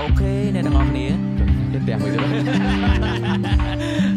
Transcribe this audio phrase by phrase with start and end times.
[0.00, 1.06] OK អ្នកទាំងអស់គ្នា
[1.72, 2.18] ទៅផ្ទះមួយទៅ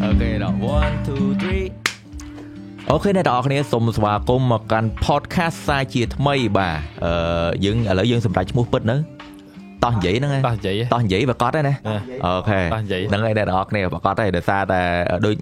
[0.04, 0.64] OK ដល់1
[1.08, 6.76] 2 3 OK អ្នកទាំងអស់គ្នាសូមស្វាគមន៍មកកាន់ podcast សាជាថ្មីបាទ
[7.06, 8.96] អឺយើងឥឡូវយើងសម្រាប់ឈ្មោះពិតនៅ
[9.84, 11.76] តោះនិយាយហ្នឹងឯងតោះនិយាយតោះនិយាយប្រកាសហើយណា
[12.26, 14.82] OK តោះនិយាយហ្នឹងហើយអ្នកទាំងអស់គ្នាប្រកាសហើយដោយសារតែ
[15.26, 15.36] ដូច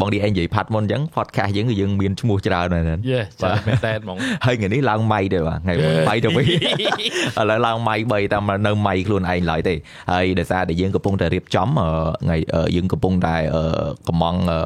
[0.00, 4.16] បង DS និយាយផាត់មុនអញ្ចឹង podcast យើងគឺយើងមានឈ្មោះច្រើនហើយណាយេច្រើនមែនតើហ្មង
[4.46, 6.54] ហើយថ្ងៃនេះឡើងម៉ៃទេបាទថ្ងៃមុនម៉ៃទៅវិញឥ
[7.50, 9.74] ឡូវឡើងម៉ៃ3តែនៅម៉ៃខ្លួនឯងឡើយទេ
[10.12, 11.88] ហើយដោយសារតែយើងកំពុងតែរៀបចំអឺ
[12.24, 13.62] ថ្ងៃអឺយើងកំពុងតែអឺ
[14.08, 14.58] កំងអឺ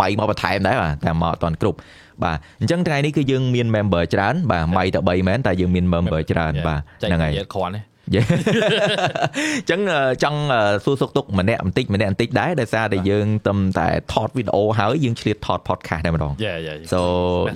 [0.00, 1.78] ម៉ៃមកបន្ថែមដែរបាទតែមកអត់ទាន់គ្រប់
[2.24, 17.00] បាទអញ្ចឹងថ្ងៃនេះគឺយើងមាន member ច្រើនបាទម៉ៃតែ3មែនតែយើងមាន member ច្រើនបាទចែកហ្នឹងហើយនិយាយគ្រាន់ទេយេ អញ្ចឹងអឺចង់អឺសួរសុខទុក្ខម្នាក់បន្តិចម្នាក់បន្តិចដែរដោយសារតែយើងទំតែថតវីដេអូហើយយើងឆ្លៀតថត podcast តែម្ដងយេយេ So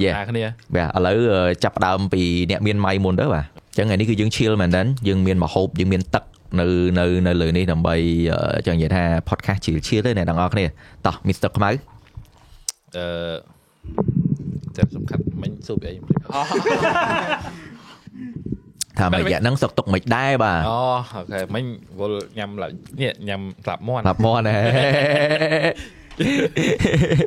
[0.04, 6.24] yeah គ្នាបាទឥឡូវអឺចាប់ផ្ដើមពីអ្នកមានម៉ៃមុនទៅបាទអញ្ចឹងថ្ងៃនេះគឺយើង chill មែនតើយើងមានមហូបយើងមានទឹក
[6.60, 6.66] នៅ
[6.98, 7.94] នៅនៅលើនេះដើម្បី
[8.32, 10.64] អឺចង់និយាយថា podcast chill chill ទេអ្នកទាំងអស់គ្នា
[11.06, 11.70] តោះ Mr ខ្មៅ
[12.96, 13.06] អឺ
[14.76, 15.94] តែសំខាន់មិញសួរពីអី
[18.98, 20.78] ថាមួយរយៈហ្នឹងសុកទុកមិនដែរបាទអូ
[21.14, 21.64] អូខេមិញ
[21.98, 24.56] វល់ញ៉ាំឡើយនេះញ៉ាំក្លាប់មាន់ប្រាប់មកណែ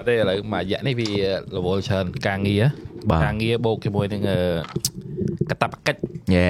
[0.08, 1.10] ទេឥឡូវមួយរយៈនេះវា
[1.56, 2.64] រវល់ច្រើនការងារ
[3.10, 4.40] បាទការងារបូកជាមួយនឹងអឺ
[5.52, 6.02] កតាបកិច្ច
[6.36, 6.50] យេ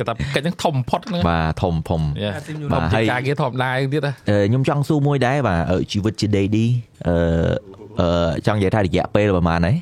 [0.00, 2.28] កតាបកិច្ចហ្នឹងធំបំផុតហ្នឹងបាទធំធំយេ
[2.72, 6.66] បាទធំហើជាយងការងារធម្មតាទៀតណាអឺខ្ញុំចង់សួរមួយដែរបាទអឺជីវិតជា daddy
[7.08, 7.16] អឺ
[8.00, 9.76] អឺចង់និយាយថារយៈពេលប្រហែលហើយ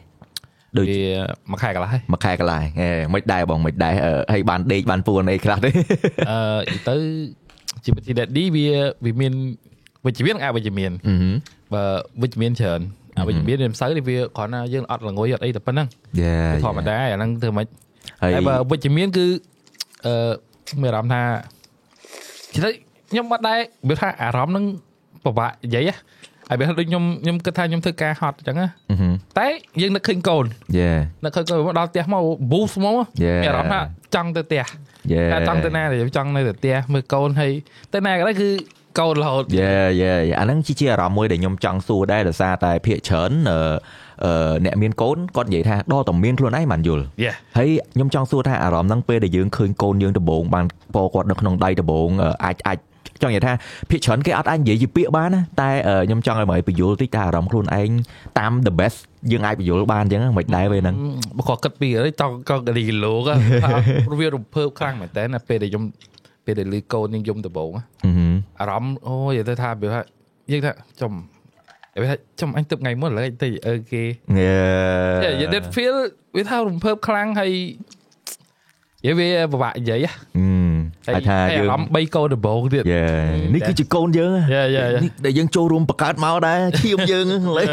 [0.78, 1.02] ដូចវា
[1.50, 5.70] មួយខែកន្លះហើយមួយខែកន្លះហេមិនដែរបងមិនដែរអឺហើយបានដេកបានពួនអីខ្លះទេ
[6.30, 6.96] អឺនិយាយទៅ
[7.84, 8.66] ជីវិតជា daddy វា
[9.04, 9.32] វាមាន
[10.06, 11.34] វិជ្ជមាននិងអវិជ្ជមានអឺហឹម
[11.74, 11.82] បើ
[12.22, 12.80] វិជ្ជមានច្រើន
[13.18, 15.86] អវិជ្ជមានវាមិនសូវទេវាគ្រាន់តែយើងអត់ល្ងុយអត់អីតែប៉ុណ្្នឹង
[16.20, 17.66] យេធម្មតាអាហ្នឹងធ្វើមិន
[18.22, 19.26] ហើយហើយបើវិជ្ជមានគឺ
[20.06, 20.32] អឺ
[20.82, 21.22] មានអារម្មណ៍ថា
[22.52, 22.70] ជិះទៅ
[23.10, 24.64] ខ្ញុំអត់ដែរវាថាអារម្មណ៍ហ្នឹង
[25.24, 25.90] ពិបាកនិយាយ
[26.50, 29.46] ហ៎ហើយវាថាដូចខ្ញុំខ្ញុំគិតថាខ្ញុំធ្វើការហត់អញ្ចឹងណាអឺហឹមតែ
[29.80, 30.44] យើងនឹកឃើញកូន
[30.78, 30.90] យេ
[31.24, 32.22] នឹកឃើញកូនមកដល់ផ្ទះមក
[32.52, 33.40] boost មក Yeah.
[33.44, 33.80] មានអារម្មណ៍ថា
[34.14, 34.64] ចង់ទៅផ្ទះ
[35.12, 37.52] យេតែចង់ទៅណាទៅចង់នៅទៅផ្ទះមើលកូនហើយ
[37.94, 38.48] ទៅណាក៏ដោយគឺ
[38.98, 39.72] កូនរហូតយេ
[40.02, 43.58] យេអាហ្នឹងជាជាអារម្មណ៍មួយដែលខ្ញុំចង់សួរដែរដោយសារតែភាកច្រើនអឺ
[44.24, 52.78] អឺអ្នកមានកូនគាត់និយាយថាដល់តែមានខ្លួនឯងបានយល់យេហើយខ្ញុំចង់សួរថាអារម្មណ៍ហ្នឹងពេលដែលយើងឃើញកូនយើងដំបងបានពកគាត់នៅក្នុងដៃដំបងអឺអាចអាច
[53.22, 53.52] ចង់និយាយថា
[53.90, 57.90] ភាកច្រើនគេអត់អាចនិយាយជាពាក្យបានណាតែអឺខ្ញុំចង់ឲ្យមកបញ្យល់តិចថាអារម្មណ៍ខ្លួនឯង
[58.38, 58.98] តាម the best
[59.32, 60.96] យើងអាចបញ្យល់បានអញ្ចឹងមិនដែរពេលហ្នឹង
[61.36, 63.34] បើគាត់គិតពីអីចង់ក៏គីឡូក៏
[64.20, 65.84] វារំភើបខ្លាំងមែនតើណាពេលដែលខ្ញុំ
[66.44, 70.00] ពេលដែលលឺកូនយើងយំដំបងអឺហឹមអារម្មណ៍អូយនិយាយទៅថាវាថា
[70.52, 71.12] យើងថាចំ
[72.02, 74.52] វាថាចំអញទឹកថ្ងៃមុនឡើយទៅអើគេយេ
[75.24, 75.96] Yeah, you did feel
[76.36, 77.52] វាថារំភើបខ្លាំងហើយ
[79.04, 80.06] និយាយវាពិបាកនិយាយ
[80.38, 80.69] អឺ
[81.08, 83.04] អាចថាហើយយើងអារម្មណ៍3កូនដំបងទៀតយេ
[83.54, 85.02] នេះគឺជាកូនយើង Yeah, yeah, yeah.
[85.04, 87.26] នេះដែលយើងចូលរួមបង្កើតមកដែរឈាមយើង
[87.58, 87.66] ឡើយ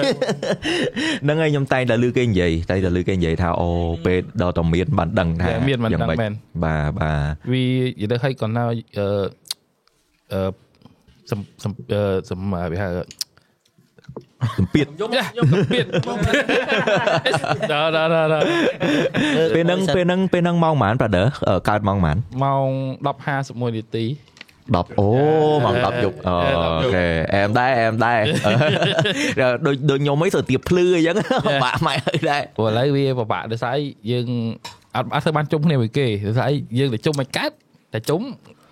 [1.23, 3.69] ហ្នឹងហើយខ្ញុំតែងតែលឺគេនិយាយតែងតែលឺគេនិយាយថាអូ
[4.05, 6.33] ពេលដល់តែមានបានដឹងថា Yeah, មានបានយ៉ាងដឹងម៉េចមែន
[6.63, 8.63] បាទបាទវានិយាយទៅឲ្យគាត់នៅ
[8.97, 9.07] អឺ
[10.33, 10.49] អឺ
[11.29, 12.39] សំសំអឺសំ
[12.71, 12.89] វាហៅ
[14.58, 15.86] សម្ពាធយំយំពៀត
[17.72, 18.46] ដល់ដល់ដល់
[19.56, 22.68] ពេលហ្នឹងពេលហ្នឹងពេលហ្នឹងម៉ោងប៉ុន្មាន brother អឺកើតម៉ោងប៉ុន្មានម៉ោង
[23.18, 24.06] 10:51នាទី
[24.75, 25.09] 10អូ
[25.66, 28.20] ម៉ោង10យប់អូ10យប់អូខេអែមដែរអែមដែរ
[29.66, 31.16] ដូចដូចខ្ញុំអីទៅទៀបភ្លឺអញ្ចឹង
[31.64, 34.28] បាក់ម៉ែហើយដែរព្រោះឥឡូវវាពិបាកដោយសារអីយើង
[34.96, 37.52] អត់អត់ធ្វើបានជុំគ្នាមួយគេដោយសារអីយើងទៅជុំមិនកើត
[37.94, 38.22] តែជុំ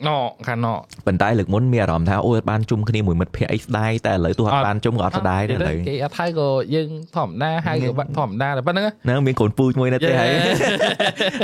[0.08, 0.10] ណ
[0.48, 0.68] ខាងណ
[1.08, 10.30] ប៉ុន្តែលើកមុនមានអារម្មណ៍ថាអូយអត់បានជុំគ្នាមួយមិត្តភ័ក្តិអីស្ដាយតែឥឡូវទោះអត់បានជុំក៏អត់ស្ដាយដែរឥឡូវគេអត់ហៅក៏យើងធម្មតាហៅក៏បាត់ធម្មតាតែប៉ុណ្្នឹងហ្នឹងមានកូនពូជមួយនៅទេហើយ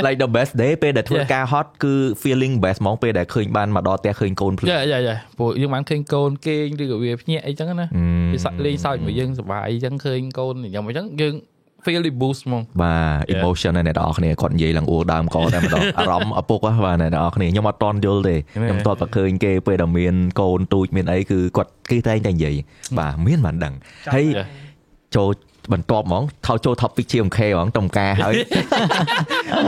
[0.06, 1.34] like the best day ពេលដែលធ្វើ Yeah.
[1.36, 7.88] ការហត់គឺ feeling best ហ្មងពេលដែលឃើញបានមកដល់ផ្ទះឃើញកូនភ្លឺយ៉ាយ៉ាយ៉ាព្រោះយើងបានឃើញកូនគេងឬក៏វាភ្ញាក់អីចឹងណា
[8.34, 11.34] វាសាក់លេងសើចមួយយើងសុបាយអញ្ចឹងឃើញកូនញ៉ាំអញ្ចឹងយើង
[11.86, 13.34] feel the boost ហ្មងបាទ Yeah.
[13.42, 22.56] emotion ណាអ្នកនរគ្នាគាត់និយាយឡើងអួរដើមកតែម្ដងអារម្មណ៍ឪពុកហ៎បាទអ្នកនរគ្នាខ្ញុំអត់តន់យល់ទេមែនខ្ញុំតតតែឃើញគេពេលដែលមានកូនទូចមានអីគឺគាត់គេតែងតែនិយាយ
[23.00, 23.74] បាទមានបានដឹង
[24.16, 24.48] ហើយ Yeah.
[25.16, 25.30] ចូល
[25.74, 28.34] បន្ទាប់ហ្មងថោចូល topic ជា MK ហ្មងតំការហើយ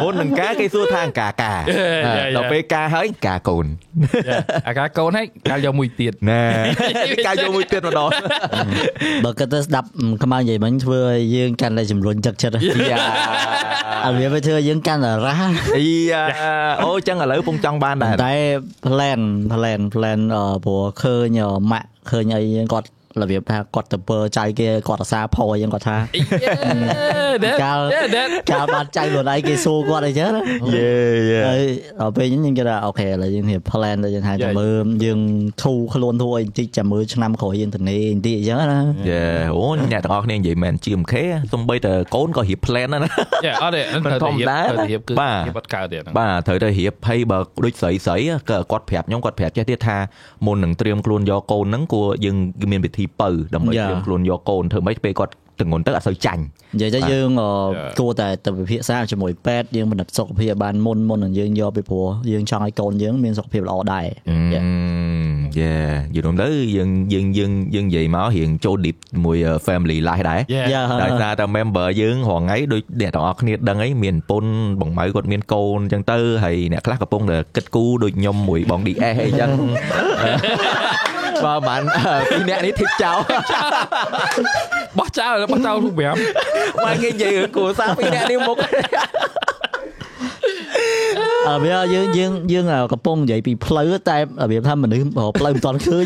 [0.02, 2.36] មុននឹងការគេសួរថាអង្ការការ Yeah, yeah, yeah.
[2.36, 3.66] ដល់ពេលការហើយការកូន
[4.68, 6.42] អាការកូនហើយកាលយកមួយទៀតណែ
[7.28, 8.10] ការយកមួយទៀតម្ដង
[9.24, 9.88] បើគាត់ទៅស្ដាប់
[10.24, 12.56] ខ្មៅនិយាយមិញធ្វើឲ្យយើងកាន់តែជំរុញទឹកចិត្ត
[12.90, 12.98] យ៉ា
[14.06, 16.24] អត់វាទៅធ្វើឲ្យយើងកាន់តែរ៉ាស់អីយ៉ា
[16.84, 18.34] អូចឹងឥឡូវពងចង់បានដែរតែ
[18.86, 22.44] plan plan plan អឺព្រោះឃើញអឺម៉ាក់ឃើញអី
[22.74, 22.88] គាត់
[23.22, 25.98] របៀបថាគាត់ទៅពើចៅគេគាត់អាសាផអញ្ចឹងគាត់ថា
[27.64, 27.80] កាល
[28.16, 30.42] ដែលកាលបានចៅខ្លួនឯងគេសួរគាត់អីចឹងណា
[30.76, 30.92] យេ
[31.32, 31.64] យេហើយ
[32.00, 35.20] ដល់ពេលហ្នឹងយើងគេថាអូខេឥឡូវយើងរៀប plan ទៅយើងថាចាំមើលយើង
[35.64, 38.80] ធូរខ្លួនធូរអីបន្តិចចាំមើលឆ្នាំក្រោយយើងទៅនេបន្តិចអញ្ចឹងណា
[39.10, 39.24] យេ
[39.56, 41.14] អូអ្នកទាំងអស់គ្នានិយាយមែន GMK
[41.54, 43.12] សំបីតែកូនក៏រៀប plan ដែរណា
[43.46, 44.20] យ៉ាអត់ទេនឹងត្រូវ
[44.50, 48.18] តែរៀបត្រូវតែរៀបគឺបាទរៀបអត់កើតទេហ្នឹងបាទត្រូវតែរៀបហើយបើដូចស្រីស្រី
[48.50, 49.98] ក៏គាត់ប្រាប់ខ្ញុំគាត់ប្រាប់ចេះទៀតថា
[50.46, 52.36] មុននឹងត្រៀមខ្លួនយកកូនហ្នឹងគួរយើង
[52.72, 56.42] មានវិធីបើដើម្បីត្រៀមខ្លួនយកកូនធ្វើម៉េចពេលគាត់ទងន់ទៅអត់សូវចាញ់
[56.76, 57.50] និយាយទៅយើងអឺ
[58.00, 64.06] គួរតែទៅពិភាក្សាជាមួយពេទ្យយើងពិនិត្យសុខភាពបានមុនមុននឹងយើងយកពីព្រោះយើងចង់ឲ្យកូនយើងមានសុខភាពល្អដែរ
[64.54, 64.60] យេ
[65.60, 65.74] យេ
[66.16, 74.52] យល់ទៅយើងយើងយើងយើងនិយាយមករៀងចូល deep មួយ family life ដែរយ៉ាយ៉ាដោយសារតែ member យើងរងថ្ងៃដូចអ្នកទាំងអស់គ្នាដឹងអីមានប្រពន្ធ
[74.82, 80.93] បងម៉ៅគាត់មានកូនអញ្ចឹងទៅហើយអ្នកខ្លះកំពុងតែគិតគូរដូចខ្ញុំមួយបង DS អីចឹងបើបានពីរអ្នកនេះធីបចោល
[84.98, 86.16] បោះចោលបោះចោលរូបប្រាំ
[86.84, 88.04] មកគេនិយាយរឿងគ្រួសារពី
[91.48, 95.04] រអ្នកនេះមុខអឺវាយើងយើងយើងកំពុងនិយាយពីផ្លូវតែរបៀបថាមនុស្ស
[95.40, 96.06] ផ្លូវមិនតាន់ឃើញ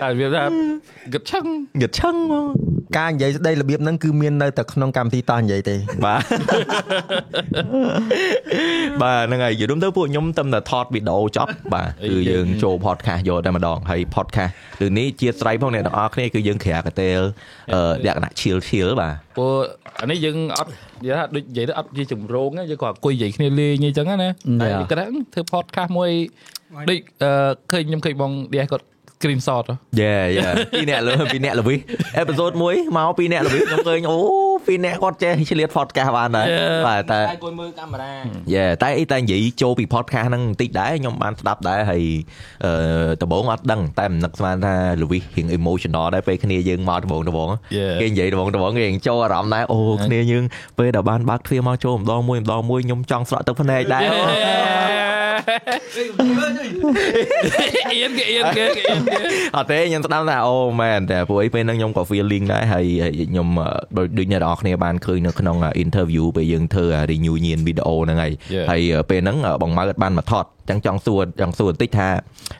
[0.00, 0.44] តែវាថា
[1.12, 1.44] គិតឆឹង
[1.80, 2.44] ងឹតឆឹងមក
[2.98, 6.22] ការនិយាយស្ដីរបៀបហ្នឹងគឺមាននៅតែក្នុងកម្មវិធីតោះនិយាយទេបាទ
[9.02, 17.20] បាទហ្នឹងហើយយល់ទៅពួកខ្ញុំតែតែថតវីដេអូចប់បាទគឺយើងចូល podcast យកតែម្ដងហើយ podcast គឺនេះជាស្រ័យផងអ្នកទាំងអស់គ្នាគឺយើងក្រាកតេល
[17.74, 19.52] អឺលក្ខណៈ chill chill បាទព្រោះ
[20.00, 20.70] អានេះយើងអត់
[21.02, 24.28] និយាយថាដូចនិយាយទៅអត់ជាចម្រងទេយើងគាត់អង្គុយនិយាយគ្នាលេងអីចឹងណា
[24.62, 26.10] តែគាត់ថាធ្វើ podcast មួយ
[26.88, 27.30] ដូចអឺ
[27.70, 28.84] ឃើញខ្ញុំឃើញបង DS គាត់
[29.20, 31.78] screenshot ហ៎យេយេពីរអ្នកលើពីរអ្នកលវិស
[32.16, 34.18] អេពីសូតមួយមកពីរអ្នកលវិសខ្ញុំឃើញអូ
[34.66, 36.46] ពីរអ្នកគាត់ចេះឆ្លៀត podcast បានដែរ
[36.88, 38.12] បាទតែអង្គុយមើលកាមេរ៉ា
[38.54, 42.02] យេតែអីតែនិយាយចូលពី podcast ហ្នឹងបន្តិចដែរខ្ញុំបានស្ដាប់ដែរហើយ
[42.64, 42.72] អឺ
[43.22, 47.48] ដំបូងអត់ដឹងតែមិននឹកស្មានថាលវិសរៀង emotional ដែរពេលគ្នាយើងមកដំបូងដំបូង
[48.00, 50.44] គេនិយាយដំបងដំបងគេរៀងចូលអារម្មណ៍ដែរអូគ្នាយើង
[50.78, 54.02] ពេលដែលបានបើកទ្វារមកចូលម្ដងមួយម្ដងមួយខ្ញុំចង់ស្រក់ទឹកភ្នែកដែរ
[57.92, 59.09] អៀនគេអៀនគេគេអៀនគេ
[59.56, 68.32] អត់ទេខ្ញុំស្ដាប់ថាអូមែនតែពួកអីពេលហ្នឹងខ្ញុំក៏ feeling ដែរហើយហើយខ្ញុំអឺដូចដូចអ្នកនរគ្នាបានឃើញនៅក្នុង interview ពេលយើងធ្វើ renew ញៀនវីដេអូហ្នឹងហើយ
[68.70, 68.80] ហើយ
[69.10, 72.08] ពេលហ្នឹងបងម៉ៅអត់បានមកថតចឹងចង់សួរចង់សួរបន្តិចថា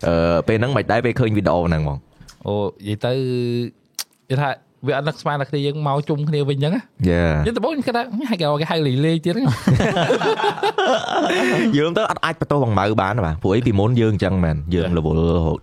[0.08, 1.98] អឺពេលហ្នឹងមិនដែរពេលឃើញវីដេអូហ្នឹងហ្មង
[2.46, 2.54] អូ
[2.88, 3.12] និយាយទៅ
[4.30, 4.50] និយាយថា
[4.86, 9.46] វាអត់នឹកស្មានតែគ្នាយើងមកជុំគ្នាវិញអញ្ចឹងណាយេយើងដំបូងខ្ញុំគិតថាហៅគេគេហៅលេងលេងទៀតហ្នឹង
[11.78, 15.18] យើងទៅអត់អាចបន្ទោសបងម៉ៅបានទេបាទព្រោះអីពីមុនយើងអញ្ចឹងមែនយើងរវល់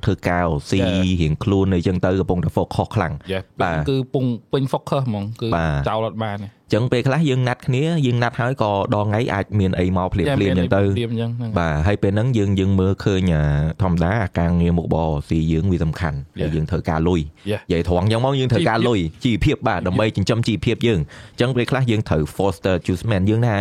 [0.05, 0.79] ធ្វើការស៊ី
[1.21, 13.43] រៀងខ្លួនអីចឹងទៅកំពុងតែ focus ខ្លាំងយ៉ាបាទគឺពងពេញ focus ហ្មងគឺបាទចោលអត់បានទេ ចឹងពេលខ្លះយើងណាត់គ្នាយើងណាត់ហើយក៏ដងថ្ងៃអាចមានអីមកភ្លាមភ្លាមចឹងទៅភ្លាមអញ្ចឹងហ្នឹងបាទហើយពេលហ្នឹងយើងយើងមើលឃើញអា
[13.81, 17.21] ធម្មតាអាការងារមុខបរស៊ីយើងវាសំខាន់ហើយយើងត្រូវការលុយ
[17.51, 17.61] Yeah.
[17.69, 20.99] និយាយត្រង់ចឹងមកយើងត្រូវការលុយជីវភាពបាទដើម្បីចិញ្ចឹមជីវភាពយើង
[21.41, 23.55] ចឹងពេលខ្លះយើងត្រូវ foster choosement យើងណា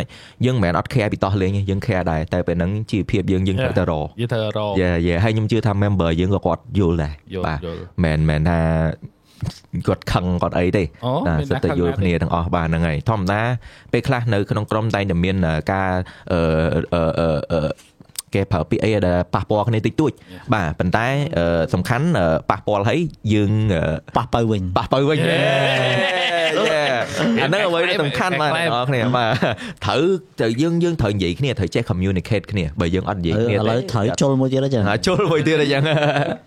[0.44, 8.58] យើងមិនមែនអត់ care ពីតោះលេងទេយើង care ដែរតែពេលហ្នឹងជីវភាពយើងយើងត្រូវតែរយើងត្រូវរកយេយេហើយខ្ញុំជឿថា member យើងក៏គាត់យល់ដែរយល់បាទយល់មិនមែនថា
[9.86, 13.40] គាត់ខឹងគាត់អីទេអូណាមានសិតតែណាខឹងយល់ណាគ្នាទាំងអស់បាទហ្នឹងហើយធម្មតា
[13.92, 15.90] ពេលខ្លះនៅក្នុងក្រុមតែងតែមានអឺការ
[16.32, 16.40] អឺ
[16.94, 17.70] អឺអឺអឺ
[18.34, 20.12] គេប្រើពាក្យអីដែលប៉ះពាល់គ្នាតិចតួច
[20.54, 21.06] បាទប៉ុន្តែ
[21.38, 23.00] អឺសំខាន់អឺប៉ះពាល់ហើយ
[23.34, 23.82] យើងអឺ
[24.16, 25.36] ប៉ះបើវិញប៉ះបើវិញយេ
[27.40, 29.30] អាហ្នឹងអ្វីដែលសំខាន់បាទអ្នកនរគ្នាបាទ
[29.84, 30.02] ត្រូវ
[30.40, 35.82] ត្រូវយើងយើងត្រូវនិយាយគ្នាត្រូវចេះ communicate គ្នាបើយើងអត់និយាយឥគ្នាឡូវត្រូវចូលមួយទៀតចឹងហើយជុលមួយទៀតអញ្ចឹង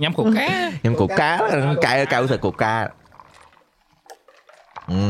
[0.03, 0.47] ញ៉ាំកូកា
[0.81, 1.29] ខ្ញុំកូកា
[1.85, 2.75] កែកៅទៅកូកា
[4.91, 5.01] អឺ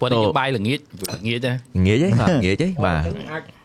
[0.00, 0.80] ព្រោះនេះបាយល្ងាច
[1.14, 1.52] ល្ងាចណា
[1.86, 3.63] ងាយទេបាទងាយទេបាទ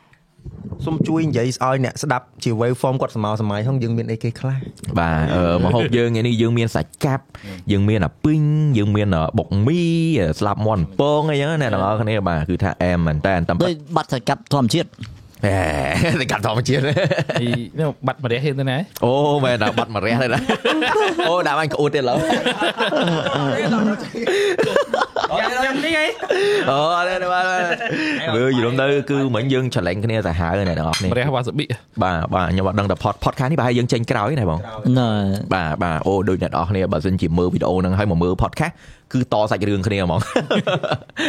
[0.86, 4.58] សូមជួយនិយាយឲ្យអ្នកស្ដាប់ជា wave form គាត់សម័យសម័យហ្នឹងយើងមានអីគេខ្លះ
[5.00, 7.24] បាទអឺមកហូបយើងថ្ងៃនេះយើងមានសាច់កាប់
[7.72, 8.42] យើងមានអាពីង
[8.78, 9.08] យើងមាន
[9.38, 9.82] បុកមី
[10.40, 14.90] ស្លាប់មាន់ពងអីចឹងណាអ្នកទាំងអស់គ្នាបាទគឺថាអែមមែនតើតាមដូចបាត់សកាប់ធម្មជាតិ
[15.46, 15.56] អេ
[16.22, 16.84] តែកាត់ធម្មជាតិ
[17.42, 17.48] ពី
[17.80, 19.14] នេះបាត់ម្រះហ៊ានទៅណាអូ
[19.46, 20.40] មែនតែបាត់មករះទេណា
[21.28, 22.18] អូដាក់បាញ់ក្អួតទៀតឡើយ
[25.40, 26.08] យ៉ាងនេះអី
[26.70, 27.44] អូអត់ទេបាទ
[28.36, 31.66] មើលយល់ទៅគឺមិញយើងច្រឡែងគ្នាសាហាវអ្នកទាំងអស់គ្នាម្រះវ៉ាសាប៊ី
[32.04, 34.60] បាទបាទខ្ញុំអត់ដឹងតែ pod podcast នេះប្រហែលយើងចេញក្រោយណាបង
[35.00, 35.10] ណ៎
[35.54, 38.74] បាទបាទអូដូចអ្នកនរគ្នាបើសិនជាមើលវីដេអូហ្នឹងហើយមកមើល podcast
[39.14, 40.20] គឺតសាច់រឿងគ្នាហ្មង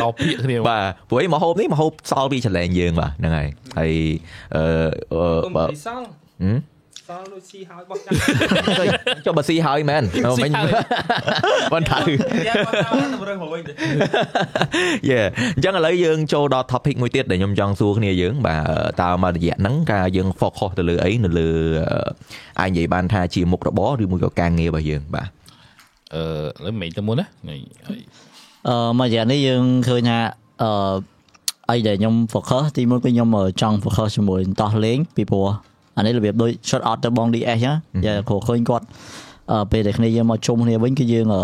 [0.02, 3.92] តពាកគ្នាបាទព្រោះអីមកហូបនេះមកហូបសល់ពីចលែងយើងបាទហ្នឹងហើយហើយ
[4.56, 4.64] អឺ
[5.14, 6.02] អឺបើសង
[6.42, 6.58] ហឹម
[7.10, 8.12] សសល់ដូចស៊ីហើយបោះចាំ
[9.26, 10.02] ចុះបើស៊ីហើយមែន
[10.42, 10.70] មិញហើយ
[11.74, 11.98] មិនថា
[12.48, 13.72] យ៉ាបោះចាំទៅរើសមកវិញទៅ
[15.10, 15.20] យេ
[15.56, 21.48] អញ្ចឹងឥឡូវយើងចូលដល់ topic មួយទៀតដែលខ្ញុំចង់សួរគ្នាយើងបាទតើមករយៈហ្នឹងការយើង focus ទៅលើអីនៅលើ
[21.92, 22.00] អឺ
[22.60, 25.28] អាចនិយាយបានថាជាមុខរបរឬមួយក៏ការងាររបស់យើងបាទ
[26.14, 26.22] អឺ
[26.58, 27.60] ឥឡូវមិនទៅមុនណាហើយ
[28.68, 30.18] អឺមករយៈនេះយើងឃើញថា
[30.62, 30.70] អឺ
[31.70, 35.48] អីដែលខ្ញុំ focus ទីមួយគឺខ្ញុំអឺចង់ focus ជាមួយតោះលេងពីព្រោះ
[36.00, 37.72] អានេះរបៀបដូច shot out ទៅបង DS ណា
[38.04, 38.86] យ៉ាគ្រូឃើញគាត់
[39.50, 41.42] អឺពេលដែលគ្នាយើងមកជុំគ្នាវិញគឺយើងអឺ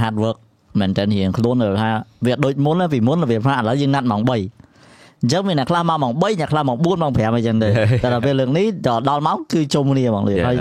[0.00, 0.38] hard work
[0.80, 1.90] មែនតើរៀងខ្លួនទៅថា
[2.26, 7.68] វាដូចមុនណាពីមុនរបៀបថាឥឡូវយើងណាត់ម៉ោង3អញ្ចឹងមានអ្នកខ្លះមកម៉ោង3អ្នកខ្លះម៉ោង4ម៉ោង5អញ្ចឹងទៅ
[8.02, 10.56] តែដល់ពេលលើកនេះដល់ដល់ម៉ោងគឺជុំគ្នាហ្មងលឿនហើយ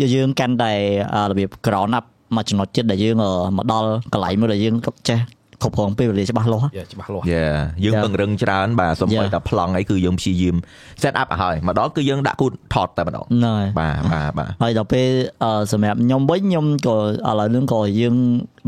[0.00, 0.72] យ៉ាយើងកាន់តែ
[1.14, 2.04] អឺរបៀប ground up
[2.36, 4.74] មកចំណុចចិត្តដែលយើងអឺមកដល់កន្លែងមួយដែលយើង
[5.08, 5.18] ចេះ
[5.62, 7.44] គ្រប់គ្រងពេលវេលាច្បាស់លាស់យ៉ាច្បាស់លាស់យេ
[7.84, 8.04] យើង Yeah.
[8.04, 9.34] ពង្រឹងច្រើនបាទសំបី Yeah.
[9.34, 10.56] តែប្លង់អីគឺយើងព្យាយាម
[11.02, 15.08] set up ឲ្យហើយមកដល់គឺយើងដាក់គូថតតែម្ដងហ្នឹងហើយបាទបាទបាទហើយដល់ពេល
[15.44, 18.14] អឺសម្រាប់ខ្ញុំវិញខ្ញុំក៏ឥឡូវហ្នឹងក៏យើង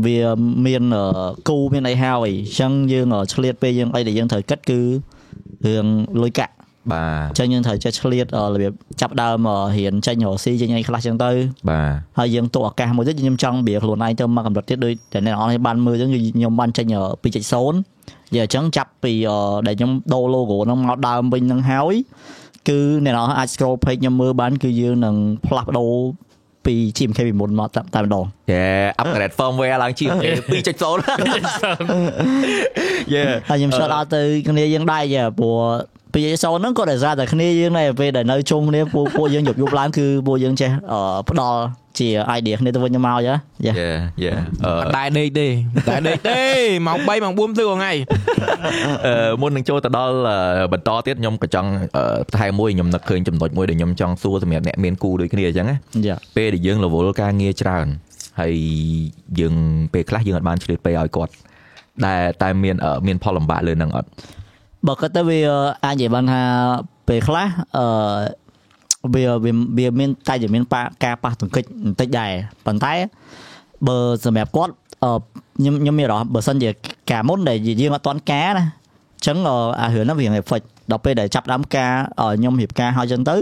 [0.05, 0.19] វា
[0.65, 1.03] មានអឺ
[1.49, 4.79] គូមានអីហើយអញ្ចឹងយើងអឺឆ្លៀតពេលយើងអីដែលយើងត្រូវគិតគឺ
[5.67, 5.85] រឿង
[6.21, 6.53] លុយកាក់
[6.91, 11.31] បាទអញ្ចឹងយើងត្រូវចេះឆ្លៀតអឺរបៀបចាប់ដើមអឺរៀនចេញរកស៊ីចេញអីខ្លះអញ្ចឹងទៅ
[11.69, 21.95] បាទហើយយើងទុកឱកាសមួយទៀតខ្ញុំចង់បៀខ្លួនឯងទៅមកកម្រិតទៀតដូចតែអ្នកនរគ្នាបានមើលអញ្ចឹងគឺខ្ញុំបានចេញអឺ2.0យ៉ាអញ្ចឹងចាប់ពីអឺដែលខ្ញុំដូរ logo ហ្នឹងមកដើមវិញហ្នឹងហើយ
[22.69, 25.15] គឺអ្នកនរអាច scroll page ខ្ញុំមើលបានគឺយើងនឹង
[25.47, 25.93] ផ្លាស់ប្ដូរ
[26.65, 28.65] ពី GMK ពីមុនមកតែតែម្ដងយេ
[29.01, 30.23] upgrade firmware ឡើងជា2.0
[33.13, 35.57] យេហើយខ្ញុំ shout out ទៅគ្នាយើងដែរយ៉ាព្រោះ
[36.13, 40.99] ពីអេសូនហ្នឹងក៏ដោយសារតែគ្នាយើងដែរពេលដែលនៅជុំគ្នាពួកពួកយើងយប់យប់ឡើងគឺពួកយើងចេះអឺ
[41.29, 41.59] ផ្ដល់
[41.99, 43.89] ជា idea គ្នាទៅវិញទៅមកយ៉ាយ៉ាយេ
[44.23, 44.31] យេ
[44.65, 45.47] អឺអត់ដែរដេកទេ
[45.89, 46.41] តែដេកទេ
[46.87, 47.91] ម៉ោង3ម៉ោង4ទិថ្ងៃ
[49.07, 55.77] អឺមុននឹងចូលទៅដល់អឺបន្តទៀតខ្ញុំក៏ចង់អឺបន្ថែមមួយខ្ញុំនឹកឃើញចំណុចមួយដែលខ្ញុំចង់សួរសម្រាប់អ្នកមានគូដូចគ្នាអញ្ចឹងណា
[56.07, 57.87] យ៉ាពេលដែលយើងរវល់ការងារច្រើន
[58.39, 58.55] ហើយ
[59.39, 59.55] យើង
[59.93, 61.33] ពេលខ្លះយើងអត់បានឆ្លៀតពេលឲ្យគាត់
[62.05, 64.09] ដែលតែមានអឺមានផលលំបាកលើនឹងអត់
[64.87, 65.39] បើគាត់ទៅវា
[65.85, 66.41] អាចនិយាយបានថា
[67.07, 67.47] ពេលខ្លះ
[67.77, 67.85] អឺ
[69.13, 72.31] វាវាវាមានតែជាមានប៉ាការប៉ះទង្គិចបន្តិចដែរ
[72.65, 72.93] ប៉ុន្តែ
[73.87, 74.73] បើសម្រាប់គាត់
[75.03, 75.11] អឺ
[75.59, 76.69] ខ្ញុំខ្ញុំមានអារម្មណ៍បើសិនជា
[77.11, 78.65] ការមុនដែលយើងអត់ទាន់ការណា
[79.17, 83.37] អញ្ចឹងអឺអារឿងហ្នឹងវារៀង effect ដល់ពេលដែលចាប់ផ្ដើមការអឺខ្ញុំរៀបការហើយអញ្ចឹងទៅ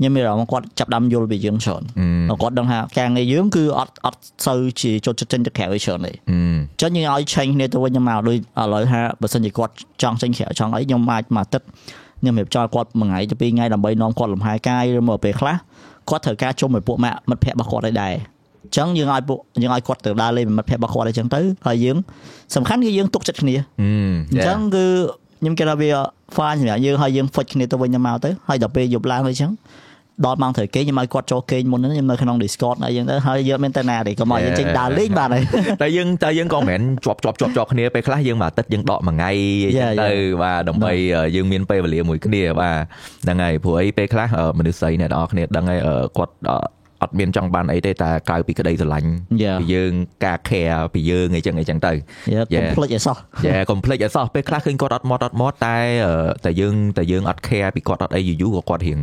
[0.00, 1.82] ខ្ញុំមានអារម្មណ៍គាត់ចាប់ផ្ដើមយល់ពីយើងច្រើន
[2.30, 6.38] អឺគាត់ដឹងថាការងារយើងគឺអត់អត់សូវជាចូលចិត្តចេញទៅក្រៅឲ្យច្រើនទេអឺ
[6.80, 11.66] ចឹងយើងឲ្យឆេញគ្នាទៅវិញទៅមកដូចឥឡូវថាបើសិនជាគាត់ចង់ចេញក្រៅចង់អីខ្ញុំអាចមួយអាទិត្យ
[12.20, 15.56] ខ្ញុំរៀបចំឲ្យគាត់មួយថ្ងៃទៅពីរថ្ងៃដើម្បីនាំគាត់លំហែកាយឬមកពេលខ្លះ
[16.08, 18.14] គាត់ត្រូវការជុំមួយពួកម៉ាក់មិត្តភ័ក្តិរបស់គាត់ឲ្យដែរ
[18.76, 21.96] ចឹងយើងឲ្យពួកយើងឲ្យគាត់ទៅដើរលេងមិត្តភ័ក្តិរបស់គាត់អីចឹងទៅហើយយើង
[22.56, 23.90] សំខាន់គឺយើងទុកចិត្តគ្នាអឺ
[24.32, 24.84] អញ្ចឹងគឺ
[25.40, 25.90] ខ្ញុំគិតថាវា
[26.36, 29.50] fine សម្រាប់យើងហើយយើងហ្វិចគ្នាទៅវិញទៅមកទៅហើយដល់ពេលយប់ឡើងអីចឹង
[30.26, 35.42] ដល់ម៉ោងត្រូវគេងខ្ញុំឲ្យគាត់ចូលគេងមុនហ្នឹងខ្ញុំនៅក្នុង Discord អីចឹងទៅហើយយើងមានតែណាទេកុំឲ្យយើងចេញដើរលេងបាទហើយ
[35.82, 39.30] តែយើងតែយើងក៏មិនមែនជាប់ជាប់ជាប់ជាប់គ្នាពេលខ្លះយើងមួយអាទិត្យយើងដកមួយថ្ងៃ
[39.64, 40.40] អញ្ចឹង Yeah, ទៅ yeah.
[40.42, 40.92] បាទដើម្បី
[41.36, 42.76] យើងមានពេលវេលាមួយគ្នាបាទ
[43.22, 46.34] ហ្នឹងហើយព្រោះអីពេលខ្លះអឺមនុស្សស្រីអ្នកនរគ្នាដឹងហើយអឺគាត់
[47.02, 49.10] អឺអត់មានចង់បានអីទេតែក្រៅពីក្តីស្រឡាញ់
[49.42, 49.58] Yeah.
[49.60, 49.92] ពីយើង
[50.24, 51.92] ការ care ពីយើងអីចឹងអីចឹងទៅ
[52.32, 52.74] យ៉ាកុំ Yeah.
[52.76, 53.16] ភ្លេចឲ្យសោះ
[53.46, 56.14] យ៉ាកុំភ្លេចអីសោះពេលខ្លះឃើញគាត់អត់មត់អត់មត់តែអឺ
[56.44, 59.00] តែយើងតែយើងអត់ care ពីគាត់អត់អីយូរយូរក៏គាត់រៀង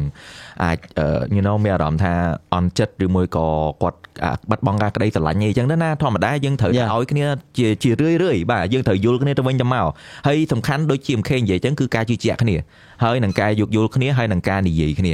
[0.64, 2.14] អាចអឺ you know មានអារម្មណ៍ថា
[2.56, 3.48] អន់ចិត្តឬមួយក៏
[3.84, 6.90] គាត់អាបាត់បង់ការក្តីស្រឡាញ់អីចឹងទៅណាធម្មតាយើងត្រូវតែ Yeah.
[6.96, 7.26] ឲ្យគ្នា
[7.58, 9.88] ជាជារឿយរឿយៗបាទយើងត្រូវយល់គ្នាទៅវិញទៅមក
[10.28, 12.56] ហើយសំខាន់ដូចជា MK និយាយចឹងគឺការជឿជាក់គ្នា
[13.04, 15.10] ហើយនឹងការយោគយល់គ្នាហើយនឹងការនិយាយគ្ន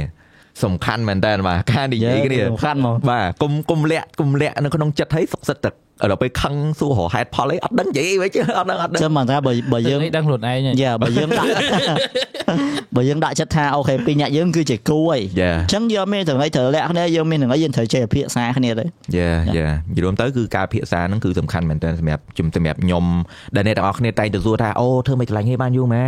[0.64, 11.48] សំខាន់មែនតើបាទការនិយាយគ្នាសំខាន់មកបាទគុំគុំលាក់គុំលាក់នៅក្នុងចិត្តហើយសុកសិតទឹក ដល់ពេលខឹងសួររហេតុផលអីអត់ដឹងនិយាយអីវិញអត់ដឹងអត់ដឹងចាំមកថាបើបើយើងនេះដឹងខ្លួនឯងហ៎យ៉ាបើយើងដាក់
[12.96, 18.84] បើយើងដាក់ចិត្តថាអូខេពីរអ្នកយើងគឺជាគូហើយយ៉ាអញ្ចឹងយើងមានទាំងអីត្រូវលាក់គ្នាយើងមានទាំងអីយើងត្រូវចេះពិភាក្សាគ្នាទៅ
[19.16, 23.04] យ៉ាយ៉ានិយាយរួមទៅគឺការភាសាហ្នឹងគឺសំខាន់មែនទែនសម្រាប់ជំសម្រាប់ខ្ញុំ
[23.56, 26.04] ដែលអ្នកទាំងអស់គ្នាតែងទៅសួរថាអូធ្វើមិនឆ្លាញ់ហេបានយូរម៉ែ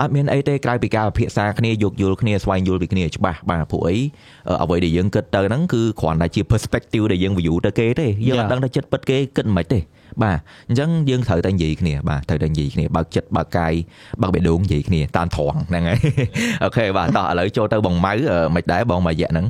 [0.00, 3.96] អត់មានអីទេក្រៅពីការពិភាក្សាគ្នាយោគយល់គ្នាស្វែងយល់ពីគ្នាច្បាស់បាទព្រោះអី
[4.48, 8.52] អឺអ្វីដែលយើងគិតទៅហ្នឹងគឺគ្រាន់តែជា perspective ដែលយើង view ទៅគេទេយើងអត់ Yeah.
[8.52, 9.80] ដឹងថាចិត្តពិតគេគិតមិនខ្មិចទេ
[10.22, 10.38] បាទ
[10.68, 13.74] អញ្ចឹងយើងត្រូវតែនិយាយគ្នាបាទត្រូវតែនិយាយគ្នាបើកចិត្តបើកកាយ
[14.22, 16.00] បើកបេះដូងនិយាយគ្នាតាមត្រង់ហ្នឹងហើយ
[16.64, 19.46] អូខេបាទតោះឥឡូវចូលទៅបងម៉ៅអឺមិនដែរបងមួយរយៈហ្នឹង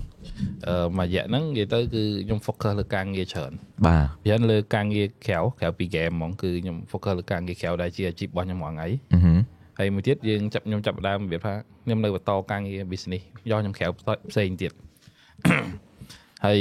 [0.69, 3.53] អឺមួយរយៈហ្នឹងនិយាយទៅគឺខ្ញុំ focus លើការងារច្រើន
[3.87, 9.39] បាទវាលើការងារក្រៅក្រៅពី game ហ្មងគឺខ្ញុំ focus លើការងារក្រៅដែលជាអាជីពរបស់ខ្ញុំរាល់ថ្ងៃអឺហឹម
[9.79, 13.87] ហើយមួយទៀតយើងចាប់ខ្ញុំចាប់ផ្ដើមរបៀបថាខ្ញុំនៅបន្តការងារ business យកខ្ញុំក្រៅ
[14.31, 14.73] ផ្សេងទៀត
[16.47, 16.61] ហើយ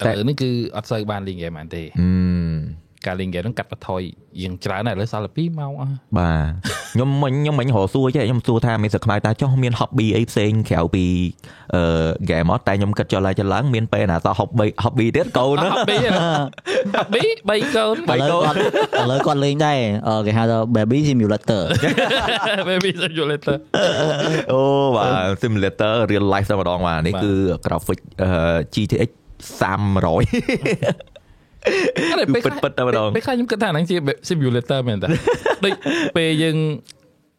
[0.00, 4.02] ឥឡូវនេះគឺអត់សូវបានលេង game បានទេអឺការលេងហ្គេមហ្នឹងកាត់បន្ថយ
[4.40, 11.04] រៀងច្រើនដែរឥឡូវសល់តែ2ម៉ោងអស់បាទខ្ញុំមិញខ្ញុំមិញរកសួរចេះខ្ញុំសួរថាមានសក្បាយតាចុះមាន hobby អីផ្សេងក្រៅពី
[11.74, 11.82] អឺ
[12.30, 16.20] game អត់តែខ្ញុំគិតចុះឡើងចុះឡើងមានពេលណាត hobby hobby ទៀតកូនអណាត់ប៊ីណា
[17.48, 18.56] ប៊ី3កូនឥឡូវគាត់
[19.00, 21.62] ឥឡូវគាត់លេងដែរអឺគេហៅថា baby simulator
[22.68, 23.56] baby simulator
[24.52, 24.60] អូ
[24.96, 25.10] បាទ
[25.42, 27.32] simulator real life តែម្ដងបាទនេះបាទគឺ
[27.66, 28.30] graphic អឺ
[28.74, 29.10] GTX
[29.60, 30.14] 300អ
[32.14, 33.96] ត់ទេពេលពិតពិតតែម្ដងពេលខ្លះខ្ញុំគិតថាហ្នឹងជា
[34.28, 35.08] simulator មែនតា
[35.64, 35.72] ដូច
[36.16, 36.56] ពេលយើង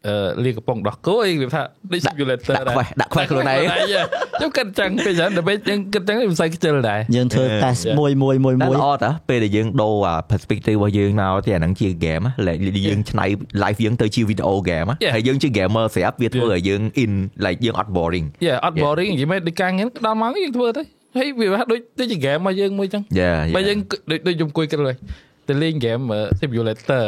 [0.10, 1.62] អឺលីកំប៉ុងដោះគោអីវាថា
[1.94, 12.54] ដូច simulator ដាក់ខ្វេះដាក់ខ្វេះខ្លួនឯងខ្ញុំគិតចឹងពេលចឹងដល់ពេលយើងគិតចឹងមិនសូវខ្ជិលដែរយើងធ្វើ test មួយមួយមួយតែមួយល្អតាពេលដែលយើងដូរអា perspective របស់យើងមកទីអាហ្នឹងជា game ណា
[12.88, 13.26] យើងឆ្នៃ
[13.64, 15.12] live យើងទៅជា video game ណា Yeah.
[15.16, 17.12] ហើយយើងជា gamer ស្រាប់វាធ្វើឲ្យយើង in
[17.46, 20.84] like យើងអត់ boring យេអត់ boring និយាយមែនដូចការងារដល់ម៉ោងយើងធ្វើទៅ
[21.18, 23.80] ហើយវាហាក់ដូចដូចជា game របស់យើងមួយចឹង Yeah បើយើង
[24.12, 24.94] ដូចដូចខ្ញុំអង្គុយគិតលើ
[25.48, 26.04] ទៅលេង game
[26.40, 27.04] simulator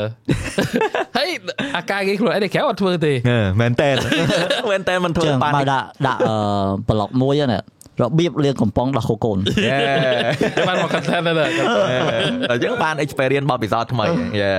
[1.18, 1.30] ហើយ
[1.78, 3.90] អាការងារខ្លួនឯងក្រៅអត់ធ្វើទេអឺមែនតើ
[4.72, 6.36] មែនតើមិនធ្វើចឹងបានបើដាក់ដាក់អឺ
[6.90, 7.64] ប្លុកមួយហ្នឹង
[8.02, 9.38] របៀបលៀងកំប៉ុងដោះគោកូន
[9.70, 11.32] Yeah បានមក content ទៅ
[12.52, 14.06] អញ្ចឹងបាន experience បបពិសោធន៍ថ្មី
[14.42, 14.54] យ៉ា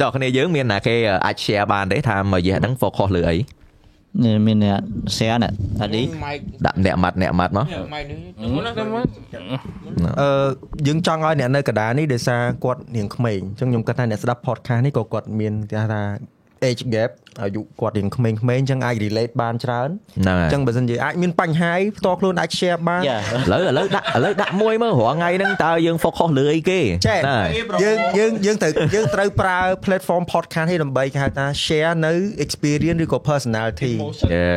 [0.00, 0.94] តើគ្នាយើងមានណាគេ
[1.26, 3.61] អាច share បានទេថាមួយរយៈហ្នឹង focus លើអីនេះ
[4.46, 4.80] មានអ្នក
[5.16, 5.52] share អ្នក
[5.82, 8.18] អាឌីម៉ែកដាក់អ្នកម៉ាត់អ្នកម៉ាត់មកម៉ែកនេះ
[10.20, 10.28] អឺ
[10.86, 16.02] យើងចង់ឲ្យអ្នកនៅកណ្ដាលនេះដោយសារគាត់រៀងក្មេងអញ្ចឹងខ្ញុំគិតថាអ្នកស្ដាប់ podcast នេះក៏គាត់មានគេហៅថា
[16.68, 27.50] age gap អាយុគាត់រៀងក្មេងៗអញ្ចឹងអាច relate បានច្រើនហ្នឹងហើយអញ្ចឹងបើសិនជាអាចមានបញ្ហាអីផ្ទាល់ខ្លួនអាច share បានយ៉ាឥឡូវឥឡូវដាក់ឥឡូវដាក់មួយមើលរាល់ថ្ងៃហ្នឹងតើយើង focus លើអីគេចេះហ្នឹងហើយ
[27.82, 32.12] យើងយើងយើងត្រូវយើងត្រូវប្រើ platform podcast នេះដើម្បីគេហៅថា share នៅ
[32.44, 34.52] experience ឬក៏ personality យ៉ា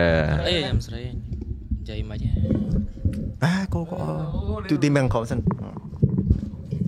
[0.48, 2.32] អីខ្ញុំស្រីនិយាយមិនហ៎
[3.44, 3.98] អាកូកូ
[4.70, 5.40] ទូទីមែនខំសិន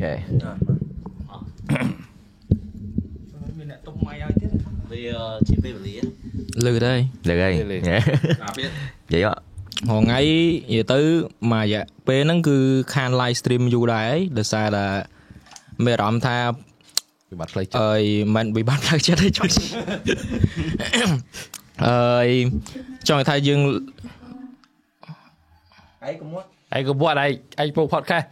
[0.03, 0.13] យេ
[3.57, 4.51] មានអ្នកទុំម៉ៃឲ្យទៀត
[4.91, 5.01] វា
[5.48, 5.98] ជាពេលវេលា
[6.65, 6.94] លឺទេ
[7.29, 11.00] លើហើយលើយេនិយាយមករហងៃនិយាយទៅ
[11.51, 12.58] មួយរយៈពេលហ្នឹងគឺ
[12.94, 14.86] ខាន live stream យូរដែរហើយដោយសារតែ
[15.86, 16.38] មានអារម្មណ៍ថា
[17.32, 18.03] វិបត្តិផ្លូវចិត្តអើយ
[18.36, 19.48] មិនវិបត្តិផ្លូវចិត្តទេចុះ
[21.88, 22.29] អើយ
[23.08, 23.60] ចង់ថាយើង
[26.06, 26.44] អីកុំមក
[26.75, 28.25] ឯងក៏បាត់ឯងឯងពូ podcast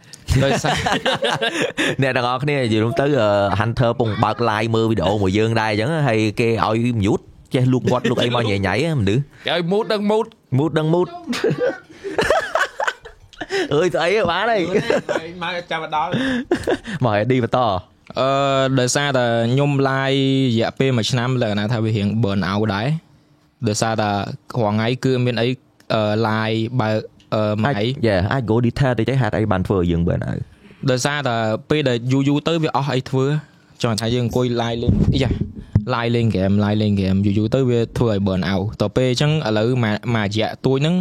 [0.44, 0.76] ដោយសារ
[2.02, 3.28] អ្នកទាំងអស់គ្នានិយាយរួមទៅអឺ
[3.60, 7.24] Hunter ពងបើក live មើលវីដេអូមួយយើងដែរអញ្ចឹងហើយគេឲ្យ mute
[7.54, 10.26] ចេះលូកវត្តលូកអីមកញ៉ៃញ៉ៃមនុស្សគេឲ្យ mood ដឹង mood
[10.58, 11.10] mute ដឹង mute
[13.74, 14.62] អើយស្អីបានហើយ
[15.42, 16.10] មកចាំដល់
[17.04, 17.58] មកឲ្យឌីបន្ត
[18.20, 18.28] អឺ
[18.80, 20.20] ដោយសារតែខ្ញុំ live
[20.54, 22.88] រយៈពេលមួយឆ្នាំលក្ខណៈថាវារៀង burn out ដែរ
[23.68, 25.48] ដោយសារតែរាល់ថ្ងៃគឺមានអី
[25.94, 26.98] អឺ live បើក
[27.34, 30.32] អឺមួយអាចថ្ងៃយ៉ាអាច go detail តិចទេហេតុអីបានធ្វើឲ្យយើងបើណៅ
[30.90, 31.36] ដោយសារតែ
[31.70, 33.26] ពេលដែលយូរយូរទៅវាអស់អីធ្វើ
[33.82, 35.30] ចង់ថាយើងអង្គុយ live លេងអីយ៉ា
[35.94, 40.96] live លេង game live លេង game យូរយូរទៅវាធ្វើឲ្យ burn out តទៅពេលអញ្ចឹងឥឡូវមួយមួយរយៈទួយហ្នឹង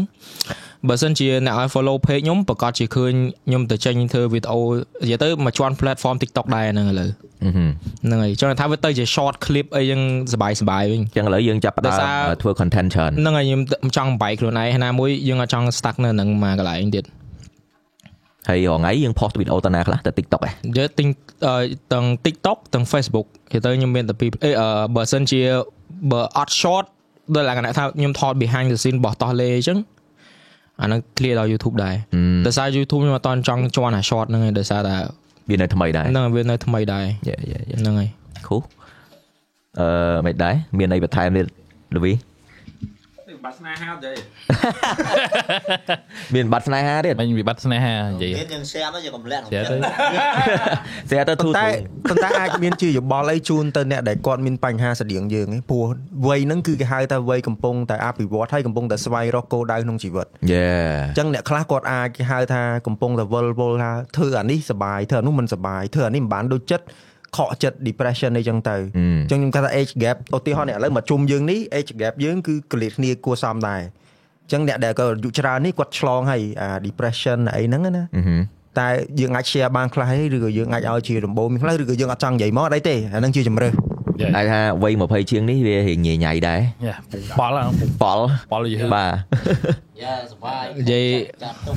[0.90, 3.14] បើសិនជាអ្នកឲ្យ follow page ខ្ញុំប្រកាសជាឃើញ
[3.48, 4.60] ខ្ញុំទៅចេញធ្វើវីដេអូ
[5.04, 7.10] និយាយទៅមកជន់ platform TikTok ដែរហ្នឹងឥឡូវ
[8.06, 10.02] ហ្នឹងហើយចង់ថាវាទៅជា short clip អីយ៉ាង
[10.34, 11.96] សបាយសបាយវិញចឹងឥឡូវយើងចាប់ផ្ដើម
[12.42, 13.62] ធ្វើ content ច្រើនហ្នឹងហើយខ្ញុំ
[13.98, 17.06] ចង់បែកខ្លួនឯងណាមួយយើងអាចចង់ stuck នៅហ្នឹងមកកន្លែងទៀត
[18.50, 21.08] ហើយរងៃយើង post វីដេអូតាណាខ្លះទៅ TikTok ហ៎យើទិញ
[21.94, 24.52] ទាំង TikTok ទាំង Facebook គេទៅខ្ញុំមានតែពីរអេ
[24.96, 25.42] បើសិនជា
[26.12, 26.86] បើអត់ short
[27.36, 29.80] ដោយលក្ខណៈថាខ្ញុំថត behind the scene របស់តោះលេអញ្ចឹង
[30.82, 31.96] អាហ្នឹង clear ដល់ YouTube ដែរ
[32.46, 34.96] ដោយសារ YouTube ខ្ញុំអត់តន់ចង់ជន់អា short ហ្នឹងឯងដោយសារតែ
[35.50, 38.10] វានៅថ្មីដែរហ្នឹងវានៅថ្មីដែរយ៉ាយ៉ាយ៉ាហ្នឹងហើយ
[38.48, 38.58] ខូ
[39.80, 41.48] អឺមិនដែរមានអីបន្ថែមទៀត
[41.96, 42.12] លវី
[43.46, 44.14] បាត់ស្នេហាទេ
[46.36, 49.76] មានបាត់ស្នេហាទៀតមិញវាបាត់ស្នេហានិយាយយើង share ទៅយើងកម្លាំង share ទៅ
[51.10, 51.68] share ទៅតែ
[52.10, 55.86] ប៉ុន្តែអាចមានជាយោបល់អីជូនទៅអ្នកដែលគាត់មានបញ្ហាស្តៀងយើងឯងព្រោះ
[56.28, 60.70] វ័យហ្នឹងគឺគេហៅថាវ័យកំពុងតែអភិវឌ្ឍហើយកំពុងតែស្វែងរកគោលដៅក្នុងជីវិតយេ
[61.08, 66.86] អញ្ចឹងអ្នកខ្លះគាត់អាចគេហៅថាកំពុងតែវល់វល់ថាធ្វើអានេះសុបាយធ្វើអានោះមិនសុបាយធ្វើអានេះមិនបានដូចចិត្ត
[67.36, 78.42] ខកចិត្ត depression អីចឹងទៅអញ្ចឹងខ្ញុំគាត់ថា age gap ឧទាហរណ៍អ្នកឥឡូវមកជុំយើងនេះ age gap យើងគឺកលិតគ្នាគួរសមដែរអញ្ចឹងអ្នកដែលក៏អាយុច្រើននេះគាត់ឆ្លងហើយអា depression អីហ្នឹងណាអឺហឹម
[78.80, 78.88] តែ
[79.20, 83.74] យើងអាច share បានខ្លះហើយឬក៏យើងអាចឲ្យជាដំបូងមានខ្លះឬក៏យើងអត់ចង់និយាយមកអត់អីទេអាហ្នឹងជាជំរើស
[84.36, 86.96] តែថាវ័យ20ជាងនេះវារៀងញ៉ៃញ៉ៃដែរយ៉ា
[87.40, 87.70] ប៉ល់ហ្នឹង
[88.02, 89.12] ប៉ល់ប៉ល់យឺបាទ
[90.02, 91.06] យ៉ាសុបាយនិយាយ
[91.44, 91.76] ចាត់ទុក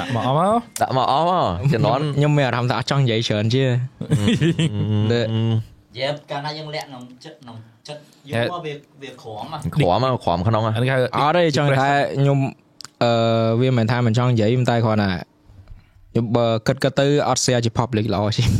[0.00, 3.64] ដាក់មកអស់មកដាក់មកអស់មកជំនាន់ខ្ញុំមានអារម្មណ៍ថាអត់ចង់និយាយច្រើនជា
[5.10, 5.20] តែ
[5.98, 7.56] យ៉ាកាលណាយើងលាក់ក្នុងចិត្តក្នុង
[7.88, 12.38] ចិត្តយកមកវាវាក្រមហ៎ក្រមមកក្រមក្នុងអានេះហៅអត់ទេចង់ថាខ្ញុំ
[13.02, 13.12] អឺ
[13.60, 15.10] វាមិនថាមិនចង់និយាយប៉ុន្តែគ្រាន់តែ
[16.12, 18.50] ខ្ញុំបើគិតគិតទៅអត់ share ជា public ល្អជាង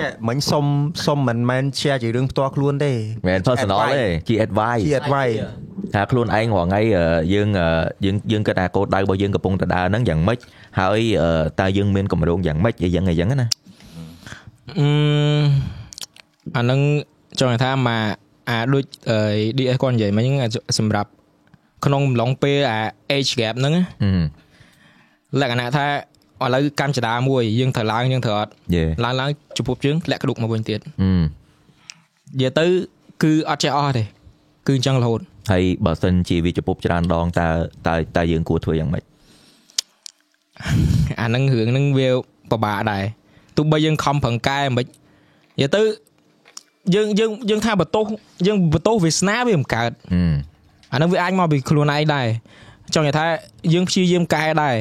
[0.00, 0.64] ចេះមិញសុំ
[1.06, 5.36] សុំមិនមែន share ជារឿងផ្ទាល់ខ្លួនទេមិនមែន personal ទេជា advice ជា advice
[5.94, 7.66] ថាខ្លួនឯងរាល់ថ្ងៃអឺយើងអឺ
[8.04, 10.38] យើងយើងគិតថាគោលដៅរបស់យើងកំពុងតែដើរហ្នឹងយ៉ាងម៉េច
[10.78, 13.46] ហើយអឺតើយើងមានកម្រងយ៉ាងម៉េចអីយ៉ាងអីយ៉ាងណា
[14.78, 14.88] អឺ
[16.56, 16.80] អានឹង
[17.40, 18.02] ចង់ថាមក
[18.48, 19.18] អាដូចអឺ
[19.58, 20.38] DS គាត់និយាយមិញហ្នឹង
[20.78, 21.10] សម្រាប់
[21.84, 22.80] ក្នុងអំឡុងពេលអា
[23.16, 24.22] age gap ហ្នឹងណាហឹម
[25.40, 25.86] លក្ខណៈថា
[26.44, 31.22] ឥឡូវកម្មចដាមួយយើងត្រូវឡើងយើងត្រូវអត់យេឡើងឡើងចំពោះជើងធ្លាក់ក្ដុកមកវិញទៀតហឹម
[32.34, 32.66] និយាយទៅ
[33.22, 34.04] គឺអត់ចេះអស់ទេ
[34.68, 37.48] គឺអញ្ចឹងរហូត ហើយបើសិនជាវាចំពុបច្រើនដងតើ
[37.86, 39.04] តើតើយើងគួរធ្វើយ៉ាងម៉េច
[41.20, 42.08] អាហ្នឹងរឿងហ្នឹងវា
[42.50, 43.04] ពិបាកដែរ
[43.56, 44.84] ទោះបីយើងខំប្រឹងកែមិន
[45.56, 45.82] និយាយទៅ
[46.94, 48.04] យើងយើងយើងថាបន្ទោស
[48.46, 50.34] យើងបន្ទោសវាសនាវាមិនកើតហឹម
[50.92, 52.26] អាហ្នឹងវាអាចមកពីខ្លួនឯងដែរ
[52.94, 53.26] ចង់និយាយថា
[53.72, 54.76] យើងព្យាយាមកែដែរ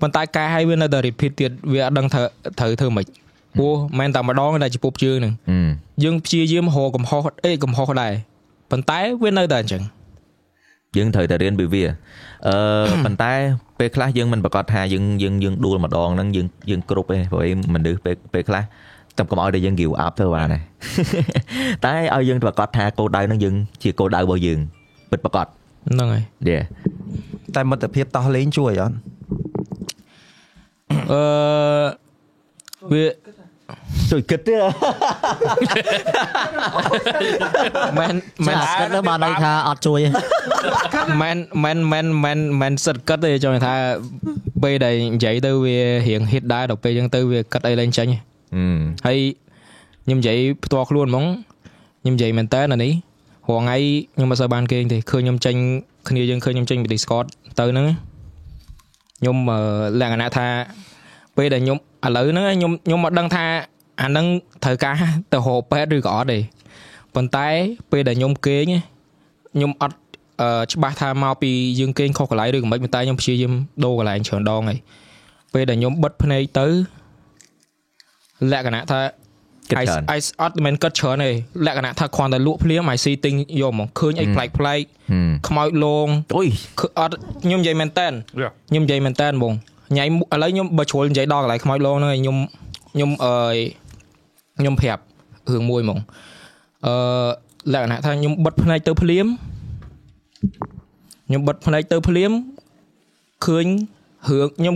[0.00, 2.26] ប៉ុន្តែកែឲ្យវានៅតែ repeat ទៀតវាអត់ដឹងត្រូវ
[2.58, 3.06] ត្រូវធ្វើម៉េច
[3.56, 5.68] ព្រោះមិនមែនតែម្ដងតែចំពោះជើងហ្នឹងហឹម
[6.04, 8.12] យើងព្យាយាមរកកំហុសអេកំហុសដែរ
[8.70, 9.82] ប៉ុន្តែវានៅតែអញ្ចឹង
[10.96, 11.84] យើងត្រូវតែរៀនពីវា
[12.48, 12.56] អឺ
[13.04, 13.32] ប៉ុន្តែ
[13.78, 18.62] ពេលខ្លះយើងមិនប្រកាសថាយើងយើងយើងដួលម្ដងហ្នឹងយើងយើងគ្រប់ទេព្រោះឯងមនុស្សពេលពេលខ្លះ
[19.16, 20.62] តែកុំឲ្យតែយើង give up ទៅបានដែរ
[21.84, 24.58] តែឲ្យយើងប្រកាសថាគោលដៅហ្នឹងយើងជាគោលដៅរបស់យើង
[25.10, 26.58] ពិតប្រកបហ្នឹងហើយយេ
[27.54, 28.96] តែមិត្តភាពតោះលេងជួយអត់
[31.12, 31.22] អឺ
[32.92, 33.04] វា
[34.10, 34.54] ជួយគិតទេ
[37.98, 38.14] មិន
[38.46, 40.08] មិនចាគាត់ទៅបានន័យថាអត់ជួយទេ
[41.22, 43.74] មិនមិនមិនមិនមិនសិតគិតទេចង់និយាយថា
[44.62, 45.78] ពេលដែលនិយាយទៅវា
[46.08, 48.18] រៀង hit ដែរដល់ពេលអញ្ចឹងទៅវាគិតអីឡើងចាញ់ហឹ
[48.78, 49.18] មហើយ
[50.04, 51.24] ខ្ញុំនិយាយផ្ទាល់ខ្លួនហ្មង
[52.02, 52.92] ខ្ញុំនិយាយមែនតើអានេះ
[53.48, 53.76] រងថ្ងៃ
[54.14, 55.54] ខ្ញុំមិនសូវបានគេងទេឃើញខ្ញុំចេញ
[56.08, 57.26] គ្នាយើងឃើញខ្ញុំចេញពី Discord
[57.58, 57.86] ទៅហ្នឹង
[59.20, 59.58] ខ្ញុំអឺ
[60.00, 60.46] លក្ខណៈថា
[61.36, 63.44] ពេលដែលខ្ញុំ ឥឡូវហ្នឹងខ្ញុំខ្ញុំមិនដឹងថា
[64.00, 64.26] អាហ្នឹង
[64.64, 64.94] ត្រូវការ
[65.32, 66.38] ទៅរកពេទ្យឬក៏អត់ទេ
[67.14, 67.48] ប៉ុន្តែ
[67.90, 68.64] ពេលដែលខ្ញុំគេង
[69.54, 69.96] ខ្ញុំអត់
[70.40, 73.52] អឺច្បាស់ថាមកពីយើងគេងខុសកន្លែងឬក៏មិនប៉ុន្តែខ្ញុំព្យាយាម
[73.84, 74.78] ដូរកន្លែងច្រើនដងហើយ
[75.52, 76.66] ពេលដែលខ្ញុំបិទភ្នែកទៅ
[78.52, 79.00] លក្ខណៈថា
[79.70, 81.30] គិត I ច្រើន I អត់មិនគិតច្រើនទេ
[81.66, 88.06] លក្ខណៈថាគ្រាន់តែលក់ភ្លាម I see ទិញយកមកឃើញអីប្លែកប្លែកហឹមខ្មោចលងអុយឃើញអត់ខ្ញុំនិយាយមែនតើ
[88.68, 89.54] ខ្ញុំនិយាយមែនតើបង
[89.96, 92.36] ញ៉ៃឥឡូវខ្ញុំបើជ្រុលនិយាយដល់កន្លែងខ្មោចលងហ្នឹងឯងខ្ញុំ
[92.92, 93.34] ខ្ញុំអឺ
[94.58, 95.02] ខ្ញុំប្រាប់
[95.52, 95.98] រឿងមួយហ្មង
[96.86, 96.94] អឺ
[97.72, 99.26] លក្ខណៈថាខ្ញុំបិទភ្នែកទៅភ្លាម
[101.26, 102.32] ខ្ញុំបិទភ្នែកទៅភ្លាម
[103.46, 103.66] ឃើញ
[104.28, 104.74] រឿងខ្ញុំ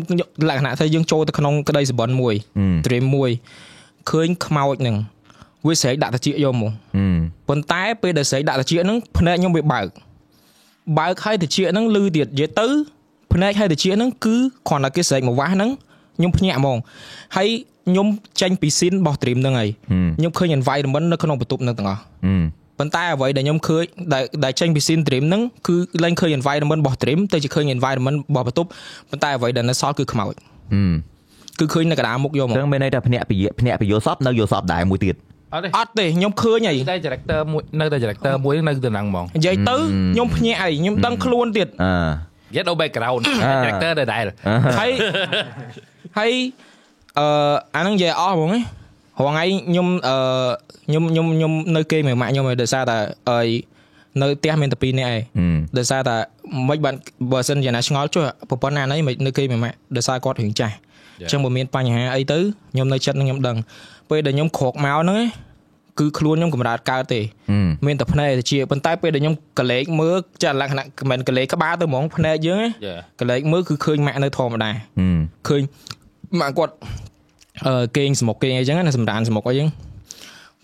[0.48, 3.30] លក្ខណៈថាយើងចូលទៅក្នុងក្តីសបិនមួយហឹម dream មួយ
[4.10, 4.96] ឃើញខ្មោចហ្នឹង
[5.66, 7.16] វាស្រែកដាក់តិចយកមកហឹម
[7.48, 9.86] ប៉ុន្តែពេលដែលស្រែកដាក់តិចហ្នឹងភ្នែកខ្ញុំវាបើក
[10.98, 12.68] បើកហើយតិចហ្នឹងលឺទៀតនិយាយទៅ
[13.32, 14.36] ភ្នែកហើយតិចហ្នឹងគឺ
[14.68, 15.70] គ្រាន់តែគេស្រែកមកវាស់ហ្នឹង
[16.16, 16.78] ខ្ញុំភ្ញាក់ហ្មង
[17.36, 17.48] ហើយ
[17.88, 18.06] ខ្ញុំ
[18.40, 22.42] ចេញពី scene របស់ dream ហ្នឹងហើយហឹមខ្ញុំឃើញ environment នៅក្នុងបន្ទប់ហ្នឹងទាំងអស់ហឹម
[22.78, 28.68] ប៉ុន្តែអ្វីដែលខ្ញុំឃើញដែលដែលចេញពី scene dream ហ្នឹងគឺឡើងឃើញ environment របស់ dream ទៅជាឃើញ environment របស់បន្ទប់
[29.10, 30.34] ប៉ុន្តែអ្វីដែលនៅសល់គឺខ្មោច
[30.74, 30.94] ហឹម
[31.58, 35.16] គឺឃើញនៅកណ្ដាលមុខយកមកចឹងមានន័យថាភ្នាក់ពីភ្នាក់ពីយល់សពនៅយល់សពដែរមួយទៀត
[35.54, 39.76] អត់ទេអត់ទេខ្ញុំឃើញហើយតែ director មួយនៅតែ director មួយនៅទៅហ្នឹងហ្មងនិយាយទៅ
[40.14, 44.22] ខ្ញុំភ្ញាក់ហើយខ្ញុំដឹងខ្លួនទៀតអឺ និយាយដល់ background អ่า director ទៅដែរ
[44.78, 44.90] ហើយ
[46.18, 46.32] ហើយ
[47.18, 47.26] អឺ
[47.74, 50.16] អាហ្នឹងនិយាយអស់ហ្មងណារងថ្ងៃខ្ញុំអឺ
[50.86, 52.98] ខ្ញុំខ្ញុំខ្ញុំនៅគេមួយម៉ាក់ខ្ញុំឯងដោយសារតែ
[53.30, 53.40] អី
[54.22, 56.16] នៅផ្ទះមានតែពីរនាក់ឯងហឹមដោយសារតែ
[56.68, 56.94] មិនបាន
[57.32, 62.38] បើសិនជាណាឆ្ងល់ចុះប្រពន្ធណាណីមិននៅគេមួយម៉ាក់ដោយសារគាត់រឿងចាស់អញ្ចឹងបើមានបញ្ហាអីទៅ
[62.72, 63.56] ខ្ញុំនៅចិត្តនឹងខ្ញុំដឹង
[64.10, 65.22] ពេលដែលខ្ញុំក្រោកមកហ្នឹងឯង
[65.98, 73.00] គឺខ្លួនខ្ញុំកម្រើតកើតទេហឹមមានតែភ្នែកទៅជាប៉ុន្តែពេលដែលខ្ញុំកលេចមើលចាលក្ខណៈមិនកលេចក្បាលទៅហ្មងភ្នែកយើងណា Yeah.
[73.20, 75.62] កលេចមើលគឺឃើញម៉ាក់នៅធម្មតាហឹមឃើញ
[76.40, 76.74] ម៉ាក់គាត់
[77.66, 79.68] អឺគេងស្មុកគេងអីចឹងណាសម្រានស្មុកអីចឹង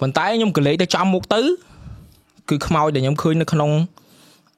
[0.01, 1.41] ប៉ុន្តែខ្ញុំកលេចទៅចំមុខទៅ
[2.51, 3.71] គឺខ្មោចដែលខ្ញុំឃើញនៅក្នុង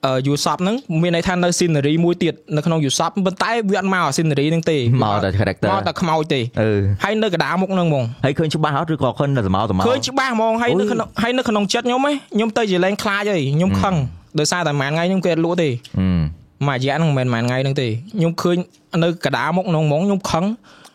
[0.06, 13.94] អឺ USOP ហ្នឹងមានន័យថានៅ scenery មួយទៀតនៅក្នុង USOP ប៉ុន្តែវាអត់មក scenery ហ្នឹងទេមកតែ character មកតែខ្មោចទេអឺហើយនៅកណ្ដាលមុខហ្នឹងហ្មងហើយឃើញច្បាស់អត់ឬក៏ឃើញតែសម្ោសម្ោឃើញច្បាស់ហ្មងហើយនៅក្នុងហើយនៅក្នុងចិត្តខ្ញុំហ៎ខ្ញុំទៅជាលែងខ្លាចហើយខ្ញុំខឹង
[14.38, 16.22] ដោយសារតែមួយថ្ងៃខ្ញុំគេអត់លក់ទេហឹម
[16.68, 18.56] មួយរយៈហ្នឹងមិនមែនមួយថ្ងៃហ្នឹងទេខ្ញុំឃើញ
[19.04, 20.44] នៅកណ្ដាលមុខហ្នឹងហ្មងខ្ញុំខឹង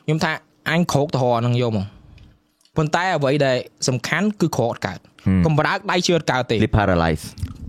[0.05, 0.31] ខ្ញុំថា
[0.69, 1.85] អញក្រោកទៅរកហ្នឹងយកមក
[2.77, 4.99] ប៉ុន្តែអ្វីដែលសំខាន់គឺក្រោកអត់កើត
[5.45, 7.23] កំបរើកដៃជឿអត់កើតទេ sleep paralyze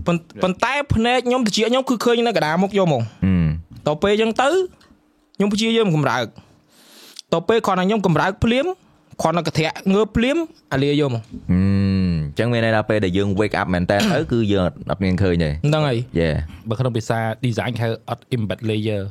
[0.07, 3.47] ប៉ុន្ប៉ុន្តែភ្នែកខ្ញុំតិចខ្ញុំគឺឃើញនៅកណ្ដាលមុខយកមកហឹម
[3.87, 4.49] តទៅពេលអញ្ចឹងទៅ
[5.35, 6.27] ខ្ញុំព្យាយាមកំរើកត
[7.33, 8.65] ទៅពេលគ្រាន់តែខ្ញុំកំរើកភ្លាម
[9.21, 10.37] គ្រាន់តែកធាក់ងើបភ្លាម
[10.73, 16.35] អាលាយកមកហឹមញ្ចឹងមានន័យថាពេលដែលយើង wake up មែនតើទៅគឺយើងអត់អត់មានឃើញទេហ្នឹងហើយ Yeah
[16.69, 19.01] បើក្នុងភាសា design គេហៅអត់ embed layer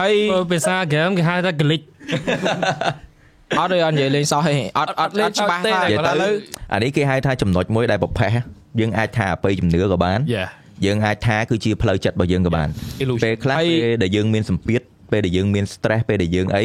[0.00, 1.84] ហើយបើភាសា game គេហៅថា glitch
[3.58, 6.34] អត់ទេអត់និយាយលេងសោះទេអត់អត់លេងច្បាស់ថានិយាយឥទៅឡូវ
[6.72, 8.32] អានេះគេហៅថាចំណុចមួយដែលប្រផេះ
[8.80, 10.48] យើងអាចថាអបិយជំនឿក៏បាន Yeah
[10.84, 12.68] យើងអាចថាគឺជាផ្លូវចិត្តរបស់យើងក៏បាន
[13.02, 14.80] illusion ពេលខ្លះពេលដែលយើងមានសម្ពាធ
[15.12, 16.64] ពេលដែលយើងមាន stress ពេលដែលយើងអី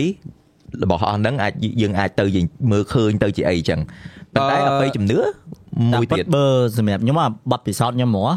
[0.84, 3.80] របស់អស់ហ្នឹងអាចយើងអាចទៅយើងមើលឃើញទៅជាអីចឹង
[4.34, 5.28] ប៉ុន្តែអឺអបិយជំនឿតែ
[5.92, 6.46] មួយពិទៀតតបើ
[6.78, 8.30] សម្រាប់ខ្ញុំអាប័ណ្ណពិសោធន៍ខ្ញុំហ្មង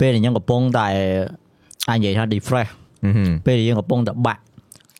[0.00, 0.86] ពេលដែលខ្ញុំកំពុងតែ
[1.90, 2.70] អាចនិយាយថា refresh
[3.04, 4.40] ហឹមពេលដែលយើងកំពុងតែបាក់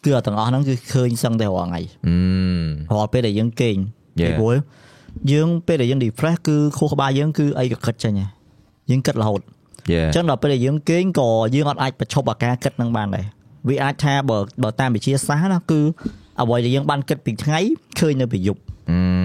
[0.04, 2.16] គឺទាំងអស់ហ្នឹងគឺឃើញសឹងតែរាល់ថ្ងៃអឺ
[2.94, 3.76] រាល់ពេលដែលយើងគេង
[4.20, 4.28] Yeah.
[4.28, 4.56] ពីព្រោះ
[5.32, 8.28] យើងពេលដែលយើង refresh គឺខួរក្បាលយើងគឺអីក៏គិតចេញដែរ
[8.90, 9.40] យើងគិតរហូត
[9.92, 13.26] យេអញ្ចឹងដល់ពេលដែលយើងគេងក៏យើងអត់អាចបញ្ឈប់អាការគិតនឹងបានដែរ
[13.68, 15.80] វាអាចថាបើបើតាមវិទ្យាសាស្ត្រណាគឺ
[16.40, 17.60] អ្វីដែលយើងបានគិតពីថ្ងៃ
[18.00, 18.60] ឃើញនៅពេលយប់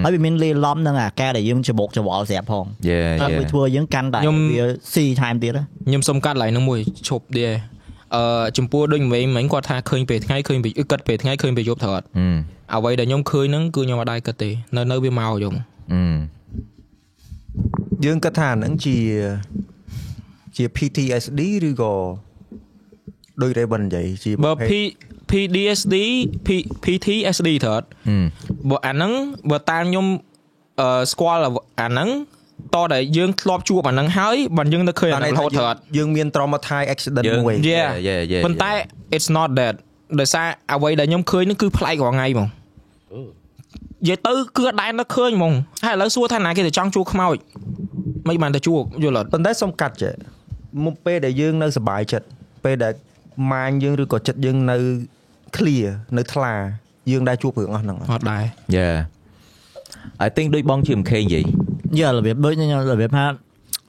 [0.04, 7.54] ហើយវាមានលេឡំនឹងអាការដែលយើងច្បោកច្បល់ស្រាប់ផងយេហើយយេវាធ្វើឲ្យយើងកាន់តែខ្ញុំវាស៊ីថែមទៀតណាខ្ញុំសុំកាត់ឡើងនឹងមួយឈប់ដែរ
[8.14, 12.26] អឺចំពោះដូចវិញមិញគាត់ថាឃើញពេលថ្ងៃឃើញពេលគិតពេលថ្ងៃឃើញពេលយប់ត្រូវអត់អឺ
[12.74, 15.54] អ្វីដែលខ្ញុំឃើញហ្នឹងគឺខ្ញុំអត់ដែរគិតទេនៅនៅវាមកយំ
[15.92, 16.00] អឺ
[18.04, 18.96] យើងគិតថាហ្នឹងជា
[20.56, 21.94] ជា PTSD ឬក៏
[23.42, 24.86] ដូច Raven និយាយជាបើប្រភេទ
[25.30, 25.96] P PDSD
[26.46, 26.48] P
[26.84, 28.16] PTSD ត្រូវអត់អឺ
[28.68, 29.12] បើអាហ្នឹង
[29.50, 30.06] បើតាមខ្ញុំ
[30.80, 31.40] អឺស្គាល់
[31.80, 32.08] អាហ្នឹង
[32.74, 38.72] តតែយើងធ្លាប់ជួបអាហ្នឹងហើយបើយើងនៅឃើញអាហ្នឹងរហូតត្រូវអត់យើងមាន traumatized accident មួយ Yeah យេយេប៉ុន្តែ
[39.16, 39.74] it's not that
[40.20, 45.52] ដោយសារអ្វីដែលខ្ញុំឃើញហ្នឹងគឺប្លែករាល់ថ្ងៃហ្មងនិយាយទៅគឺអត់ដែរនឹកឃើញហ្មង
[45.86, 47.36] ហើយឥឡូវសួរថាណាគេទៅចង់ជួបខ្មោច
[48.28, 50.12] មិនបានទៅជួបយល់អត់ប៉ុន្តែសុំកាត់ចេះ
[50.84, 52.26] មុខពេលដែលយើងនៅសុបាយចិត្ត
[52.64, 52.92] ពេលដែល
[53.52, 54.76] ម៉ាញយើងឬក៏ចិត្តយើងនៅ
[55.56, 56.54] clear នៅថ្លា
[57.10, 58.44] យើងដែរជួបរឿងអស់ហ្នឹងអត់អត់ដែរ
[58.76, 58.88] យេ
[60.26, 61.44] I think ដូចបងជា MK និយាយ
[61.98, 63.24] យ៉ារបៀបដូចខ្ញុំរបៀបថា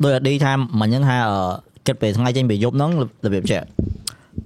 [0.03, 1.39] ដូចអឌីថាមិញហ្នឹងថាអឺ
[1.87, 2.91] គិតពេលថ្ងៃចេញពេលយប់ហ្នឹង
[3.25, 3.61] របៀបចេះ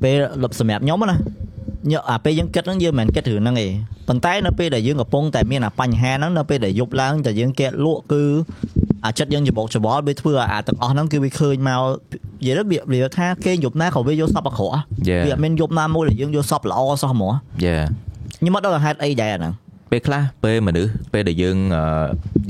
[0.03, 1.17] ពេលលប់សម្រាប់ខ្ញុំណា
[1.91, 3.67] ញអាពេលយើងគិតហ្នឹងយើងមិនមែនគិតរឿងហ្នឹងទេ
[4.07, 8.23] ប៉ុន្តែនៅពេលដែលយើងកំពុងតែមានអាបញ្ហាហ្នឹងនៅពេលដែលយប់ឡើងតែយើងកែលក់គឺ
[9.05, 11.81] អាចិត្តយើងច្បោកច្បល់វាធ្វើឲ្យអាទាំងអស់ហ្នឹងគឺវាឃើញមក
[12.41, 14.75] និយាយទៅវាវាថាគេយប់ណាក៏វាយកសពអាក្រក់
[15.07, 17.31] យេវាអត់មានយប់ណាមួយដែលយើងយកសពល្អសោះហ្មង
[17.65, 17.75] យេ
[18.39, 19.53] ខ្ញុំអត់ដឹងហេតុអីដែរអាហ្នឹង
[19.91, 21.83] ពេលខ្លះពេលមនុស្សពេលដែលយើងអឺ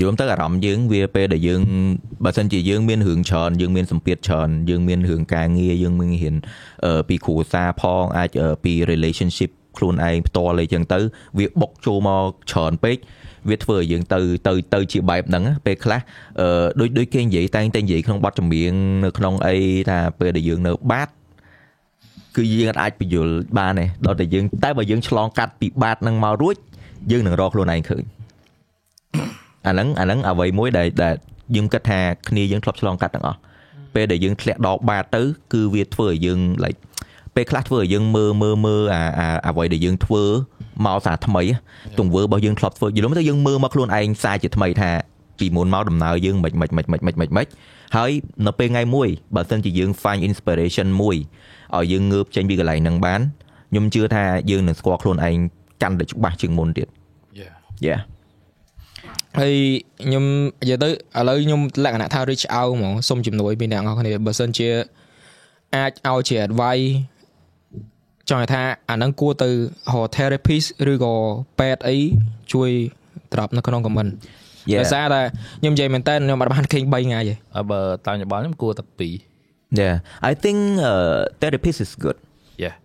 [0.02, 1.60] យល់ទៅអារម្មណ៍យើងវាពេលដែលយើង
[2.24, 6.36] បើសិនជាយើងមានរឿងច្រើនយើងមានសម្ពាធច្រើនយើងមានរឿងការងារយើងមានហ៊ាន
[6.84, 10.98] អឺពីគ្រួសារផងអាចអឺពី relationship ខ្លួនឯងផ្ទាល់អីចឹងទៅ
[11.38, 12.96] វាបុកចូលមកច្រើនពេក
[13.48, 16.00] វាធ្វើឲ្យយើងទៅទៅទៅជាបែបហ្នឹងណាពេលខ្លះ
[16.40, 18.72] អឺដូចដូចគេនិយាយតែងតែនិយាយក្នុងបទចម្រៀង
[19.04, 19.56] នៅក្នុងអី
[19.90, 21.08] ថាពេលដែលយើងនៅបាត
[22.36, 26.56] គឺយើងអាចបញ្យល់បានទេដល់តែយើងតែបើយើងឆ្លងកាត់ពីបាតហ្នឹងមករួច
[27.10, 28.02] យើងនឹងរកខ្លួនឯងឃើញ
[29.66, 31.14] អាហ្នឹងអាហ្នឹងអ្វីមួយដែលដែល
[31.56, 33.38] យើងគិតថាគ្នាយើងធ្លាប់ឆ្លងកាត់ទាំងអស់
[33.94, 36.80] ពេលដែលយើងធ្លាក់ដល់បាតទៅ គឺវាធ្វើឲ្យយើង like
[37.34, 40.24] ពេលខ្លះធ្វើឲ្យយើងមើលមើលមើលអាអាអ្វីដែលយើងធ្វើ
[40.86, 41.42] មកសារថ្មី
[41.98, 44.90] ទង្វើរបស់យើងធ្លាប់ធ្វើយល់មកទៅយើងមើលមកខ្លួនឯងសារជាថ្មីថា
[45.38, 47.46] ពីមុនមកដំណើរយើងមិនមិនមិនមិនមិនមិនមិន
[47.96, 48.10] ហើយ
[48.46, 51.16] នៅពេលថ្ងៃមួយបើសិនជាយើង find inspiration មួយ
[51.76, 53.20] ឲ្យយើងងើបចេញពីកន្លែងហ្នឹងបាន
[53.70, 55.36] ខ្ញុំជឿថាយើងនឹងស្គាល់ខ្លួនឯង
[55.82, 56.88] កាន់តែច្បាស់ជាងមុនទៀត
[57.40, 57.52] Yeah
[57.86, 58.00] Yeah
[59.38, 59.54] ហើយ
[60.04, 60.24] ខ្ញុំ
[60.62, 60.92] និយាយទៅឥ
[61.28, 64.68] ឡូវខ្ញុំលក្ខណៈថា reach out ហ្មងសុំជំនួយពីអ្នកនរគ្នាបើសិនជា
[65.76, 66.88] អាចឲ្យជា advice
[68.28, 69.54] ចង់ឲ្យថាអាហ្នឹងគួរទៅរ
[70.04, 71.14] ក therapist ឬក៏
[71.58, 71.96] ពេទ្យអី
[72.52, 72.70] ជួយ
[73.32, 74.10] ត្រាប់នៅក្នុង comment
[74.80, 75.22] ដោយសារតែ
[75.60, 79.14] ខ្ញុំនិយាយមែនតើខ្ញុំអត់បានឃើញ3ថ្ងៃទេហើយបើតាមយោបល់ខ្ញុំគួរតែពីរ
[79.80, 79.96] Yeah
[80.30, 80.58] I think
[80.90, 82.31] uh, therapist is good Yeah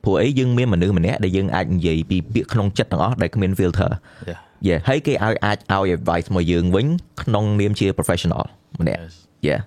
[0.03, 3.91] ព្រោះអីយើងមានមនុស្សម្នាក់ដែលយើងអាចនិយាយពីពាក្យក្នុងចិត្តទាំងអស់ដែលគ្មាន filter
[4.29, 6.87] Yeah Yeah ហើយគេឲ្យអាចឲ្យ advice មកយើងវិញ
[7.21, 8.43] ក្នុងនាមជា professional
[8.79, 9.13] ម្នាក់ Yes
[9.47, 9.61] Yeah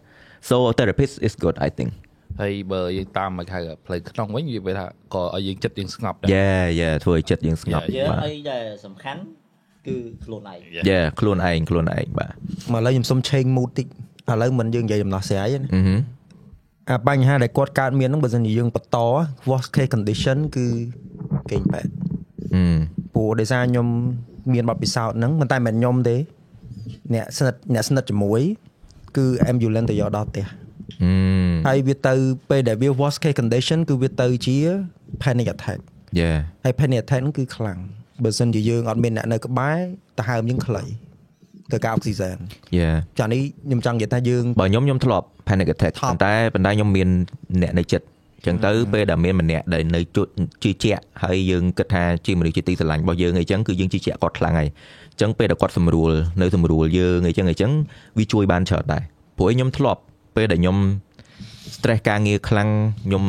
[0.48, 1.90] so therapist is good I think
[2.40, 9.20] ហើយបើយើងតាមមកហៅផ្លូវក្នុងវិញវាថាក៏ឲ្យយើងចិត្តយើងស្ងប់ដែរ Yeah yeah ធ្វើឲ្យចិត្តយើងស្ងប់ Yeah, យើងបាទអីដែលសំខាន់
[9.86, 10.58] គឺខ្លួនឯង
[10.90, 12.32] Yeah ខ្លួនឯងខ្លួនឯងបាទ
[12.72, 13.86] មកឥឡូវខ្ញុំសុំ change mood តិច
[14.30, 15.68] ឥឡូវមិនយើងនិយាយដំណោះស្រាយទេណា
[16.88, 18.98] អឺហឹមអាបញ្ហាដែលគាត់កើតមានហ្នឹងបើសិនជាយើងបន្ត
[19.50, 20.66] worst case condition គឺ
[21.50, 21.86] គេងបែប
[22.54, 22.62] អឺ
[23.14, 23.86] ព្រោះដោយសារខ្ញុំ
[24.52, 26.16] មានបទពិសោធន៍ហ្នឹងមិនតែមិនខ្ញុំទេ
[27.14, 28.40] អ្នកស្និទ្ធអ្នកស្និទ្ធជាមួយ
[29.16, 30.46] គឺ ambulance ទៅយកដល់ផ្ទះ
[31.04, 31.12] អឺ
[31.66, 32.14] ហើយវាទៅ
[32.50, 34.56] ពេលដែលវា worst case condition គឺវាទៅជា
[35.22, 35.80] panic attack
[36.20, 37.78] Yeah ហើយ panic attack ហ្នឹងគឺខ្លាំង
[38.24, 39.78] បើសិនជាយើងអត់មានអ្នកនៅក្បែរ
[40.18, 40.82] ទៅហើមយើងខ្លី
[41.74, 42.37] ទៅការអុកស៊ីហ្សែន
[42.78, 47.09] Yeah ចានេះខ្ញុំចង់និយាយថាយើងបើខ្ញុំខ្ញុំធ្លាប់ panic attack ធ្លាប់ប៉ុន្តែប៉ុន្តែខ្ញុំមាន
[47.62, 48.06] អ្នកនៅចិត្ត
[48.46, 50.18] ចឹងទៅពេលដែលមានម្នាក់ដែលនៅជ
[50.62, 54.68] ជឿជាក់ហើយយើងគិតថាជាមនុស្សជាទីស្រឡាញ់របស់យើងអីចឹងគឺយើងជឿជាក់គាត់ខ្លាំងហើយ
[55.20, 57.70] ចឹងពេលដែលគាត់សម្រួលនៅសម្រួលយើងអីចឹងអីចឹង
[58.18, 59.02] វាជួយបានច្រើនដែរ
[59.37, 60.00] ព្រោះឯងខ្ញុំធ្លាប់
[60.37, 60.76] ពេលដែលខ្ញុំ
[61.76, 62.68] stress ការងារខ្លាំង
[63.04, 63.24] ខ្ញុំ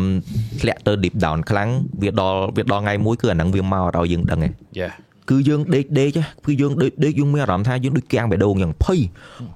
[0.62, 1.70] ធ្លាក់ទៅ deep down ខ្លាំង
[2.02, 4.90] វាដល់វាដល់ថ្ងៃមួយគឺអាហ្នឹងវាមកឲ្យយើងដឹងឯងយ៉ា
[5.32, 9.00] គឺយើងដេកដេកហ៎គឺយើងដេកដេកយើងមានអារម្មណ៍ថាយើងដូចគាំងបេះដូងយ៉ាងភ័យ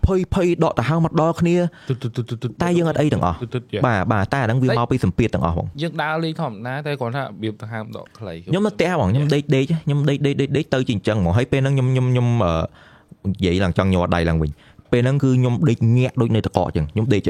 [0.05, 1.55] ភ័យភ័យដកទៅហៅមកដល់គ្នា
[1.89, 14.51] ទុតទុតទុតទុតតែយើងអត់អីទាំងអស់ទុតទុតយ៉ាបាទបាទតែអាហ្នឹងវាមកពីសម្ពាធទាំងអស់បងយើងដើរលេងធម្មតាតែគ្រាន់ថារបៀបទៅហាមដកខ្លីខ្ញុំនៅផ្ទះបងខ្ញុំដេកដេកខ្ញុំដេកដេកដេកដេកទៅជាអញ្ចឹងហ្មងហើយពេលហ្នឹងខ្ញុំខ្ញុំខ្ញុំអឺនិយាយឡើងចង់ញ័រដៃឡើងវិញ
[14.91, 17.23] ពេលហ្នឹងគឺខ្ញុំដេកញាក់ដូចនៅតកកអញ្ចឹងខ្ញុំដេក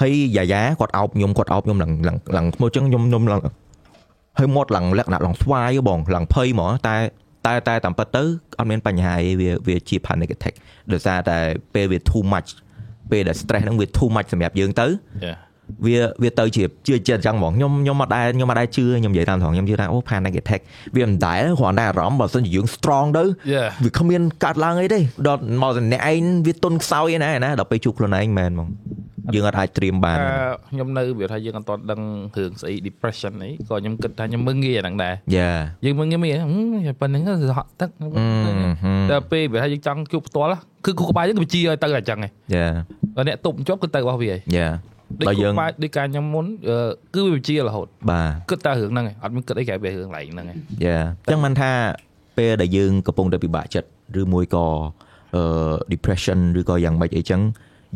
[0.00, 3.40] ហើយយ៉ាយ៉ាគាត់អោបខ្ញុំគាត់អោបខ្ញុំឡើងឡើងឡើងឈ្មោះអញ្ចឹងខ្ញុំខ្ញុំឡើង
[4.38, 6.96] ហើយមាត់ឡើងលក្ខណៈឡើងស្វាយហ៎បងឡើងភ័យហ្មងតែ
[7.46, 8.24] តែតែតាមពិតទៅ
[8.58, 10.54] អត់មានបញ្ហាអីវាវាជា panic attack
[10.92, 11.38] ដោយសារតែ
[11.74, 12.48] ពេលវា too much
[13.10, 14.86] ពេលដែល stress ហ្នឹងវា too much សម្រាប់យើងទៅ
[15.24, 15.34] យ៉ា
[15.86, 20.60] វាវាទៅជាជឿចិត្តអញ្ចឹងហ្មងខ្ញុំខ្ញុំអត់ដែរខ្ញុំអត់ដែរជឿខ្ញុំនិយាយតាមត្រង់ខ្ញុំជឿថាអូ panic attack
[20.96, 28.68] វាមិនដែរគ្រាន់តែអារម្មណ៍បើសិនជាយើង strong ទៅយ៉ាវាគ្មានកាត់ឡើងអីទេដល់មកតែអ្នកឯងវាទុនខ្សោយឯណាណាដល់ពេលជួបខ្លួនឯងមែនហ្មង
[29.34, 30.18] យើងអត់អាចត្រៀមបាន
[30.70, 32.00] ខ្ញុំនៅវាថាយើងអត់ទាន់ដឹង
[32.36, 35.50] រឿងស្អី depression អីក៏ខ្ញុំគិតថាខ្ញុំមើងងាយអាហ្នឹងដែរយ៉ា
[35.84, 37.90] យើងមើងងាយហឹមប៉ុណ្្នឹងទៅហក់ទឹក
[39.10, 42.66] តែពេលវាថាយើងចង់ជួបផ្ទាល់គឺគូក្បាលយើងគឺបញ្ជាឲ្យទៅតែអញ្ចឹងឯងយ៉ា
[43.16, 44.68] ដល់អ្នកទប់ជាប់គឺទៅរបស់វាឯងយ៉ា
[45.20, 46.76] ដូចដល់គូយើងក្បាលដូចការខ្ញុំមុនអឺ
[47.14, 51.72] គឺវាបញ្ជារហូតបាទគិតតែរឿងហ្នឹងឯងអត់មានគិតអីក្រៅពីរឿងឡែងហ្នឹងឯងយ៉ាអញ្ចឹងមិនថា
[52.38, 53.88] ពេលដែលយើងកំពុងតែពិបាកចិត្ត
[54.20, 54.66] ឬមួយក៏
[55.36, 55.44] អឺ
[55.92, 57.42] depression ឬក៏យ៉ាងម៉េចអីចឹង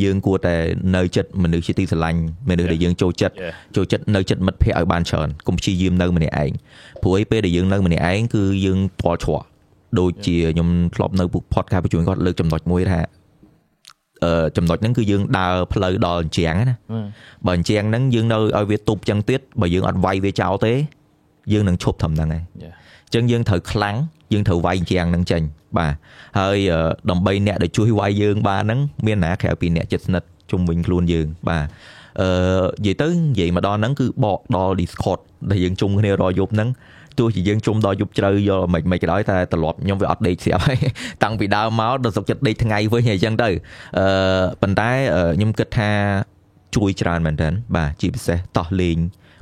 [0.02, 0.54] យើងគួរតែ
[0.96, 2.20] នៅចិត្តមនុស្សជាទីស្រឡាញ់
[2.50, 3.54] មនុស្សដែលយើងចូលចិត្ត Yeah.
[3.76, 6.52] ចូលចិត្តនៅចិត្តមិត្តភ័ក្តិឲ្យបានច្រើនកុំព្យាយាមនៅម្នាក់ឯង
[7.02, 9.44] ព្រោះឯពេលដែលយើងនៅម្នាក់ឯងគឺយើងផ្ទាល់ជ្រក់
[9.98, 13.21] ដូចជាខ្ញុំធ្លាប់នៅពុក podcast បញ្ជូនគាត់លើកចំណុចមួយថាអឺ
[14.56, 16.76] ចំណុចហ្នឹងគឺយើងដើរផ្លូវដល់អញ្ចាំងណា
[17.46, 20.72] បើអញ្ចាំងហ្នឹងយើងនៅឲ្យវាទប់ចឹងទៀតបើយើងអត់វាយវាចោលទេ
[21.52, 22.74] យើងនឹងឈប់ត្រឹមហ្នឹងឯង Yeah.
[23.06, 23.96] អញ្ចឹងយើងត្រូវខ្លាំង
[24.32, 25.42] យើងត្រូវវាយជាងហ្នឹងចេញ
[25.78, 25.92] បាទ
[26.38, 26.80] ហើយអឺ
[27.10, 31.64] ដើម្បីអ្នកដែលជួយវាយយើងបានហ្នឹងមានណាក្រៅពីអ្នកជិតស្និទ្ធជុំវិញខ្លួនយើងបាទ
[32.20, 32.28] អឺ
[32.84, 36.68] និយាយទៅនិយាយមកដល់ហ្នឹងគឺបកដល់ Discord ដែលយើងជុំគ្នារាល់យប់ហ្នឹង
[37.18, 40.78] ទោះជាយើងជុំដល់យប់ជ្រៅយកមិនមិនក៏ដោយតែត្រឡប់ខ្ញុំវាអត់ដេកស្រាប់ហើយ
[41.22, 43.48] តាំងពីដើមមកដល់សុខចិត្តដេកថ្ងៃវិញហើយអញ្ចឹងទៅ
[43.98, 45.90] អឺប៉ុន្តែអឺខ្ញុំគិតថា
[46.76, 48.98] ជួយច្រើនមែនតើបាទជាពិសេសតោះលេង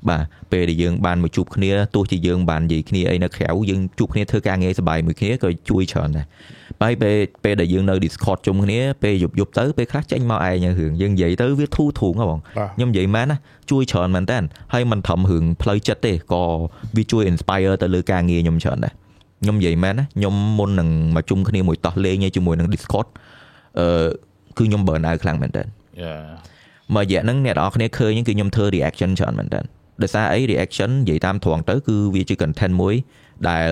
[0.09, 6.27] បាទពេលដែលយើងបានមកជួបគ្នាទោះជាយើងបាននិយាយគ្នាអីនៅក្រៅយើងជួបគ្នាធ្វើការងារសប្បាយមួយគ្នាក៏ជួយច្រើនដែរ
[6.83, 12.41] ហើយពេលពេលដែលយើងនៅ Discord ជុំគ្នាពេលយប់យប់ទៅពេលខ្លះចេញមកឯងរឿងយើងនិយាយទៅវាធូរធូងហ៎បង
[12.77, 13.37] ខ្ញុំនិយាយមែនណា
[13.71, 14.39] ជួយច្រើនមែនតើ
[14.73, 16.45] ហើយមិនត្រឹមរឿងផ្លូវចិត្តទេក៏
[16.97, 18.93] វាជួយ inspire ទៅលើការងារខ្ញុំច្រើនដែរ
[19.43, 23.09] ខ្ញុំនិយាយមែនណាខ្ញុំមុននឹងមកជុំគ្នាមួយតោះលេងជាមួយនឹង Discord
[23.79, 23.87] អឺ
[24.59, 26.15] គឺខ្ញុំ burn out ខ្លាំងមែនតើយ៉ា
[26.95, 29.61] មករយៈហ្នឹងអ្នកនរគ្នាឃើញហ្នឹងគឺខ្ញុំធ្វើ reaction ច្រើនមែនតើ
[30.03, 32.95] ដោយសារអី reaction និយាយតាមត្រង់ទៅគឺវាជា content មួយ
[33.49, 33.71] ដែល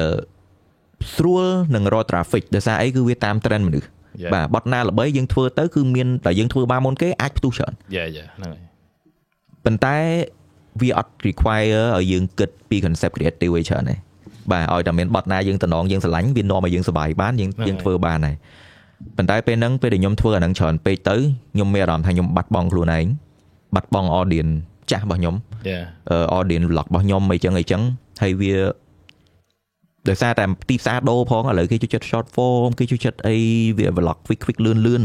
[1.14, 3.88] ស្រួលនឹងរក traffic ដោយសារអីគឺវាតាម trend មនុស្ស
[4.22, 4.32] Yeah.
[4.34, 8.64] បាទបត់ណាល្បីយើងធ្វើទៅគឺមានតែយើងធ្វើបានមុនគេអាចផ្ទុះច្រើនយ៉ាយ៉ាហ្នឹងហើយ
[9.64, 9.96] ប៉ុន្តែ
[10.80, 13.94] វាអត់ require ឲ្យយើងគិតពី concept creative ឯច្រើនទេ
[14.52, 18.36] បាទឲ្យតែមានបត់ណាយើងតំណងយើងស្រឡាញ់វានាំឲ្យយើងសប្បាយបានយើងយើងធ្វើបានហើយ
[19.16, 21.16] ប៉ុន្តែពេលហ្នឹងពេលដែលខ្ញុំធ្វើអាហ្នឹងច្រើនពេកទៅ
[21.54, 23.06] ខ្ញុំមានអារម្មណ៍ថាខ្ញុំបាត់បង់ខ្លួនឯង
[23.74, 24.52] បាត់បង់ audience
[24.90, 25.34] ចាស់របស់ខ្ញុំ
[25.68, 25.80] យ៉ា
[26.10, 27.82] អឺ audience vlog របស់ខ្ញុំអីចឹងអីចឹង
[28.22, 28.54] ហើយវា
[30.08, 33.36] ដោយសារតែទីផ្សារដូរផងឥឡូវគេចូលចិត្ត short form គេចូលចិត្តអី
[33.78, 35.02] វា vlog quick quick លឿនលឿន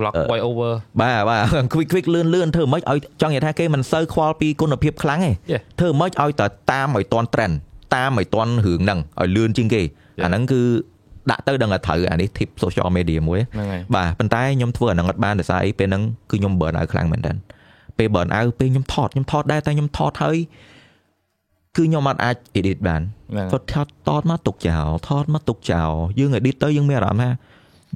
[0.00, 5.60] block voice over បាទបាទ quick quick លឿនលឿនធ្វើមិនឲ្យចង់និយាយថាគេមិនសូវខ្វល់ពីគុណភាពខ្លាំងទេ Yeah.
[5.80, 7.54] ធ្វើមិនឲ្យតែតាមឲ្យតន់ trend
[7.94, 9.82] តាមឲ្យតន់រឿងហ្នឹងឲ្យលឿនជាងគេ
[10.24, 10.60] អាហ្នឹងគឺ
[11.30, 17.32] ដាក់ទៅដឹងតែត្រូវអានេះ tip social media មួយហ្នឹងហើយបាទប៉ុន្តែខ្ញុំធ្វើអាហ្នឹងអត់បានដោយសារអីពេលហ្នឹងគឺខ្ញុំ burn out ខ្លាំងមែនតើ
[17.98, 20.36] ពេល burn out ពេលខ្ញុំថតខ្ញុំថតដែរតែខ្ញុំថតហើយ
[21.76, 23.02] គឺខ្ញុំអត់អាច edit បាន
[23.32, 27.30] ហ្នឹងគាត់ថតតតមកទុកចោលថតមកទុកចោលយើង edit ទៅយើងមានអារម្មណ៍ថា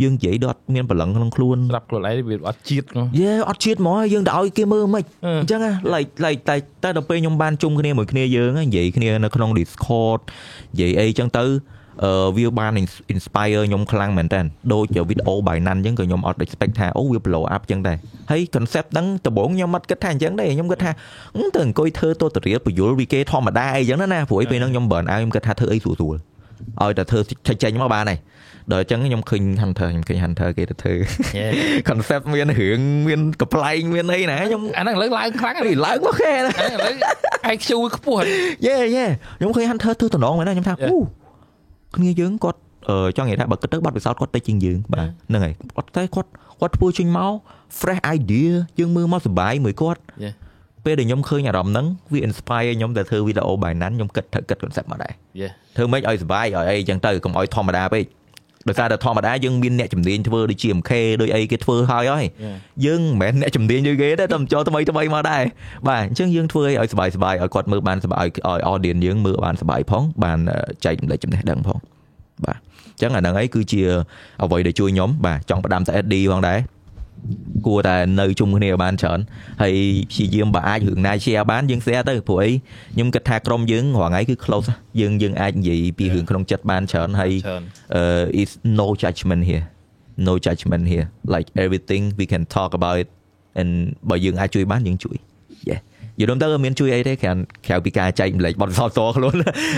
[0.03, 5.61] យើងនិយាយដល់អត់មានព្រលឹងក្នុងខ្លួនស្រាប់ខ្លួនឯងវាអត់ជាតិហ្នឹងយេអត់ជាតិហ្មងយើងទៅឲ្យគេមើលមិនអឺអញ្ចឹង
[5.95, 10.21] ឡៃឡៃតែតែដល់ពេលខ្ញុំបានជុំគ្នាមួយគ្នាយើងហ្នឹងនិយាយគ្នានៅក្នុង Discord
[10.73, 11.51] និយាយអីអញ្ចឹងទៅអឺ
[12.37, 12.73] វាបាន
[13.15, 14.41] inspire ខ្ញុំខ្លាំងមែនតើ
[14.73, 17.97] ដូចវីដេអូបាយណាន់អញ្ចឹងក៏ខ្ញុំអត់ expect ថាអូវា blow up អញ្ចឹងដែរ
[18.31, 20.91] ហើយ concept ហ្នឹងដំបូងខ្ញុំអត់គិតថាអញ្ចឹងទេខ្ញុំគិតថា
[21.37, 26.17] អឺទៅអង្គុយធ្វើ tutorial បញ្យលពីគេធម្មតាអីអញ្ចឹងណាព្រោះឯពេលហ្នឹងខ្ញុំ burn out ខ្ញុំគិតថាធ្វើអីស្រួលស្រួល
[26.83, 27.21] ឲ្យតែធ្វើ
[27.63, 28.19] ចេញៗមកបានហើយ
[28.73, 30.95] ដល់អញ្ចឹងខ្ញុំឃើញ Hunter ខ្ញុំឃើញ Hunter គេទៅធ្វើ
[31.89, 36.95] concept មានរឿងមានកំ pl ែងមានអីណាខ្ញុំអាហ្នឹងឥឡូវឡើងខ្លាំងហើយអីឡើងមកគេណាឥឡូវ
[37.55, 38.29] IQ ខ្ពស់ហើយ
[38.67, 39.07] យេយេ
[39.39, 40.91] ខ្ញុំឃើញ Hunter ធ្វើតំណងមែនណាខ្ញុំថា Yeah.
[40.93, 40.97] អូ
[41.97, 46.29] គ្នាយើងគាត់អឺចង់និយាយថាបើគិតទៅបាត់ពិសោធន៍គាត់តិចជាងយើងបាទហ្នឹងហើយគាត់តែគាត់
[46.61, 47.33] គាត់ធ្វើចេញមក
[47.81, 50.35] fresh idea យើងមើលមកសប្បាយមួយគាត់ Yeah.
[50.85, 58.05] ពេលដែលខ្ញុំឃើញអារម្មណ៍ហ្នឹងវា inspire ខ្ញុំទៅធ្វើវីដេអូបាយណាន់ខ្ញុំគិតត្រូវគិត concept មកដែរ Yeah ធ្វើម៉េចឲ្យសុបាយឲ្យអីចឹងទៅកុំឲ្យធម្មតាពេក
[58.69, 60.91] ដោយសារតែធម្មតាយើងមានអ្នកជំនាញធ្វើដូចជា MK
[61.21, 62.57] ដូចអីគេធ្វើហើយហើយ Yeah.
[62.87, 65.43] យើងមិនមែនអ្នកជំនាញដូចគេទេតែចូលថ្មីថ្មីមកដែរ
[65.89, 71.79] បាទអញ្ចឹងយើងធ្វើឲ្យសុបាយសុបាយឲ្យគាត់មើលបានសុបាយឲ្យ audience យើងមើលបានសុបាយផងបានអឺចែករំលែកចំណេះដឹងផង
[72.45, 73.81] បាទអញ្ចឹងអាហ្នឹងឯងគឺជា
[74.43, 76.59] អ្វីដែលជួយខ្ញុំបាទចង់ផ្ដាំទៅ SD ផងដែរ
[77.67, 79.19] គួរតែនៅជុំគ្នាឲ្យបានច្រើន
[79.63, 79.75] ហើយ
[80.11, 82.51] ព្យាយាមបើអាចរឿងណា share បានយើង share ទៅព្រោះអី
[82.95, 87.63] ខ្ញុំគិតថាក្រុមយើងរាល់ថ្ងៃគឺ close ណាយើងយើងអាចនិយាយពីរឿងក្នុងចិត្តបានច្រើនហើយច្រើន
[87.99, 88.51] uh, is
[88.81, 89.65] no judgment here
[90.29, 93.09] no judgment here like everything we can talk about it
[93.61, 93.71] and
[94.11, 95.17] បើយើងអាចជួយបានយើងជួយ
[95.71, 95.81] yeah
[96.21, 97.33] យល់ទៅមានជួយអីទេក្រៅ
[97.67, 99.35] ក្រៅពីការចែកម្លែកបទពិសោធន៍តខ្លួន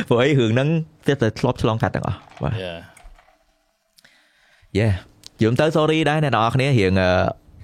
[0.08, 0.68] ព្រោះអីរឿងហ្នឹង
[1.06, 2.78] ទើបតែធ្លាប់ឆ្លងកាត់ទាំងអស់បាទ Yeah
[4.78, 4.94] yeah
[5.42, 6.92] យល់ទៅ sorry ដែរអ្នកនរគ្នារៀង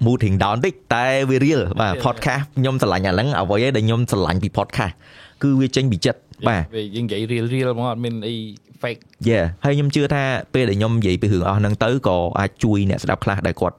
[0.05, 4.95] mood រៀង down តិចតែវា real បាទ podcast ខ្ញុំស្រឡាញ់អាហ្នឹងអ្វីឯងដែលខ្ញុំស្រឡាញ់ពី podcast
[5.43, 8.35] គឺវាចេញពីចិត្តបាទវាយើងនិយាយ real real ហ្មងអត់មានអី
[8.83, 10.23] fake យេហើយខ្ញុំជឿថា
[10.55, 13.77] ពេលដែលខ្ញុំនិយាយពីរឿងអស់ហ្នឹងទៅក៏អាចជួយអ្នកស្ដាប់ខ្លះដែលគាត់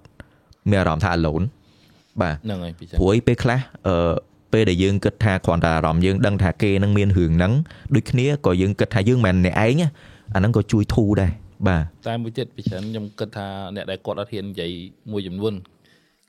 [0.69, 1.45] មានអារម្មណ៍ថា alone
[2.21, 4.13] បាទហ្នឹងហើយពីចឹងព្រោះឯពេលខ្លះអឺ
[4.53, 7.53] ពេលដែលយើងគិតថាគ្រាន់តែអារម្មណ៍យើងដឹងថាគេនឹងមានរឿងហ្នឹង
[7.95, 9.87] ដូចគ្នាក៏យើងគិតថាយើងមិនមែនអ្នកឯងណា
[10.35, 11.31] អាហ្នឹងក៏ជួយធូរដែរ
[11.67, 14.71] បាទតែមួយទៀតពីច្រើនខ្ញុំគិតថាអ្នកដែលគាត់អត់ហ៊ាននិយាយ
[15.11, 15.53] មួយចំនួន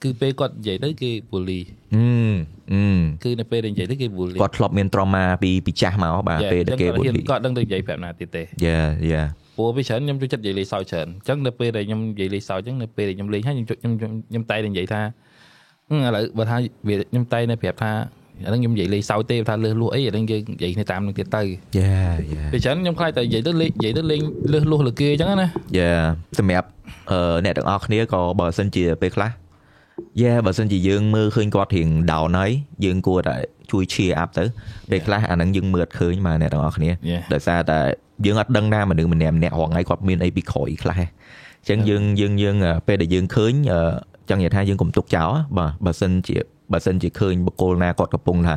[0.02, 1.60] គឺពេលគាត់និយាយទៅគេ bully
[1.94, 2.06] អឺ
[2.72, 2.82] អឺ
[3.24, 15.02] គឺនៅពេលដែលនិយាយទៅគេ bully គាត់ធ្លាប់មាន trauma ពីពីចាស់មកបាទ Yeah, ពេលដែលគេអញ្ចឹង bully គាត់ហ៊ានគាត់ដឹងទៅនិយាយប្រាប់ណាទៀតទេ yeah yeah ព្រោះពីច្រើនខ្ញុំចូលចិត្តនិយាយលេខសើចច្រើនអញ្ចឹងនៅពេលដែលខ្ញុំនិយាយលេខសើចអញ្ចឹងនៅពេលដែលខ្ញុំលេងហើយខ្ញុំខ្ញុំខ្ញុំតែតែនិយាយថា
[15.88, 16.56] ហឹមឥឡូវបើថា
[16.88, 17.92] វាខ្ញុំតែនៅប្រាប់ថា
[18.42, 21.42] អាហ្នឹងខ្ញុំនិយាយលេខសើចទេថាលើសលួសអីអាហ្នឹងយើងនិយាយគ្នាតាមនឹងទៀតទៅ
[21.78, 24.20] yeah yeah ពីច្រើនខ្ញុំខ្លាចតែនិយាយទៅលេខនិយាយទៅលេង
[24.52, 25.90] លើសលួសលើគេអញ្ចឹងណាយ៉ា
[26.38, 26.68] សម្រាប់
[27.10, 29.30] អឺអ្នកទាំងអស់គ្នាក៏បើសិនជាពេលខ្លះ
[30.22, 32.50] យ៉ាបើសិនជាយើងមើលឃើញគាត់រៀង down ហើយ
[32.84, 33.36] យើងគួរតែ
[33.70, 34.44] ជួយ cheer up ទៅ
[34.90, 37.22] ពេលខ្លះអាហ្នឹងយើងមើលឃើញមកអ្នកទាំងអស់គ្នា Yeah.
[37.34, 37.78] ដោយសារតែ
[38.26, 43.80] យើងអត់ដឹងណាមនុស្សម្នាក់ម្នាក់រងថ្ងៃគាត់មានអីពីក្រោយខ្លះឯងអញ្ចឹងយើងយើងយើងអឺពេលដែលយើងឃើញអឺ
[44.30, 46.36] ចង់និយាយថាយើងកុំទុកចោលបាទបើសិនជា
[46.72, 48.56] បើសិនជាឃើញបុគ្គលណាគាត់កំពុងថា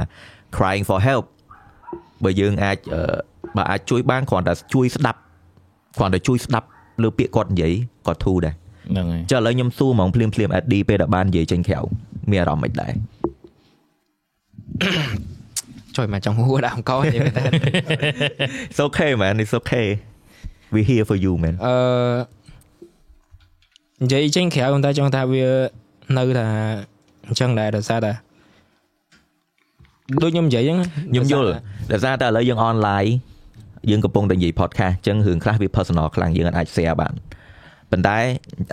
[0.56, 1.26] crying for help
[2.24, 3.02] បើយើងអាចអឺ
[3.58, 5.20] បើអាចជួយបានគ្រាន់តែជួយស្ដាប់
[5.98, 6.68] គ្រាន់តែជួយស្ដាប់
[7.04, 7.74] លើពាក្យគាត់និយាយ
[8.08, 8.54] គាត់ធូរដែរ
[8.92, 11.80] ហ្នឹងហើយចុះឥឡូវខ្ញុំសួរហ្មងភ្លាមភ្លាម AD ពេលដែលបាននិយាយចេញក្រៅ
[12.32, 12.94] មានអារម្មណ៍មិនដែរ
[15.96, 17.44] ជួយមកចង់ហួរដាក់អង្គនិយាយមែនតើ
[18.70, 19.88] It's okay man it's okay
[20.74, 21.76] we here for you man អឺ
[24.04, 25.46] និយាយចេញក្រៅប៉ុន្តែចង់ថាវា
[26.18, 26.48] នៅថា
[27.28, 28.12] អញ្ចឹងដែរដោយសារតែ
[30.24, 30.80] ដូចខ្ញុំនិយាយហ្នឹង
[31.12, 31.50] ខ្ញុំយល់
[31.92, 33.12] ដោយសារតែឥឡូវយើង online
[33.90, 37.14] យើងកំពុងតែនិយាយ podcast អញ្ចឹងរឿងខ្លះវា personal ខ្លាំងយើងអាច share បាន
[37.92, 38.18] ប៉ុន្តែ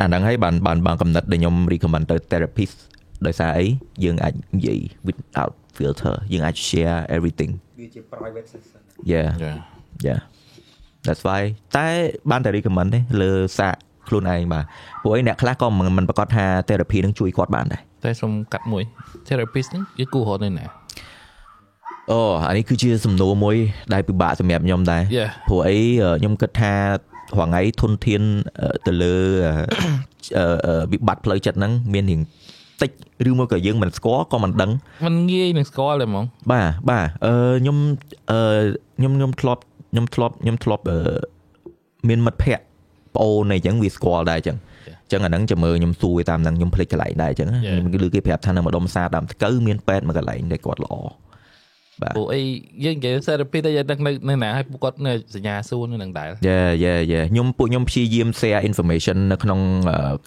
[0.01, 2.77] អាហ្នឹងហើយបានបានបានកំណត់ដែលខ្ញុំ recommend ទៅ therapist
[3.27, 3.67] ដោយសារអី
[4.05, 8.81] យើងអាចនិយាយ without filter យើងអាច share everything វាជា private session
[9.13, 9.29] yeah
[10.09, 10.21] yeah
[11.07, 11.43] that's why
[11.77, 11.87] តែ
[12.31, 13.77] បានតែ recommend ទេលើសាក
[14.09, 14.65] ខ្លួនឯងបាទ
[15.03, 18.83] ពួកឯងអ្នកខ្លះក៏មិនមិនប្រកាសថា therapy នឹងជួយគាត់បានដែរតែសូមកាត់មួយ
[19.29, 20.67] therapist ហ្នឹងគឺគូរត់នៅណា
[22.13, 23.57] អូអានេះគឺជាសំណួរមួយ
[23.95, 25.77] ដែលពិបាកសម្រាប់ខ្ញុំដែរ Yeah ព្រោះអី
[26.21, 26.73] ខ្ញុំគិតថា
[27.39, 28.23] រងថ្ងៃធនធាន
[28.61, 29.15] អឺទៅលើ
[29.47, 29.55] អឺ
[30.37, 32.21] អឺអឺវិបត្តិផ្លូវចិត្តហ្នឹងមានរៀង
[32.83, 32.91] តិច
[33.29, 34.71] ឬមកក៏យើងមិនស្គាល់ក៏មិនដឹង
[35.05, 37.77] มันងាយនឹងស្គាល់ទេហ្មងបាទបាទអឺខ្ញុំ
[38.31, 38.41] អឺ
[38.99, 40.99] ខ្ញុំខ្ញុំធ្លាប់ខ្ញុំធ្លាប់ខ្ញុំធ្លាប់អឺ
[42.09, 42.65] មានមិត្តភ័ក្តិ
[43.17, 44.57] ប្អូនអីចឹងវាស្គាល់ដែរចឹង
[45.13, 50.95] ចឹងអាហ្នឹងចាំមើលខ្ញុំសួរតាមហ្នឹងខ្ញុំភ្លេចកន្លែងដែរចឹងខ្ញុំគឺគេប្រាប់ថានៅម្ដុំផ្សារដើមស្កូវមានពេទ្យមួយកន្លែងដែលគាត់ល្អ
[52.01, 52.43] ព្រោះអី
[52.85, 59.61] យើងនិយាយ therapist តែយើងដឹងនៅនៅណាហើយពួកគាត់នៅសញ្ញាសួរនៅនឹងដែរយេយេយេខ្ញុំពួកខ្ញុំព្យាយាម share information នៅក្នុង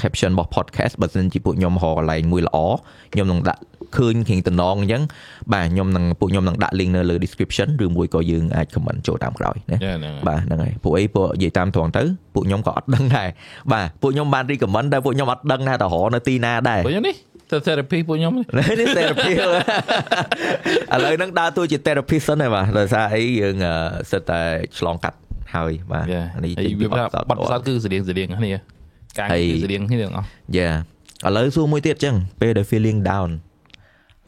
[0.01, 2.57] caption របស់ podcast បើសិនជាពួកខ្ញុំរកកន្លែងមួយល្អ
[3.13, 3.61] ខ្ញុំនឹងដាក់
[3.97, 5.03] ឃើញគ្រៀងតំណងអញ្ចឹង
[5.53, 13.29] បាទខ្ញុំនឹងពួកខ្ញុំនឹងដាក់ link នៅលើ description ឬមួយក៏យើងអាច comment ចូលតាមក្រោយណា Yeah, ហ្នឹងហើយបាទហ្នឹងហើយពួកអីពួកនិយាយតាមត្រង់ទៅពួកខ្ញុំក៏អត់ដឹងដែរ
[13.73, 17.15] បាទពួកខ្ញុំបាន recommend តែពួកខ្ញុំអត់ដឹងថាទៅរកនៅទីណាដែរពួកខ្ញុំនេះ
[17.51, 18.45] ទៅ therapy ពួកខ្ញុំនេះ
[18.79, 23.73] នេះ therapy ឥឡូវហ្នឹងដើរតួជា therapist សិនហើយបាទដោយសារអីយើងអឺ
[24.11, 24.41] សិតតែ
[24.77, 25.17] ឆ្លងកាត់
[25.55, 28.51] ហើយបាទយ៉ានេះហើយវាបាត់បាត់ផ្សោតគឺស្តៀងស្តៀងគ្នា
[29.17, 30.27] ការហើយគឺស្តៀងគ្នាទាំងអស់
[30.57, 30.69] យ៉ា
[31.27, 33.29] ឥឡូវសួរមួយទៀតចឹងពេលដែល feeling down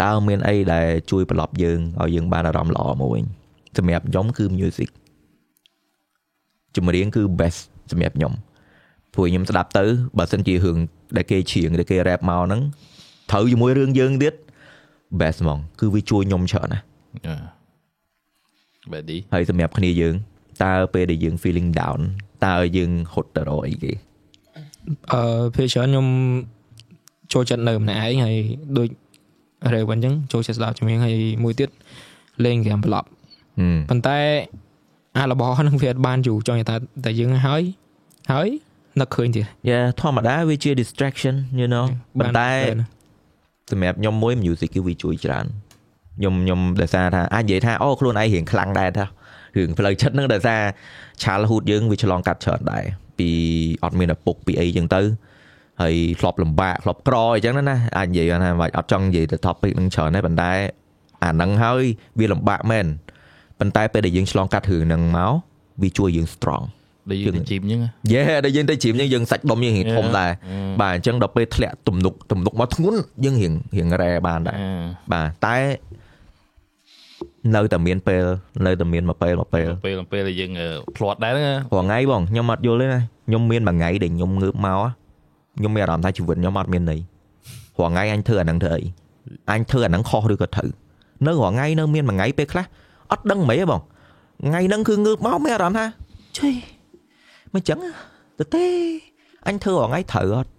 [0.04, 3.26] តើមានអីដែលជួយប្រឡប់យើងឲ្យយើងបានអារម្មណ៍ល្អមកវិញ
[3.78, 4.90] សម្រាប់ខ្ញុំគឺ music
[6.76, 7.60] ចម្រៀងគឺ best
[7.92, 8.34] សម្រាប់ខ្ញុំ
[9.14, 9.86] ព្រោះខ្ញុំស្ដាប់ទៅ
[10.18, 10.78] បើសិនជារឿង
[11.18, 12.62] ដែលគេច្រៀងដែលគេ rap មកហ្នឹង
[13.32, 14.34] ត្រូវជាមួយរឿងយើងទៀត
[15.20, 16.84] best ហ្មងគឺវាជួយខ្ញុំច្រើនណាស់
[17.26, 17.38] យ៉ា
[18.92, 20.16] បែឌីហើយសម្រាប់គ្នាយើង
[20.64, 22.00] តើពេលដែលយើង feeling down
[22.46, 23.92] តើយើងហត់ទៅរកអីគេ
[25.14, 26.08] អឺពេលច្រើនខ្ញុំ
[27.34, 28.36] ចូលចិត្តនៅម្នាក់ឯងហើយ
[28.78, 28.88] ដូច
[29.74, 31.70] Raven អញ្ចឹងចូលចិត្តស្ដាប់ចម្រៀងហើយមួយទៀត
[32.46, 33.04] លេងហ្គេមប្លុក
[33.60, 34.20] ហឹមប៉ុន្តែ
[35.18, 37.64] អារបស់ហ្នឹងវាអត់បានយូរចង់និយាយថាតែយើងហើយ
[38.32, 38.50] ហើយ
[39.02, 41.86] នឹកឃើញទៀតយ៉ាធម្មតាវាជា distraction you know
[42.20, 42.50] ប៉ុន្តែ
[43.72, 45.46] សម្រាប់ខ្ញុំមួយ music គឺវាជួយច្រើន
[46.18, 49.06] ខ្ញុំខ្ញុំដោយសារថាអាចនិយាយថាអូខ្លួនឯងរៀងខ្លាំងដែរថា
[49.58, 50.62] រឿងផ្លូវចិត្តហ្នឹងដោយសារ
[51.24, 52.84] childhood យើងវាឆ្លងកាត់ច្រើនដែរ
[53.18, 53.30] ពី
[53.84, 55.02] អត់មានឪពុកពីអីចឹងទៅ
[55.82, 60.52] ហើយធ្លាប់លំបាកធ្លាប់ក្រអីចឹងណាអាចនិយាយថាមិនអត់ចង់និយាយទៅ topic ហ្នឹងច្រើនដែរប៉ុន្តែ
[61.24, 61.84] អាហ្នឹងហើយ
[62.20, 62.86] វាលំបាកមែន
[63.60, 65.34] ប៉ុន្តែពេលដែលយើងឆ្លងកាត់រឿងហ្នឹងមក
[65.82, 66.64] វាជួយយើង strong
[67.12, 67.82] ដែលយើងទៅជីមអញ្ចឹង
[68.14, 70.32] យេដល់យើងទៅជ្រាបយើងយើងសាច់ដុំយើងរៀងធំដែរ
[70.82, 74.58] បាទអញ្ចឹងដល់ពេលធ្លាក់ទំនុកទំនុកមកធ្ងន់យើងរៀងរៀងរ៉ែបានដែរ
[75.14, 75.58] បាទតែ
[77.56, 78.24] នៅតែមានពេល
[78.66, 80.52] នៅតែមានមួយពេលមួយពេលពេលពេលដែលយើង
[80.96, 84.80] ផ្្លាត់ដែរហ្នឹងរាល់ថ្ងៃបងខ្ញុំអត់យល់ទេណាខ្ញុំមានមួយថ្ងៃដែលខ្ញុំងើបមក
[85.58, 87.00] ខ្ញុំមានអារម្មណ៍ថាជីវិតខ្ញុំអត់មានន័យ
[87.80, 88.84] រាល់ថ្ងៃអញធ្វើអាហ្នឹងធ្វើអី
[89.52, 90.70] អញធ្វើអាហ្នឹងខុសឬក៏ត្រូវ
[91.26, 92.66] នៅរាល់ថ្ងៃនៅមានមួយថ្ងៃពេលខ្លះ
[93.12, 93.82] អត់ដឹងមិនហីបង
[94.48, 95.86] ថ្ងៃហ្នឹងគឺងើបមកមានអារម្មណ៍ថា
[96.38, 96.54] ជិះ
[97.54, 97.80] មិនចឹង
[98.40, 98.66] ទៅទេ
[99.48, 100.50] អញធ្វើរាល់ថ្ងៃត្រូវអត់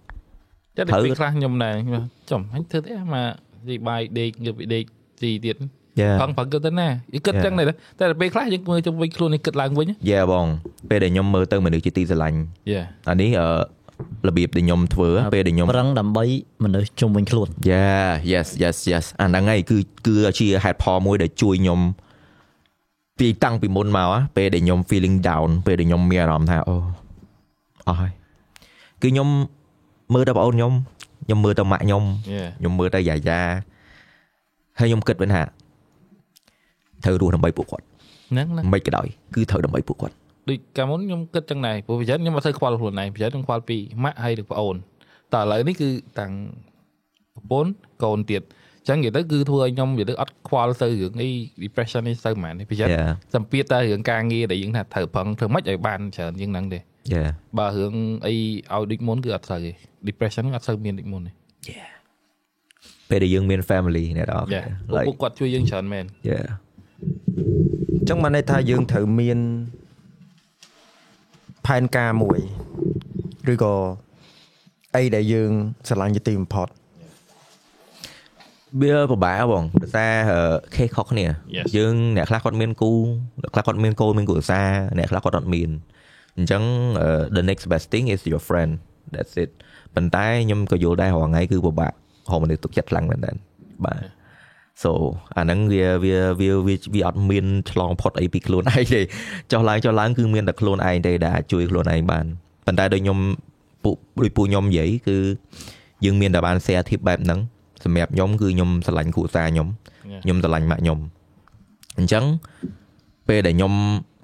[0.77, 1.75] ចិត្តពេលខ្លះខ្ញុំដែរ
[2.31, 3.27] ចំអញធ្វើទេមក
[3.69, 4.83] ទីបាយដេកងើបពីដេក
[5.23, 5.57] ទីទៀត
[5.99, 6.87] យ៉ាផឹងផឹងគិតទៅណា
[7.25, 10.45] គិតចឹងដែរតែពេលខ្លះយើងមើលទៅវិញខ្លួននេះគិតឡើងវិញយ៉ាបង
[10.89, 12.37] ពេលដែលខ្ញុំមើលទៅមនុស្សជាទីស្រឡាញ់
[12.71, 12.79] យេ
[13.09, 13.47] អានេះអឺ
[14.27, 16.25] របៀបដែលខ្ញុំធ្វើពេលដែលខ្ញុំប្រឹងដើម្បី
[16.63, 19.77] មនុស្សជុំវិញខ្លួន Yeah yes yes yes អាហ្នឹងហើយគឺ
[20.07, 21.79] គឺជាហេតុផលមួយដែលជួយខ្ញុំ
[23.19, 26.75] ពីតាំងពីមុនមក á ពេលដែលខ្ញុំ feeling down ពេលដែលខ្ញុំមានអារម្មណ៍ថាអូ
[27.87, 28.11] អស់ហើយ
[29.01, 29.27] គឺខ្ញុំ
[30.13, 30.73] មើលទៅបងអូនខ្ញុំ
[31.25, 33.39] ខ្ញុំមើលទៅម៉ាក់ខ្ញុំយេខ្ញុំមើលទៅយ៉ាយ៉ា
[34.79, 35.41] ហើយខ្ញុំគិតវិញថា
[37.03, 37.85] ត្រូវរស់ដើម្បីពួកគាត់
[38.31, 40.15] ហ្នឹងហ្នឹងមិនក៏ដោយគឺត្រូវដើម្បីពួកគាត់
[40.49, 44.75] ដូចកាលមុនខ្ញុំគិតចឹងដែរព្រោះប្រហែលខ្ញុំអត់សូវខ្វល់ខ្លួនឯងប្រហែលខ្ញុំខ្វល់ពីម៉ាក់ហើយឬប្អូន
[45.33, 45.89] តែឥឡូវនេះគឺ
[46.19, 46.31] តាំង
[47.35, 47.71] ប្រពន្ធ
[48.03, 48.41] កូនទៀត
[48.87, 51.29] ចឹងនិយាយទៅគឺធ្វើឲ្យខ្ញុំនិយាយទៅអត់ខ្វល់ទៅរឿងអី
[51.63, 56.79] depression នេះទៅហ្មងនេះប្រហែល Yeah សម្ពាធតែរឿងការងារដែលយើងថាត្រូវប្រឹងធ្វើម៉េចឲ្យបានច្រើនជាងហ្នឹងទេ
[57.13, 57.29] Yeah
[57.59, 57.93] បើរឿង
[58.25, 59.71] អីឲ្យដូចមុនគឺអត់សូវទេ
[60.07, 61.31] depression ហ្នឹងអត់សូវមានដូចមុនទេ
[63.09, 64.63] ពេលដែលយើងមាន family អ្នកនរយ៉ា
[64.95, 66.45] like ពួកគាត់ជួយយើងច្រើនមែន yeah
[67.97, 69.39] អញ្ចឹងបានន័យថាយើងត្រូវមាន
[71.65, 72.39] ផែនការមួយ
[73.51, 73.73] ឬក៏
[74.95, 75.51] អីដែលយើង
[75.87, 76.67] ស្រឡាញ់ជាទីបំផុត
[78.81, 80.13] វាពិបាកបងដោយសារ
[80.75, 81.65] ខេសខុសគ្នា Yes.
[81.77, 82.91] យើងអ្នកខ្លះគាត់មានគូ
[83.41, 85.69] អ្នកខ្លះគាត់មានកូនមានគ្រួសារអ្នកខ្លះគាត់អត់មាន
[86.37, 86.63] អញ្ចឹង
[87.01, 87.07] អឺ
[87.37, 88.71] the next best thing is your friend
[89.13, 89.49] that's it
[89.95, 93.31] ប៉ុន្តែខ្ញុំក៏យល់ដែររាល់ថ្ងៃគឺពិបាករកមនុស្សទុកចិត្តខ្លាំងមែនតើ
[93.85, 93.99] បាទ
[94.83, 94.91] so
[95.37, 99.01] អាហ្នឹងវាវាវាវាវាអត់មានឆ្លងផុតអីពីខ្លួនឯងទេ
[99.51, 102.25] ចុះឡើងចុះឡើងគឺមានតែខ្លួនឯងទេដែលអាចជួយខ្លួនឯងបាន
[102.65, 103.19] ប៉ុន្តែដូចខ្ញុំ
[103.83, 105.17] ពួកដូចពួកខ្ញុំនិយាយគឺ
[106.05, 107.39] យើងមានតែបាន share tip បែបហ្នឹង
[107.83, 109.67] សម្រាប់ខ្ញុំគឺខ្ញុំស្រឡាញ់គ្រួសារខ្ញុំ
[110.23, 110.99] ខ្ញុំស្រឡាញ់ម៉ាក់ខ្ញុំ
[111.97, 112.25] អញ្ចឹង
[113.27, 113.73] ពេលដែលខ្ញុំ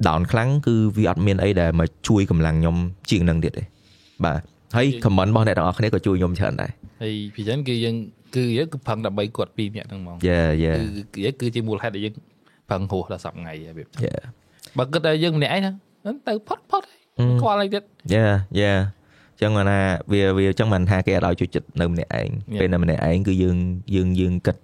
[0.07, 2.75] down ខ្លាំងគឺវាអត់មានអីដែលមកជួយកម្លាំងខ្ញុំ
[3.09, 3.63] ជាងនឹងទៀតទេ
[4.25, 4.41] បាទ
[4.75, 6.71] ហើយ comment របស់អ្នកទាំងអស់គ្នាក៏ជួយខ្ញុំច្រើនដែរ
[7.01, 7.95] ហើយពីចឹងគឺយើង
[8.35, 10.83] គឺយើងគឺប្រឹងដើម្បីគាត់ពីរនាក់ហ្នឹងហ្មង Yeah yeah គឺ
[11.15, 12.13] គឺគឺជាមូលហេតុដែលយើង
[12.69, 14.21] ប្រឹងហួសដល់សប្តាហ៍ថ្ងៃរបៀប yeah
[14.77, 16.97] បើគិតតែយើងម្នាក់ឯងហ្នឹងទៅផុតផុតហើ
[17.29, 17.83] យខ្វល់អីទៀត
[18.15, 18.79] yeah yeah
[19.41, 19.79] ចឹងគាត់ថា
[20.11, 22.59] វាវាចឹងមិនថាគេអត់ឲ្យជួយចិត្តនៅម្នាក់ឯង Yeah.
[22.59, 23.57] ពេលនៅម្នាក់ឯងគឺយើង
[23.95, 24.57] យើងយើងគិត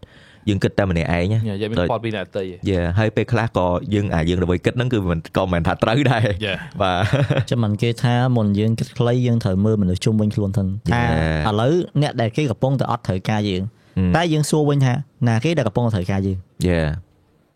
[0.49, 10.63] យើងគិតតែម្នាក់ឯងណាយើងមានដូចខ្វល់ពីអ្នកដទៃយេហើយពេលខ្លះក៏យើងអាយើងដើម្បីគិតហ្នឹងគឺមិនក៏មិនថាត្រូវដែរយេបាទចាំមិនគេថាមុនយើងគិតខ្លីយើងត្រូវមើលមនុស្សជុំវិញខ្លួនទៅ
[10.93, 11.49] ថា Yeah.
[11.49, 13.63] ឥឡូវអ្នកដែលគេកំពុងតែអត់ត្រូវការយើង
[13.99, 14.11] Mm.
[14.15, 14.93] តែយើងសួរវិញថា
[15.27, 16.37] ណាគេដែលកំពុងតែត្រូវការយើង
[16.67, 16.79] យេ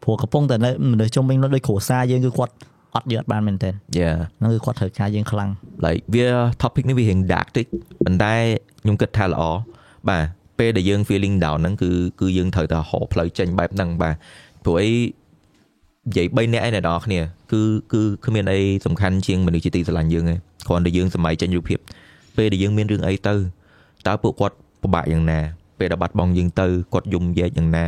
[0.03, 2.53] ព្រោះកំពុងតែនៅមនុស្សជុំវិញនោះដូចគ្រួសារយើងគឺគាត់
[2.95, 4.09] អត់យកអត់បានមែនទែនយេ
[4.39, 5.49] ហ្នឹងគឺគាត់ត្រូវការយើងខ្លាំង
[5.85, 6.27] like វា
[6.61, 7.65] topic នេះវារៀង dark តិច
[8.05, 8.33] ប៉ុន្តែ
[8.81, 9.41] ខ្ញុំគិតថាល្អ
[10.09, 10.23] បាទ
[10.59, 11.89] ពេលដែលយើង feeling down ហ្នឹងគឺ
[12.21, 14.15] គឺយើងត្រូវតែរកផ្លូវចេញបែបហ្នឹងបាទ
[14.63, 17.19] ព្រោះអីនិយាយ3នាក់ឯអ្នកនរគ្នា
[17.51, 17.61] គឺ
[17.93, 21.79] គឺគ្មានអីសំខាន់ជាងមនុស្សជាទីស្រឡាញ់យើងឯងគ្រាន់តែយើងសម័យចេញរូបភាព
[22.37, 23.35] ពេលដែលយើងមានរឿងអីទៅ
[24.07, 25.39] តើពួកគាត់ពិបាកយ៉ាងណា
[25.79, 27.85] ពេលដែលបាត់បង់យើងទៅគាត់យំយែកយ៉ាងណា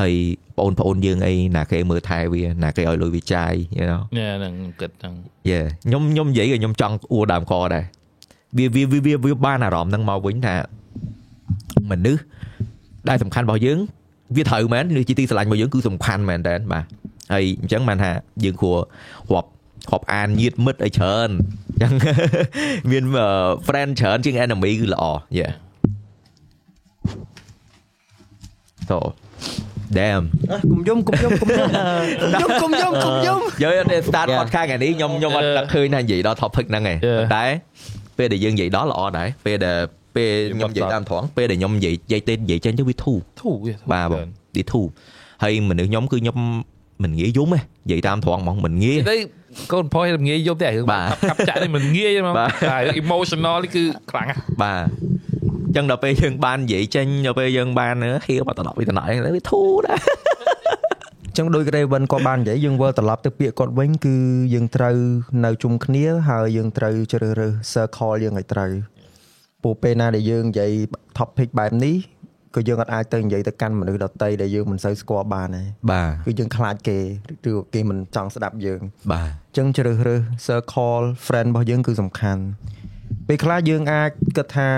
[0.00, 0.14] ហើយ
[0.58, 5.14] បងប្អូនយើងអីណាគេមើលថែវាណាគេឲ្យលុយវាចាយ you know ញ៉ាហ្នឹងគិតហ្នឹង
[5.50, 7.84] យេខ្ញុំខ្ញុំនិយាយក៏ខ្ញុំចង់អួរដើមកដែរ
[8.56, 10.54] វាវាវាវាវាបានអារម្មណ៍ហ្នឹងមកវិញថា
[11.90, 12.22] មនុស្ស
[13.08, 13.78] ដែលសំខាន់របស់យើង
[14.36, 16.84] វាត្រូវមែនឬជាទីស្រឡាញ់របស់យើងគឺសំខាន់មែនតើបាទ
[17.32, 18.10] ហើយអញ្ចឹងបានថា
[18.44, 18.78] យើងគួរ
[19.32, 19.48] រាប់
[19.92, 21.30] រាប់អានញាតមិត្តឲ្យច្រើន
[21.72, 21.92] អញ្ចឹង
[22.90, 23.04] មាន
[23.66, 25.04] friend ច្រើនជាង enemy គឺល្អ
[25.38, 25.48] យេ
[28.88, 28.98] so
[29.98, 30.22] damn
[30.70, 37.22] កុំយំកុំយំកុំយំកុំយំកុំយំយកយក start podcast ថ្ងៃនេះខ្ញុំខ្ញុំអត់នឹកឃើញថានិយាយដល់ topic ហ្នឹងឯង Yeah.
[37.36, 37.44] តែ
[38.18, 39.78] ពេលដែលយើងនិយាយដល់ល្អដែរពេលដែល
[40.16, 44.86] ពេលខ្ញុំនិយាយតាមត្រង់ពេលដែលខ្ញុំនិយាយនិយាយទេនិយាយចេញទៅវាធូរធូរវាធូរបាទបងវាធូរ
[45.42, 46.38] ហើយមនុស្សខ្ញុំគឺខ្ញុំ
[47.02, 49.16] មិនងាយយំទេនិយាយតាមត្រង់ហ្មងមិនងាយទៅ
[49.72, 54.84] កូនប្រុសមិនងាយយប់ទេរឿងបាទកាប់ចាក់នេះមិនងាយទេហ្មងបាទតែរឿង emotional នេះគឺខ្លាំងណាស់បាទ
[55.66, 57.94] អញ្ចឹងដល់ពេលយើងបាននិយាយចេញដល់ពេលយើងបាន
[58.26, 60.00] ហៀវមកត្រឡប់វាត្រឡប់ហ្នឹងវាធូរដែរ
[61.36, 64.16] ចឹងដោយ Raven គាត់បាននិយាយយើងវិលត្រឡប់ទៅពាក្យគាត់វិញគឺ
[64.54, 64.96] យើងត្រូវ
[65.44, 68.70] នៅជុំគ្នាហើយយើងត្រូវជ្រើសរើស circle យើងឲ្យត្រូវ
[69.66, 70.72] ពូពេលណាដែលយើងនិយាយ
[71.18, 71.96] topic បែបនេះ
[72.54, 76.98] ក៏យើងអាចទៅនិយាយទៅកាន់មនុស្សដទៃដែលយើងមិនសូវស្គាល់បានដែរបាទគឺយើងខ្លាចគេ
[77.48, 78.80] ឬក៏គេមិនចង់ស្ដាប់យើង
[79.12, 82.42] បាទអញ្ចឹងជ្រើសរើស circle friend របស់យើងគឺសំខាន់
[83.28, 84.70] ពេលខ្លះយើងអាចគិតថា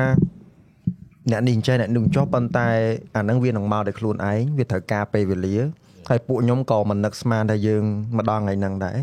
[1.30, 2.68] អ្នកនេះអញ្ចឹងអ្នកនោះអញ្ចោះប៉ុន្តែ
[3.16, 5.56] អាហ្នឹងវានឹងមកដោយខ្លួនឯងវាត្រូវការពេលវេលា
[6.08, 7.84] ហើយពួកខ្ញុំក៏មិននឹកស្មានថាយើង
[8.16, 8.96] មកដល់ថ្ងៃហ្នឹងដែរ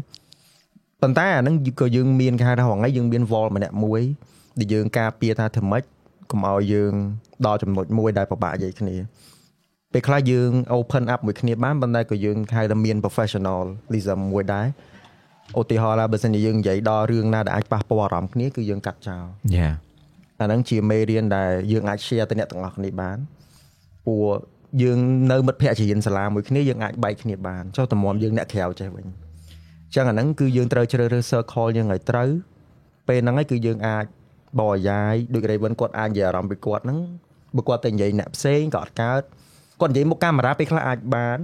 [1.02, 4.02] ប៉ុន្តែអាហ្នឹងក៏យើងមានគេហៅថារងថ្ងៃយើងមាន wall ម្នាក់មួយ
[4.60, 5.84] ដែលយើងការពារថាធ្វើម៉េច
[6.32, 6.94] កុំឲ្យយើង
[7.46, 8.96] ដល់ចំណុចមួយដែលពិបាកនិយាយគ្នា
[9.94, 14.68] ពេលខ្លះយើង open up មួយគ្នាបានប៉ុន្តែក៏យើងហៅថាមាន professionalism មួយដែរ
[15.60, 19.24] ឧទាហរណ៍ថាបើសិនជាយើងនិយាយដល់រឿងណាដែលអាចប៉ះពាល់អារម្មណ៍គ្នាគឺយើងកាត់ចោល
[19.56, 19.70] យ៉ា
[20.40, 23.18] អាហ្នឹងជាមេរៀនដែលយើងអាច share ទៅអ្នកទាំងអស់គ្នាបាន
[24.06, 24.28] ព្រោះ
[24.84, 25.00] យើង
[25.32, 32.30] នៅមិត្តភ័ក្តិជារៀនសាលាមួយគ្នាយើងអាចបែកគ្នាបានចុះតម្រាំយើងអ្នកក្រៅចេះវិញអញ្ចឹងអាហ្នឹងគឺយើងត្រូវជ្រើសរើស circle យើងឲ្យត្រូវ
[33.08, 34.06] ពេលហ្នឹងហើយគឺយើងអាច
[34.60, 37.00] បរិយាយដូច Raven គាត់អាចនិយាយអារម្មណ៍ពីគាត់ហ្នឹង
[37.56, 39.22] បើគាត់ទៅនិយាយអ្នកផ្សេងក៏អត់កើត
[39.82, 41.40] គាត់និយាយមុខកាមេរ៉ាពេលខ្លះអាចបាន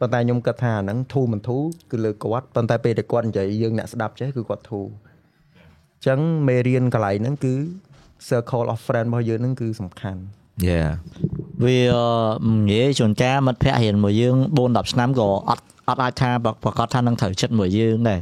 [0.00, 7.54] ប៉ុន្តែខ្ញុំគិតថាអាហ្នឹងធូរមិនធូរគឺលើគាត់ប៉ុន្តែពេលដែលគាត់និយាយយើងអ្នកស្ដាប់ចេះគឺគាត់ធូរអញ្ចឹងមេរៀនកន្លែងហ្នឹងគឺ
[8.28, 10.20] circle of friend របស់យើងហ្នឹងគឺសំខាន់
[10.68, 10.84] យ៉ា
[11.64, 11.80] វា
[12.68, 16.30] និយាយជួនកាលមិត្តភ័ក្តិរៀនមួយយើង4 10ឆ្នាំក៏អត់អត់អាចថា
[16.64, 18.20] ប្រកាសថានឹងត្រូវចិត្តមួយយើងដែរ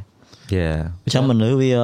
[0.56, 0.70] យ៉ា
[1.04, 1.74] អញ្ចឹងមនុស្សវា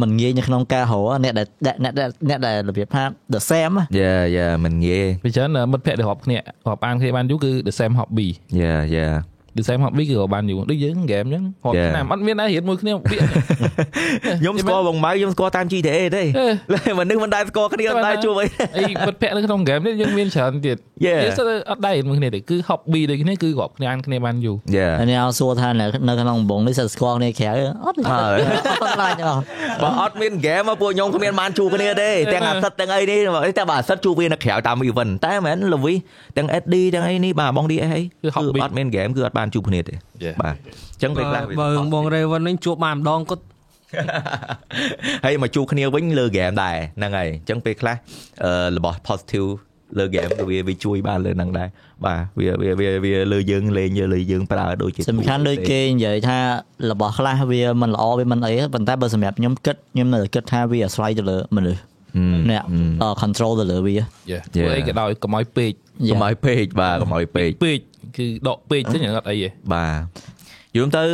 [0.00, 1.46] មិនងាយនៅក្នុងការរកអ្នកដែល
[1.84, 3.02] អ្នកដែលអ្នកដែលរបៀបថា
[3.34, 6.38] the same ណាយ៉ាយ៉ាមិនងាយពីច្រើនមិត្តភក្តិដែលរាប់គ្នា
[6.68, 8.28] រាប់អានគ្នាបានយូរគឺ the same hobby
[8.60, 9.06] យ៉ាយ៉ា
[9.56, 11.88] the same hobby គឺរាប់បានយូរដូចយើងហ្គេមអញ្ចឹងរាប់ Yeah.
[11.88, 13.26] ឆ្នាំអត់មានដែររៀនមួយគ្នាពាក្យ
[14.40, 16.24] ខ្ញុំស្គាល់បងម៉ៅខ្ញុំស្គាល់តាម GTA ទេ
[16.86, 18.46] អេមនុស្សមិនដែលស្គាល់គ្នាមិនដែលជួបអី
[18.76, 21.20] អីមិត្តភក្តិនៅក្នុងហ្គេមនេះយើងមានច្រើនទៀត Yeah.
[21.24, 27.52] យើងស្ទើរអត់ដែររៀនមួយគ្នាទេគឺ hobby ដូចគ្នាគឺរាប់គ្នាអានគ្នាបានយូរយ៉ាហើយនេះអត់សួរថានៅនៅក្នុងកំបងនេះសិតស្គាល់គ្នាក្រៅ
[27.84, 27.98] អត់អត់
[28.82, 29.40] អត់ខ្លាចអស់
[29.82, 33.18] បើអត់មានហ្គេមមកពួកខ្ញុំគ្មានបានជួបគ្នាទេទាំងអាសិតទាំងអីនេះ
[33.58, 35.94] តែបើអាសិតជួបគ្នានៅក្រៅតាម event តែមិនមែនលវី
[36.36, 40.36] ទាំង SD ទាំងអីនេះបាទបង DS អីគឺ hobby អត់មានហ្គេមគឺអត់បានជួបគ្នាទេ Yeah.
[40.42, 43.44] បាទអញ្ចឹងពេលខ្លះវាបើបង Raven នឹងជួបបានម្ដងគាត់
[45.24, 47.96] ហើយមកជួបគ្នាវិញលើហ្គេមដែរហ្នឹងហើយអញ្ចឹងពេលខ្លះ
[48.44, 49.48] អឺរបស់ positive
[49.98, 51.68] លើហ្គេមក៏វាវាជួយបានលើហ្នឹងដែរ
[52.06, 56.38] បាទវាវាវាវាលើយើងលេងលើយើងប្រើដូចជាសំខាន់ដូចគេនិយាយថា
[56.90, 61.82] របស់ខ្លះវាមិនល្អវាមិនអីប៉ុន្តែបើសម្រាប់ខ្ញុំគិតខ្ញុំនៅតែគិតថាវាអាស្រ័យទៅលើមនុស្ស
[62.50, 62.64] អ្នក
[63.22, 64.02] control ទៅលើវាយេ
[64.54, 65.72] ធ្វើអីក៏ដោយកុំឲ្យពេក
[66.10, 67.78] កុំឲ្យពេកបាទកុំឲ្យពេកពេក
[68.18, 71.04] គឺដកពេកទៅអត់អីទេបាទយល់ទៅ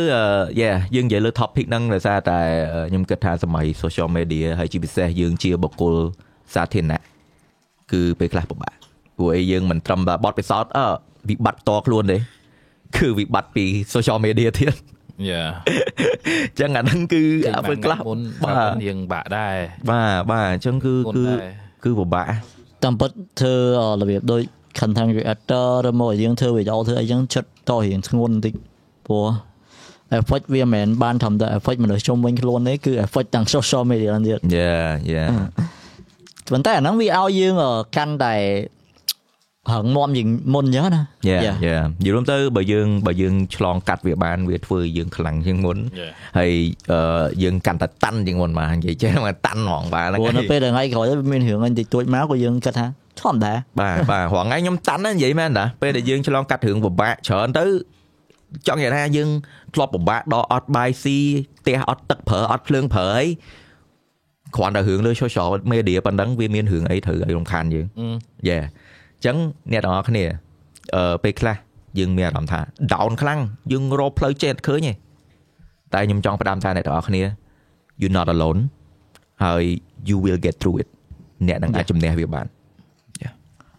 [0.61, 2.39] យេយើងនិយាយលើ topic ហ្នឹងដោយសារតែ
[2.73, 5.95] អឺខ្ញុំគិតថាសម័យ social media ហើយជាពិសេសយើងជាបុគ្គល
[6.53, 7.01] សាធារណៈ
[7.91, 8.73] គឺពេលខ្លះពិបាក
[9.17, 10.87] ព្រោះអីយើងមិនត្រឹមតែបត់ពិសោធន៍អឺ
[11.29, 12.17] វិបត្តិតខ្លួនទេ
[12.97, 14.73] គឺវិបត្តិពី social media ទៀត
[15.29, 17.23] យ៉ាអញ្ចឹងអាហ្នឹងគឺ
[17.69, 19.55] ពេលខ្លះមុនបាបាទទរៀងបាក់ដែរ
[19.89, 21.51] បាទបាទអញ្ចឹងគឺមុនគឺដែរ
[21.83, 22.27] គឺពិបាក
[22.83, 23.55] តាមពិតធ្វើ
[24.01, 24.41] របៀបដូច
[24.79, 28.53] content creator ឬមកយើងធ្វើវីដេអូធ្វើអីចឹងចិត្តតរៀងធ្ងន់បន្តិច
[29.07, 29.27] ព្រោះ
[30.19, 34.75] effect វាមិនមែនបានត្រឹមតែ effect មនុស្សជុំវិញខ្លួនទេគឺ effect ទាំង social media ហ្នឹងទៀតយ៉ា
[35.13, 35.25] យ៉ា
[36.51, 38.35] ប៉ុន្តែអាហ្នឹងវាឲ្យយើងអឺកាន់តែ
[39.71, 41.55] រឹងមាំជាងមុនអញ្ចឹងណាយ៉ា Yeah.
[41.65, 46.11] យ៉ានិយាយរួមទៅបើយើងបើយើងឆ្លងកាត់វាបានវាធ្វើឲ្យយើងខ្លាំងជាងមុន Yeah.
[46.37, 46.51] ហើយ
[46.91, 52.87] អឺយើងកាន់តែតាន់ជាងមុនមកនិយាយចេះមកតាន់ហ្មងបាទហ្នឹងព្រោះនៅហើយពេលដែលថ្ងៃក្រោយទៅវាមានរឿងអីតិចតួចមកក៏យើងគិតថា
[53.21, 57.65] ធម្មតាបាទបាទរងថ្ងៃខ្ញុំតាន់ណាស់និយាយមែនតាពេលដែលយើងឆ្លងកាត់រឿងពិបាកច្រើនទៅ
[58.67, 59.29] ចង់និយាយថាយើង
[59.73, 61.17] ធ្លាប់ពិបាកដល់អត់បាយស៊ី
[61.59, 63.25] ផ្ទះអត់ទឹកប្រើអត់ភ្លើងប្រើអី
[64.55, 68.07] គ្រាន់តែរឿងលើ social media ប៉ុណ្ណឹងវាមានរឿងអីត្រូវឲ្យរំខានយើងអឺ
[68.47, 69.35] យេអញ្ចឹង
[69.71, 70.23] អ្នកទាំងអស់គ្នា
[70.95, 71.55] អឺពេលខ្លះ
[71.99, 72.59] យើងមានអារម្មណ៍ថា
[72.93, 73.39] down ខ្លាំង
[73.71, 74.93] យើងរកផ្លូវចេះឃើញទេ
[75.93, 77.21] តែខ្ញុំចង់ផ្ដាំថាអ្នកទាំងអស់គ្នា
[78.01, 78.59] you not alone
[79.43, 79.63] ហើយ
[80.09, 80.89] you will get through it
[81.47, 82.45] អ្នកនឹងអាចជំនះវាបាន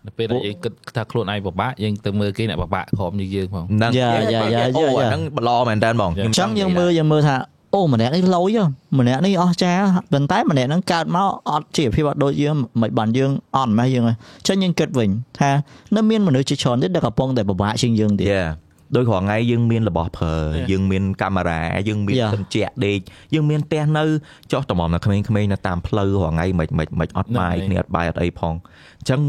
[0.07, 7.36] នៅពេលដែលយើងគិតថាខ្លួនឯងពិបាកយើងទៅមើលគេអ្នកពិបាកក្រុមយើងយើងផងហ្នឹងយ៉ាយ៉ាយ៉ាអូយ៉ាអាហ្នឹងល្អមែនតើបងអញ្ចឹងយើងមើលយើងមើលថា
[7.74, 8.64] អូម្នាក់នេះលយហ៎
[8.98, 9.72] ម្នាក់នេះអស់ចា
[10.12, 15.51] ប៉ុន្តែម្នាក់ហ្នឹងកើតមកអត់ជីវភាពអត់ដូចយើងមិនបានយើងអត់ម៉េះយើងអញ្ចឹងយើងគិតវិញថា
[15.96, 18.44] នៅមានមនុស្សជាច្រើនទៀតដែលកំពុងតែពិបាកជាងយើងទៀតយ៉ា
[18.96, 20.68] ដោយរាល់ថ្ងៃយើងមានរបស់ប្រើ Yeah.
[20.70, 22.30] យើងមានកាមេរ៉ាយើងមាន Yeah.
[22.34, 22.98] កញ្ចក់ដេក
[23.34, 24.05] យើងមានផ្ទះនៅ
[24.53, 29.20] ចុះតម្រាំនៅក្មេងៗនៅតាមផ្លូវរាល់ថ្ងៃមិនមិនមិនអត់បាយហ្នឹងហើយគ្នាអត់បាយអត់អីផងអញ្ចឹង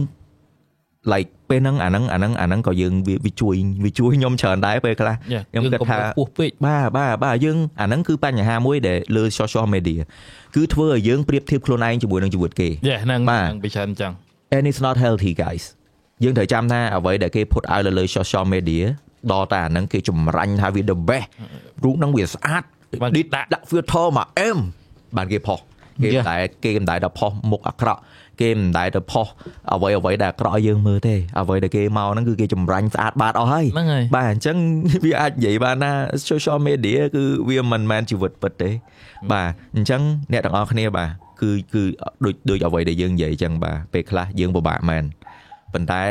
[1.14, 5.16] like ពេលហ្នឹងអាហ្នឹងអាហ្នឹងអាហ្នឹងក៏យើងវាវាជួយវាជួយខ្ញុំច្រើនដែរពេលខ្លះ
[5.52, 10.00] ខ្ញុំគិតថាពោះពេកបាទបាទបាទយើងអាហ្នឹងគឺបញ្ហាមួយដែលលើ social media
[10.56, 14.12] គឺធ្វើឲ្យយើងប្រៀបធៀបខ្លួនឯងជាមួយនឹងជីវិតគេយេហ្នឹងបាទហ្នឹងពីច្រើនអញ្ចឹង
[14.56, 15.64] and it's not healthy guys
[16.24, 18.84] យើងត្រូវចាំថាអ្វីដែលគេ put out លើលើ social media
[19.32, 21.28] ដល់តែអាហ្នឹងគេចម្រាញ់ថាវា the best
[21.84, 22.64] រូបហ្នឹងវាស្អាត
[23.02, 24.58] បានឌីដាក់ដាក់ filter មកអែម
[25.18, 25.60] បានគេផុស
[26.04, 26.26] គេមិន Yeah.
[26.32, 28.00] ដែលគេមិនដែលទៅផុសមុខអាក្រក់
[28.42, 29.28] គេមិនដែលទៅផុស
[29.74, 34.58] អ្វីអ្វីដែលអាក្រក់ឲ្យយើងមើលទេអ្វីដែលគេមកហ្នឹងគឺគេចម្រាញ់ស្អាតបាតអស់ហើយហ្នឹងហើយបាទអញ្ចឹង
[35.06, 35.92] វាអាចនិយាយបានថា
[36.30, 38.70] social media គឺវាមិនមែនជីវិតពិតទេ
[39.32, 41.10] បាទអញ្ចឹងអ្នកទាំងអស់គ្នាបាទ
[41.42, 41.84] គឺគឺ
[42.26, 45.04] ដូចដូចអ្វីដែលយើងនិយាយអញ្ចឹងបាទពេលខ្លះយើងពិបាកមែន
[45.74, 46.04] ប៉ុន្តែ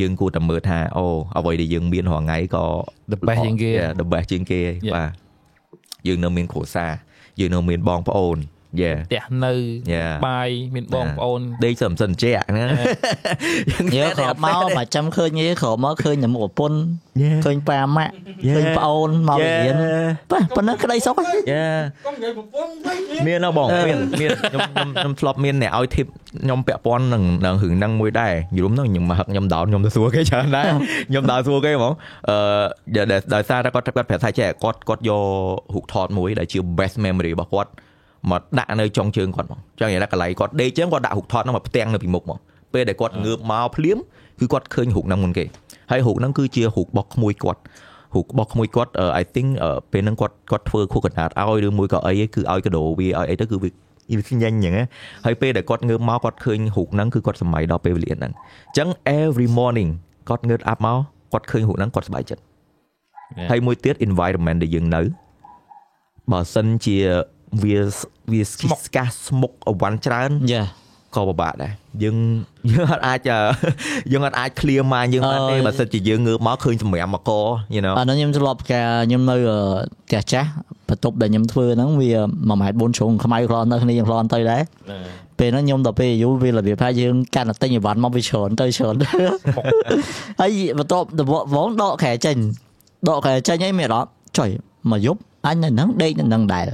[0.00, 1.06] យើងគួរតែមើលថាអូ
[1.38, 2.64] អ្វីដែលយើងមានរាល់ថ្ងៃក៏
[3.12, 4.94] The best ជាងគេ Yeah, the best ជាងគេ Yeah.
[4.94, 5.10] បាទ
[6.06, 6.92] យើងនៅមានគ្រួសារ
[7.40, 8.46] យើងនៅមានបងប្អូនយេ
[9.06, 9.52] ផ្ទះនៅ
[9.94, 10.12] Yeah.
[10.26, 12.64] បាយមានបងប្អូនដេកសឹមសិនជាក់ណា
[13.96, 16.78] យើក្រោបមកមកចាំឃើញយេក្រោបមកឃើញតែមុខប្រពន្ធ
[17.22, 17.38] Yeah.
[17.44, 18.14] ឃើញប៉ាម៉ាក់
[18.48, 18.56] Yeah.
[18.56, 19.76] ឃើញប្អូនមករៀន
[20.30, 21.66] ប៉ះប៉ុណ្ណឹងក្តីសុខហើយយ៉ា
[23.26, 26.06] មានណាបងមានមានខ្ញុំខ្ញុំខ្ញុំធ្លាប់មានអ្នកឲ្យ tip
[26.42, 30.66] ខ្ញុំពាក់ព័ន្ធនឹងនឹងរឿងហ្នឹងមួយដែរយល់នោះខ្ញុំមកហឹកខ្ញុំដោនខ្ញុំទៅសួរគេច្រើនដែរ
[31.10, 31.92] ខ្ញុំដើរសួរគេហ្មង
[32.28, 32.36] អឺ
[32.94, 35.22] ដែលដោយសារតែគាត់គាត់ប្រាប់ថាចេះគាត់គាត់យក
[35.74, 37.70] រូបថតមួយដែលជា best memory របស់គាត់
[38.30, 42.38] មកដាក់នៅចុងជើងគាត់ហ្មងចឹងនិយាយថាកន្លែងគាត់ដេកចឹងគាត់ដាក់រូបថតហ្នឹងមកផ្ទាំងនៅពីមុខហ្មង
[42.72, 43.98] ពេលដែលគាត់ងើបមកភ្លាម
[44.40, 45.44] គឺគាត់ឃើញរូបហ្នឹងមុនគេ
[45.90, 47.60] ហើយរូបហ្នឹងគឺជារូបរបស់ក្មួយគាត់
[48.14, 53.70] រូបរបស់ក្មួយគាត់អឺ I think អឺពេលហ្នឹងគាត់គាត់ធ្វើខួរកណ្ដាតឲ្យឬមួយក៏អីឯងគឺឲ្យកដោវាឲ្យអីទៅគឺវា
[54.18, 54.84] វាញញអញ្ចឹងណា
[55.26, 58.88] ហើយពេលដែលគាត់ងើបមកគាត់ឃើញរូបហ្នឹងគឺគាត់សម័យដល់ពេលវេលាហ្នឹងអញ្ចឹង
[59.20, 59.90] every morning
[60.28, 60.98] គាត់ងើបអាប់មក
[61.32, 62.42] គាត់ឃើញរូបហ្នឹងគាត់សប្បាយចិត្ត
[63.36, 63.48] Yeah.
[63.50, 65.02] ហើយមួយទៀត environment ដែលយើងនៅ
[66.32, 66.96] បើសិនជា
[67.62, 67.78] វា
[68.32, 70.64] វាស្គីស្កាស្មុកអវ៉ាន់ច្រើនយ៉ា
[71.16, 71.72] ក៏ពិបាកដែរ
[72.02, 72.16] យើង
[72.72, 73.40] យើងអត់អាចអឺ
[74.12, 77.30] យើងអត់អាច clear mind យើងបានទេអឺបើសិនជាយើងងើបមកឃើញសម្រាមមកក
[77.74, 79.58] you know អានោះខ្ញុំធ្លាប់ការខ្ញុំនៅអឺ
[80.08, 80.48] ផ្ទះចាស់
[80.88, 84.62] បន្ទប់ដែលខ្ញុំធ្វើហ្នឹងវា1ម៉ែត្រ4ជ្រុងខ្មៅខ្លនទៅគ្នាយើងខ្លនទៅដែរ
[85.38, 89.08] ពេលហ្នឹងខ្ញុំដល់ពេលយូរវារបៀបថាយើងកាន់តែទិញអីវ៉ាន់មកវាច្រើនទៅច្រើនទៅ
[90.40, 91.22] ហើយបន្ទាប់ទៅ
[91.54, 92.36] វងដកខែចេញ
[93.08, 94.50] ដកខែចេញអីមានអត់ចុយ
[94.90, 96.66] មកយប់អញនៅហ្នឹងដេកនៅហ្នឹងដែរ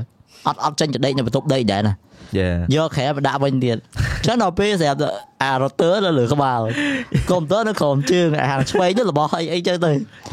[0.47, 1.95] អត់អត់ចេញទៅដេកនៅបន្ទប់ដេកដែរណា
[2.38, 3.76] yeah យកខែមកដាក់វិញទៀត
[4.18, 5.09] អញ្ចឹងដល់ពេលស្រាប់តែ
[5.43, 6.61] អារ៉ូទ័រនៅលើក្បាល
[7.30, 9.90] កុំព្យូទ័រនៅក្រោមជើងអាខាងឆ្វេងទៅរបស់អីអីចឹងទៅ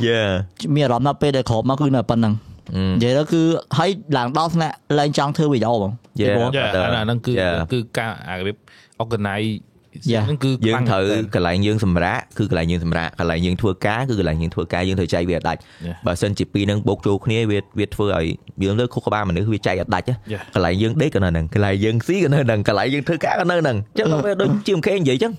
[0.07, 0.29] yeah
[0.75, 2.35] មានអារម្មណ៍ថាពេលដែលក្រោបមកគឺនៅប៉ុណ្ណឹង
[2.77, 2.93] Mm.
[3.01, 3.41] និយាយទៅគឺ
[3.77, 5.91] ហើយឡើងដល់ថ្នាក់ឡើងចង់ធ្វើវីដេអូហ្មង
[6.21, 6.27] Yeah.
[6.29, 7.55] ពីព្រោះយ៉ាបាទអាហ្នឹងគឺ Yeah.
[7.71, 8.55] គឺការអារបៀប
[9.03, 9.68] organize Yeah.
[10.25, 15.95] ហ្នឹងគឺយើងខ្លាំងត្រូវមែនទែនកន្លែងយើងសម្រាកគឺកន្លែងយើងសម្រាកកន្លែងយើងធ្វើការគឺកន្លែងយើងធ្វើការយើងត្រូវចែកវាឲ្យដាច់ Yeah.
[16.07, 18.25] បើសិនជាពីរនឹងបូកចូលគ្នាវាវាធ្វើឲ្យ
[18.63, 20.41] យើងលើខុសក្បាលមនុស្សវាចែកឲ្យដាច់ណា Yeah.
[20.55, 25.33] កន្លែងយើងដេកក៏នៅហ្នឹងកន្លែងយើងស៊ីក៏នៅហ្នឹងកន្លែងយើងធ្វើការក៏នៅហ្នឹងអញ្ចឹងដល់ពេលដូចជាមខេនិយាយអញ្ចឹង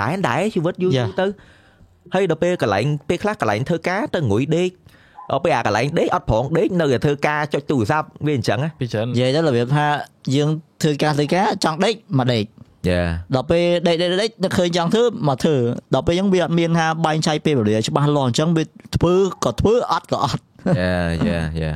[0.00, 1.08] ដែរដែរជីវិតយូរយូ Yeah.
[1.08, 1.26] រទៅ
[2.14, 4.70] ហើយដល់ពេលកន្លែងពេលខ្លះកន្លែងធ្វើការទៅងុយដេក
[5.30, 9.86] ដល់ពេលអាកន្លែងដេកអត់ប្រងដេកនៅតែធ្វើការចុចទូរស័ព្ទវាអញ្ចឹងណាពីច្រើននិយាយទៅរបៀបថា
[10.34, 10.48] យើង
[10.82, 12.44] ធ្វើការធ្វើការចង់ដេកមកដេក
[12.88, 13.02] យ៉ា
[13.34, 15.56] ដល់ពេលដេកដេកដេកនឹកឃើញចង់ធ្វើមកធ្វើ
[15.94, 18.64] ដល់ពេលអញ្ចឹងវាអត់មានថាបែងចែកពេលវេលាច្បាស់លាស់អញ្ចឹងវា
[18.96, 19.14] ធ្វើ
[19.44, 20.42] ក៏ធ្វើអត់ក៏អត់
[20.78, 20.96] យ៉ា
[21.28, 21.72] យ៉ាយ៉ា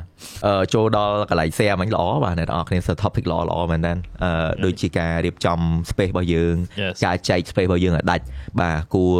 [0.47, 3.93] អឺចូលដល់កន្លែង share មិញល្អបាទអ្នកនរគ្នាសើ topic ល្អល្អមែនតើ
[4.23, 5.59] អឺដូចជាការរៀបចំ
[5.91, 6.95] space របស់យើង Yes.
[7.05, 8.25] ការចែក space របស់យើងឲ្យដាច់
[8.61, 9.17] បាទគួរ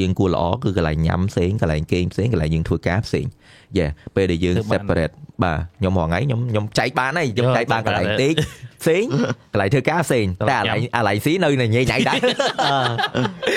[0.00, 3.26] យើងគួរល្អគឺកន្លែងញ៉ាំផ្សេងកន្លែងគេងផ្សេងកន្លែងយើងធ្វើការផ្សេង
[3.78, 5.14] យ៉ាពេលដែលយើងធ្វើបាន separate
[5.44, 8.34] បាទខ្ញុំរាល់ថ្ងៃខ្ញុំខ្ញុំចែកបានហើយខ្ញុំយកចែកបានកន្លែងចែកបានដេក
[8.82, 9.04] ផ្សេង
[9.52, 12.18] កន្លែងធ្វើការផ្សេងកន្លែតែងអាឡៃញ៉ាំអាឡៃស៊ីនៅនៅញ៉ៃញ៉ៃដែរ
[12.64, 12.78] អឺ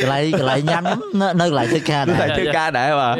[0.02, 3.16] កន្លែងកន្លែងញ៉ាំខ្ញុំនៅនៅកន្លែងធ្វើការតែដែរធ្វើការដែរបាទ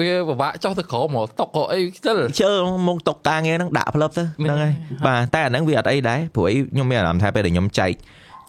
[0.00, 2.52] វាវាពិបាកចុះទៅក្រោមមកតុកក៏អីស្ទិលជើ
[2.88, 4.72] មកតុកការងារហ្នឹងដាក់ផ្លឹបទៅមានហ្នឹងហើយ
[5.06, 7.92] បាទតែអាហ្នឹងវាអត់អីដែរព្រោះអីខ្ញុំមានអារម្មណ៍ថាពេលដែលខ្ញុំចែក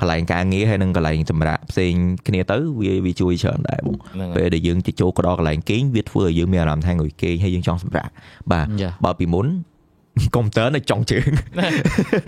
[0.03, 1.93] កន្លែងការងារហើយនឹងកន្លែងសម្រាប់ផ្សេង
[2.27, 8.11] គ្នាទៅវាវាជួយច្រើនដែរបងហ្នឹងហើយពេលដែលយើងទៅចូលកដកន្លែងគេងវាធ្វើឲ្យយើងមានអារម្មណ៍ថាងុយគេងហើយយើងចង់សម្រាប់
[8.51, 9.47] បាទយ៉ាបើពីមុន
[10.35, 11.29] កុំព្យូទ័រនៅចុងជើង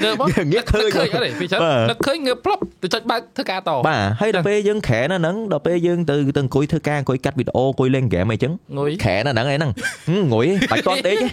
[0.04, 9.72] ងើបមកងាកឃើញឃើញអត់ទេពីច្រើនបាទនឹកឃើញងើបផ្លប់ទៅចុចបើកធ្វើការតបាទហើយដល់ពេលយើងក្រែនៅហ្នឹងដល់ពេលយើងទៅទៅអង្គុយធ្វើការអង្គុយកាត់វីដេអូអង្គុយលេងហ្គេមអីចឹងងុយខែនៅហ្នឹងឯហ្នឹង
[10.10, 11.28] ហឹមងុយបាច់តន់ដេកទេ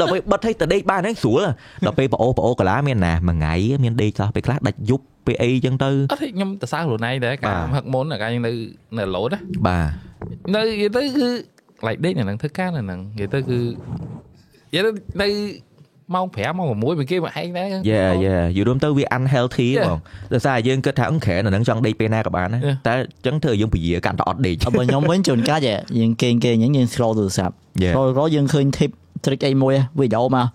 [0.00, 1.42] ដល់ពេលបិទឲ្យទៅដេកបានហ្នឹងស្រួល
[1.86, 8.52] ដល់ពេលប្អូប្អូកាឡាមានណាមួយថ្ងៃមានដេកខ្លះពេលខ្លះដាច់យប់ពេលអីចឹងទៅអត់ទេខ្ញុំទៅសើខ្លួនឯងដែរការបាទហឹកមុនអាការយើងនៅ
[8.98, 9.86] នៅឡូតណាបាទ
[10.54, 11.28] នៅនិយាយទៅគឺ
[11.86, 14.90] like ដេកនៅហ្នឹងធ្វើការនៅហ្នឹងនិយាយទៅគឺនិយាយទៅ
[15.22, 15.28] នៅ
[16.14, 19.86] ម៉ោង5ម៉ោង6មួយគេមកឯងដែរ Yeah yeah យូររួមទៅវា unhealthy Yeah.
[19.88, 19.98] បង
[20.32, 22.76] ដោយសារយើងគិតថាអង្ក្រែនៅនឹងចង់ដេកពេលណាក៏បានដែរ Yeah.
[22.86, 25.60] តែអញ្ចឹងធ្វើឲ្យយើងពជាកាន់តែអត់ដេកបើខ្ញុំវិញជួនកាល
[25.98, 27.92] យើងគេងគេងអញ្ចឹងយើង scroll ទូរស័ព្ទ Yeah.
[27.92, 28.90] scroll scroll យើងឃើញ tip
[29.24, 30.46] trick អីមួយវីដេអូមក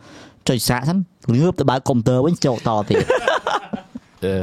[0.50, 0.98] ចុចសាកសិន
[1.40, 3.04] ងើបទៅបើកកុំព្យូទ័រវិញចូលតទៀត
[4.26, 4.38] អឺ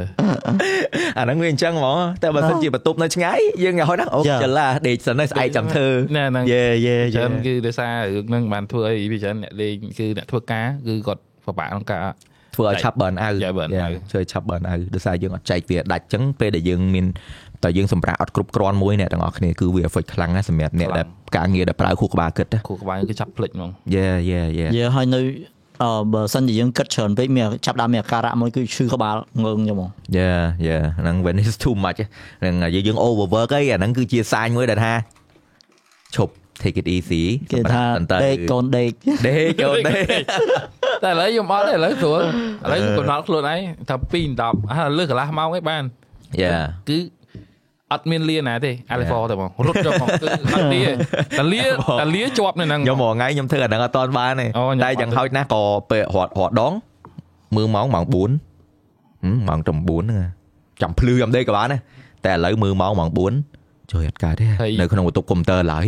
[1.18, 4.40] អាហ្នឹងវាអញ្ចឹងហ្មងតែបើសិនជាបន្ទប់នៅឆ្ងាយយើងហៅណាអូ Yeah.
[4.44, 12.00] ចលាដេកសិនហើយស្អែកចាំធ្វើណែហ្នឹងយេយេចឹយេងគឺដោយសាររឿងហ្នឹងបានធ្វើអីវាច្រើនអ្នកលេងគឺអ្នកធ្វើការគឺគាត់ពិបាកក្នុងការ
[12.54, 13.94] ធ្វើឲ្យឆាប់ burn out Yeah, burn Yeah, out.
[14.10, 17.06] ធ្វើឲ្យឆាប់ burn out ដោយសារយើងអត់ចែកវាដាច់អញ្ចឹងពេលដែលយើងមាន
[17.64, 25.20] តែយើងសម្រាប់អត់គ្រប់គ្រាន់មួយអ្នកទាំងអស់គ្នាគឺវា affect ខ្លាំងណាស់សម្រាប់អ្នកខ្លាំងដែលការងារដែលប្រើខួរក្បាលគិតណាគូក្បាលគឺចាប់ភ្លេចហ្មងយេយេយេយើហើយនៅ
[25.82, 30.28] អឺបើសិនជាយើងគិតច្រើនពេកមានចាប់ដើមមានអាការៈមួយគឺឈឺក្បាលងើងចឹងហ្មងយេ
[30.66, 32.00] យេហ្នឹង when is too much
[32.40, 34.92] ហ្នឹងយើងយើង overwork អីអាហ្នឹងគឺជាសាញមួយដែលថា
[36.16, 38.90] ឈប់ take it easy គេថាសម្រាប់ដេកកូនដេក
[39.28, 40.04] ដេកចូលដេក
[41.04, 45.82] តែឥឡូវខ្ញុំអត់ទេឥឡូវស្រួលឥឡូវកំណត់ខ្លួនឯងថា2 10ហើយលើសកន្លះម៉ោងឯងបាន
[46.40, 46.48] យេ
[46.88, 46.98] គឺ
[47.92, 50.92] អត់មានលាណាទេ Alpha តែហ្មងរត់យកហ្មងគឺអត់លាទេ
[51.38, 51.62] តែលា
[52.00, 56.72] តែលាជាប់នៅហ្នឹងខ្ញុំមកថ្ងៃខ្ញុំធ្វើអាហ្នឹងអត់តាន់បានទេអូខ្ញុំតែយ៉ាងហោចណាស់ក៏ពេលរត់រត់ដង
[57.56, 60.30] មើលម៉ោងម៉ោង4ហឹមម៉ោង9ហ្នឹងហ่ะ
[60.82, 61.80] ចាំភ្លឺចាំដេកក៏បានដែរ
[62.26, 63.10] តែឥឡូវមើលម៉ោងម៉ោង
[63.50, 64.46] 4ជួយអត់កើតទេ
[64.80, 65.86] នៅក្នុងបន្ទប់កុំព្យូទ័រឡើយ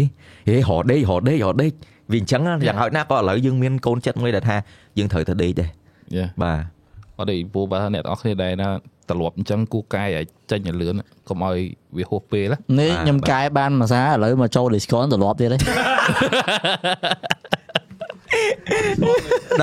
[0.49, 1.73] ហេរត់ដេករត់ដេករត់ដេក
[2.13, 4.57] វាអញ្ចឹងណាយ៉ាងហោចណាស់ក៏ឥឡូវយើងមានកូនចិត្តមួយដែលថា
[4.99, 5.71] យើងត្រូវទៅដេកដែរ
[6.17, 6.59] យេបាទ
[7.19, 8.69] អត់ទេពូបើអ្នកទាំងអស់គ្នាដែរណា
[9.11, 10.95] ត្រឡប់អញ្ចឹងគូកាយឲ្យចេញឲ្យលឿន
[11.29, 11.57] កុំឲ្យ
[11.97, 15.59] វាហួសពេលណានេះខ្ញុំកែបានមួយសារឥឡូវមកចូល Discord ទៅលាប់ទៀតទេ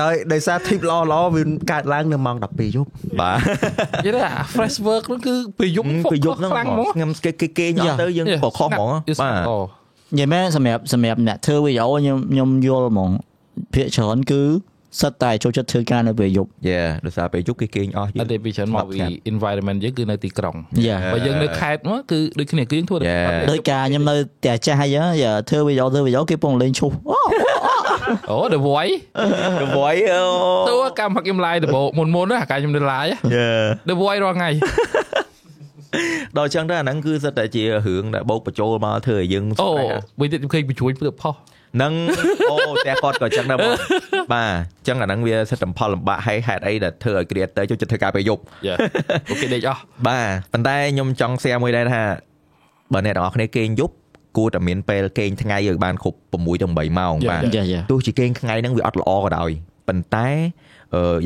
[0.00, 2.90] ដោយដោយសារ tip ល្អល្អវាកើតឡើងនៅម៉ោង12យប់
[3.20, 3.38] បាទ
[4.04, 9.58] និយាយថា fresh work នោះគឺពេលយប់ពេលយប់ហ្នឹងខ្លាំងហ្មងខ្ញុំគេគេគេងអត់ទៅយើងក៏ខុសហ្មងបាទបាទអូ
[10.12, 13.10] និយាយមែនសម្រាប់សម្រាប់អ្នកធ្វើវីដេអូខ្ញុំខ្ញុំយល់ហ្មង
[13.74, 14.42] ភាគច្រើនគឺ
[15.00, 18.98] សិតតែចូលចិត្តធ្វើការនៅពេលយប់យេដោយសារពេលយប់គេគេងអស់អត់ទេពីច្រើនមកពី
[19.32, 23.48] environment យើងគឺនៅទីក្រុងយ៉ាបើយើងនៅខេត្តមកគឺដូចគ្នាគឺយើងធ្វើ Yeah.
[23.50, 27.18] ដោយការខ្ញុំនៅផ្ទះចាស់អញ្ចឹងយ៉ាធ្វើវីដេអូធ្វើវីដេអូគេពងលេងឈូសអូ
[28.30, 28.96] អូ The Voice
[29.60, 30.24] ទៅវយអូ
[30.68, 33.46] តួកម្មខ្ញុំ live ដំបូងមុនមុនណាអាការខ្ញុំនៅ live យេ
[33.88, 34.50] The Voice រាល់ថ្ងៃ
[36.36, 41.92] ដល់អញ្ចឹងទៅអាហ្នឹងគឺសិតតែជារឿងដែលបោកបញ្ចូលមកធ្វើឲ្យយើងអូស្អែកវិញទៀតខ្ញុំឃើញបញ្ជួយព្រឹកផុសហ្នឹង
[42.52, 42.56] អូ
[42.86, 43.72] តែគាត់ក៏អញ្ចឹងដែរបង
[44.32, 48.74] បាទអញ្ចឹងអាហ្នឹងវាសិតតែផលលំបាកហើយហេតុអីដែលធ្វើឲ្យ creator ចូលចិត្តធ្វើការពេលយប់យ៉ា
[49.30, 52.02] អូខេដេកអស់បាទប៉ុន្តែខ្ញុំចង់ share មួយដែរថា
[52.92, 53.94] បើអ្នកទាំងអស់គ្នាគេងយប់
[54.36, 59.50] គួរតែមានពេលគេងថ្ងៃឲ្យបានគ្រប់6ទៅ8ម៉ោងបាទយ៉ាយ៉ាទោះជាគេងថ្ងៃហ្នឹងវាអត់ល្អក៏ដោយ
[59.88, 60.71] ប៉ុន្តែអឺ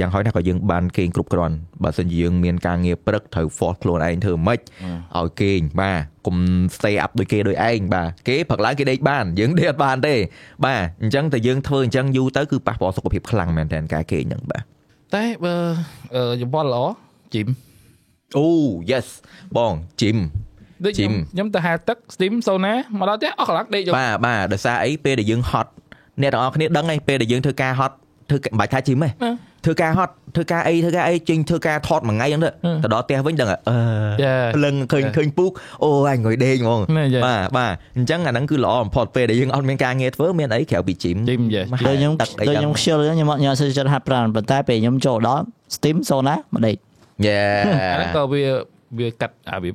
[0.01, 4.61] យ៉ាងហោចណាស់ក៏យើងបានគេងគ្រប់គ្រាន់បើសិនជាយើងមានការងារព្រឹកត្រូវ force ខ្លួនឯងធ្វើម៉េច
[5.19, 6.37] ឲ្យគេងបាទកុំ
[6.77, 10.15] stay up ដូចគេដូចឯងបាទគេព្រឹកឡើងគេដេកបានយើងដេកអត់បានទេ
[10.65, 14.63] បាទអញ្ចឹងតែយើងធ្វើអញ្ចឹងយូរទៅគឺប៉ះពាល់សុខភាពខ្លាំងមែនតើការគេងហ្នឹងបាទ
[15.15, 15.55] តែបើ
[16.15, 16.85] អឺយោបល់ល្អ
[17.35, 17.49] ជីម
[18.37, 18.47] អូ
[18.91, 19.07] yes
[19.57, 20.19] បងជីម
[20.85, 25.71] ដូចខ្ញុំ Gym ខ្ញុំទៅហែទឹក steam sauna មកដល់ផ្ទះអស់កន្លះដេកយកបាទបាទដោយសារអីពេលដែលយើងហត់
[26.23, 27.95] អ្នកទាំងអស់គ្នាដឹងហើយពេលដែលយើងធ្វើការហត់
[28.31, 29.33] ធ្វើមិនបាច់ថាជីមទេណា
[29.67, 33.57] ធ្វើការហត់ធ្វើការអីធ្វើការអីចេញធ្វើការថតមួយថ្ងៃហ្នឹងទៅហឹមទៅដល់ផ្ទះវិញដឹងអឺ
[34.25, 34.45] Yeah.
[34.57, 35.15] ភ្លឹងឃើញ Yeah.
[35.17, 35.53] ឃើញពូក
[35.85, 37.25] អូអញងុយដេកហ្មងណែ Yeah.
[37.27, 45.45] បាទបាទអញ្ចឹងអាហ្នឹងគឺល្អបំផុតពេលដែលយើងអត់មានការងារធ្វើមានអីក្រៅពីជីមជីមយេមកដូចខ្ញុំទឹកអីដូចចឹខ្ញុំងខ្ជិលខ្ញុំអត់ញ៉ាំសិចិត្តហាត់ប្រាណប៉ុន្តែពេលខ្ញុំចូលដល់
[45.77, 46.77] Steam Zone ណាមកដេក
[47.27, 47.41] យេ
[47.91, 48.43] អាហ្នឹងក៏វា
[48.99, 49.71] វាកាត់អាវា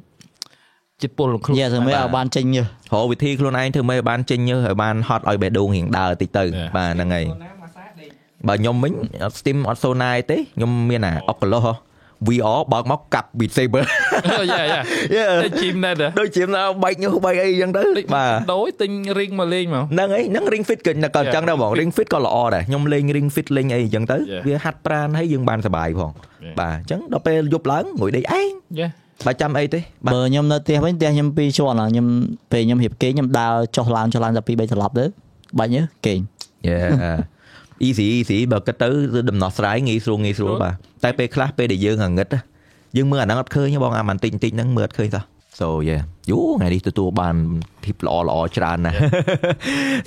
[1.01, 2.65] ចិត្តពលក្នុងខ្លួនយ៉ាធ្វើម៉េចឲ្យបានចេញយើរ
[3.03, 6.69] កវិធីខ្លួនឯងធ្វើម៉េចឲ្យបានចេញញើសឲ្យបានហត់ឲ្យបេះដូងរៀងដើរតិចទៅ Yeah.
[6.75, 7.25] បាទហ្នឹងហើយ
[8.47, 11.75] បើខ្ញុំវិញអត់ Steam អត់ Sona អីទេខ្ញុំមានអា Oculus ហ៎
[12.27, 13.83] VR បើកមកកាប់ Beat Saber
[14.51, 14.81] យ៉ាយ៉ា
[15.17, 15.31] Yeah.
[15.43, 24.43] តែជីមណែតដូចជាណាបែកញើសបែកអីចឹងទៅដូចបាទដូចទិញ ring មកលេងមកហ្នឹងហើយហ្នឹង ring fit ក៏ក៏អញ្ចឹងដែរបង ring fit ក៏ល្អដែរខ្ញុំលេង ring fit លេងអីអញ្ចឹងទៅ Yeah.
[24.47, 26.11] វាហាត់ប្រាណហើយយើងបានសុបាយផង
[26.45, 26.55] Yeah.
[26.59, 28.87] បាទអញ្ចឹងដល់ពេលយប់ឡើងងុយដេកឯងយ៉ា
[29.25, 32.07] បើចាំអីទេបាទបើខ្ញុំនៅផ្ទះវិញផ្ទះខ្ញុំពីរជាន់ខ្ញុំ
[32.51, 35.05] ពេលខ្ញុំរៀបគេងខ្ញុំដើរចុះឡើងចុះឡើងតែ2 3ត្រឡប់ទៅ
[35.59, 36.19] បាញ់យើគេង
[36.69, 36.89] Yeah
[37.88, 40.73] easy easy បើគិតទៅគឺដំណោះស្រាយងាយស្រួលងាយស្រួលបាទ
[41.03, 42.41] តែពេលខ្លះពេលដែលយើងងងឹតណា
[42.97, 45.23] យើងមើលអាហ្នឹងអត់ឃើញទេបងអាបន្តិចបន្តិចហ្នឹងមើលអត់ឃើញសោះ
[45.59, 47.36] so yeah យូថ្ងៃនេះទទួលបាន
[47.84, 48.97] tip ល្អល្អច្រើនណាស់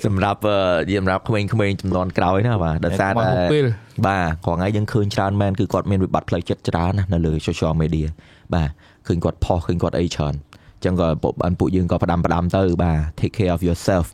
[0.05, 3.65] សម្រាប់អឺសម្រាប់ក្មេងៗចំនួនក្រោយណាបាទដោយសារមកតែពេល
[4.07, 8.07] បាទគ្រាន់តែយើងឃើញច្រើនមែនគឺគាត់មានវិបត្តិផ្លូវចិត្តច្រើនណាស់នៅលើ social media
[8.53, 8.69] បាទ
[9.07, 14.05] ឃើញគាត់ផុសឃើញគាត់អីច្រើនអញ្ចឹងក៏ពួកបានពួកយើងក៏ផ្ដាំផ្ដាំទៅបាទ take care of yourself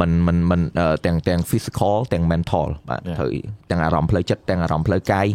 [0.00, 3.16] មិនមិនមិនអឺទាំងទាំង physical ទាំង mental បាទ Yeah.
[3.18, 3.30] ត្រូវ
[3.70, 5.26] ទាំងអារម្មណ៍ផ្លូវចិត្តទាំងអារម្មណ៍ផ្លូវកាយ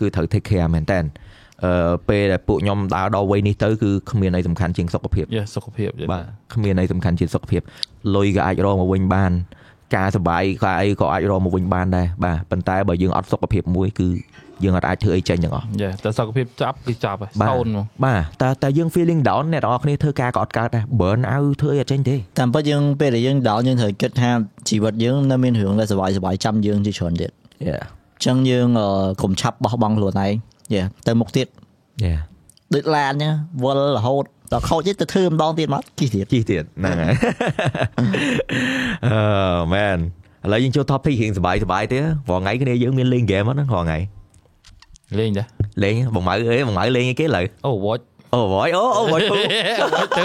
[0.00, 1.00] គឺត្រូវ take care មែនតើ
[1.64, 6.24] អឺពេលដែលពួកខ្ញុំដើរដល់វ័យនេះទៅគឺគ្មានអីសំខាន់ជាងសុខភាពយ៉ាសុខភាពបាទ
[6.54, 7.60] គ្មានអីសំខាន់ជាងសុខភាព
[8.16, 9.32] លុយក៏អាចរកមកវិញបាន
[9.96, 14.08] ការសុបាយក៏អីក៏អាចរកមកវិញបានដែរបាទប៉ុន្តែបើយើងអត់សុខភាពមួយគឺ
[14.64, 24.30] យើងអត់អាចធ្វើអីចេញទាំងអស់យ៉ាតែសុខភាពចាប់គឺចាប់ហើយបាទស្តូនមកបាទតែតែយើង feeling down អ្នកទាំងអស់គ្នាធ្វើការក៏អត់កើតដែរ burn out ធ្វើអីអត់ចេញទេតាមពិតយើងពេលដែលយើងដោលយើងត្រូវគិតថា
[24.68, 27.30] ជីវិតយើងនៅមានរឿងដែលសុបាយសុបាយចាំយើងជាច្រើនទៀត
[27.68, 27.82] Yeah
[28.22, 28.88] អញ្ចឹងយើងអឺ
[29.22, 30.32] កុំឆាប់បោះបង់ខ្លួនឯង
[30.74, 31.46] យ៉ាទៅមុខទៀត
[32.04, 32.20] yeah
[32.74, 37.14] ដូចឡានអញ្ចឹងវល់រហូតដល់ខូចទៀតទៅធ្វើម្ដងទៀតមកគិះទៀតជីទៀតហ្នឹងហើយ
[39.06, 39.16] អឺ
[39.74, 39.98] man
[40.44, 43.98] ឥឡូវយើងចូល topic រៀងសប្បាយសប្បាយទេព្រោះថ្ងៃគ្នាយើងមានលេង game ហ្នឹងរាល់ថ្ងៃ
[45.18, 45.46] លេងដែរ
[45.82, 48.02] លេងបងម៉ៅអីបងម៉ៅលេងអីគេឥឡូវអូ watch
[48.34, 49.36] អូ voice អូអូ voice ពូ
[50.18, 50.24] ទៅ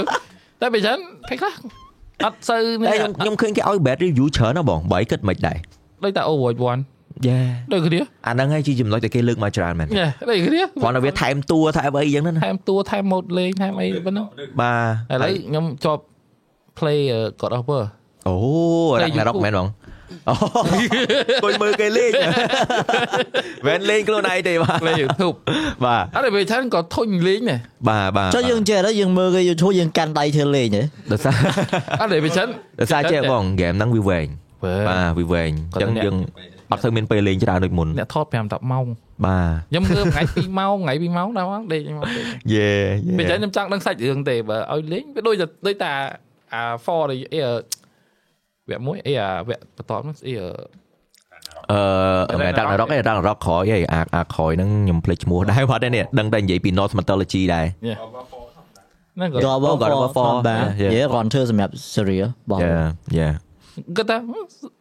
[0.61, 0.97] តែពេលចឹង
[1.29, 1.53] ពេលខ្លះ
[2.25, 5.57] អត់សូវតែខ្ញុំខ្ញុំឃើញគេឲ្យ bad review ច្រើនណាស់បងបើគិតមិនដែរ
[6.03, 7.39] ដូចតែ Overwatch 1យ៉ា
[7.71, 14.25] ដូចគ្នាអាហ្នឹងហើយជាចំណុចដែលគេលើកមកច្រើនមែនយ៉ាដូចគ្នាគ្រាន់តែវាថែមតួថែមអីចឹងណាថែមតួថែម mode លេងថែមអីប៉ុណ្ណឹង
[14.61, 14.71] បា
[15.09, 16.03] ទឥឡូវខ្ញុំជាប់
[16.77, 17.83] play អឺ God of War
[18.27, 18.35] អូ
[18.99, 19.86] Play រ៉ាក់ណារ៉ុក YouTube មែនបងអូ
[21.43, 22.11] គួយមើលគេលេង
[23.65, 25.35] មែនលេងខ្លួនឯងទេបាទ play YouTube
[25.85, 31.35] បាទអត់តែពេលចឹងក៏ធុញលេងដែរបាទបាទចុះយើងចេះទៅយើងមើលគេ YouTube យើងកាន់ដៃធ្វើលេងហ៎ដោយសារ
[32.01, 32.47] អត់តែពេលចឹង
[32.79, 34.27] ដោយសារចេះបងហ្គេមហ្នឹងវាវែង
[34.63, 36.15] បើបាទវាវែងអញ្ចឹងយើង
[36.71, 38.85] អត់ទៅមានពេលលេងច្រើនដូចមុនអ្នកថត5 10ម៉ោង
[39.25, 42.71] បាទខ្ញុំមើលថ្ងៃ2ម៉ោងថ្ងៃ2ម៉ោងដល់មកដេកមកដេកយេ
[43.19, 45.91] ពេលចឹងខ្ញុំចង់ដឹងសាច់រឿងទេបើឲ្យលេងវាដូចតែដូចតែ
[46.53, 47.39] អា for អីអី
[48.69, 50.47] វគ្គមួយអីអាវគ្គបន្តនោះអីអឺ
[52.31, 60.91] អឺមែនដាក់រ៉ុកឯដាក់រ៉ុកក្រោយឯអាអាក្រោយហ្នឹងខ្ញុំភ្លេចឈ្មោះដែរបាត់ទេនេះដឹងតែនិយាយពី North Mythology ដែរហ្នឹងក៏ក៏បើ God of War បាទ Yeah.
[60.95, 62.81] យេគ្រាន់ធ្វើសម្រាប់ serial បងយ៉ា
[63.17, 63.29] យ៉ា
[63.97, 64.17] គាត់ថា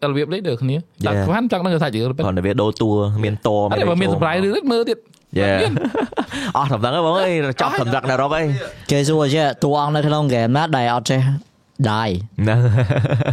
[0.09, 1.16] របៀបលេងដូចគ្នាតែ Yeah.
[1.26, 2.91] ខ្វាន់ចង់ដឹងសាច់រឿងទៅគាត់តែវាដូរតួ
[3.24, 4.99] មានតអត់តែបើមាន surprise រឿងមើលទៀត
[5.39, 5.51] យ៉ា
[6.57, 8.43] អស់សម្ដងហើយបងអើយចប់សម្រាប់ណារ៉ុកអី
[8.91, 11.20] គេសួរចេះតួអង្គនៅក្នុង game ណាដែលអត់ចេះ
[11.91, 12.09] ដាយ
[12.41, 12.59] ហ្នឹង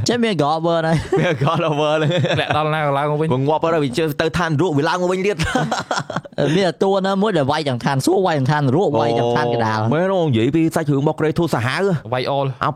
[0.08, 5.38] ចេះមាន God of War ណាវា God over ហ្នឹងលាក់ដល់ណាក៏ឡើងមកវិញវាងាប់ហើយវាជិះទៅឋានរក់វាឡើងមកវិញទៀត
[6.56, 11.84] មានតែតួណាមួយដែលវាយទាំងឋានសួគ៌វាយទាំងឋានរក់វាយទាំងឋានកដាលមែនអូនិយាយពីសាច់រឿងមកក្រេធូសាហាវ
[12.14, 12.70] វាយអលអើ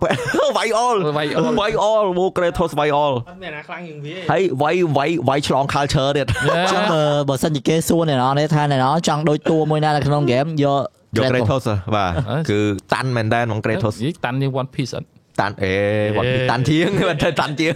[0.58, 6.28] វាយអលវាយ all វាយអលមកក្រេធូសវាយអលអត់មានណាខ្លាំងជាងវាហើយវាយវាយវាយឆ្លង culture ទៀត
[6.74, 10.84] ចឹងបើបើសិនជាគេសួរអ្នកនរនេះថាអ្នកនរចង់ដូចតួមួយណានៅក្នុង game យក
[11.18, 12.12] យក Kratos Kratos បាទ
[12.50, 12.60] គឺ
[12.94, 15.08] តាន់មែនដែរហ្មង Kratos និយាយតាន់ជាង One Piece អត់
[15.41, 15.75] តាន់អេ
[16.17, 17.73] វត្តតាន់ជាងមិនទៅតាន់ជាង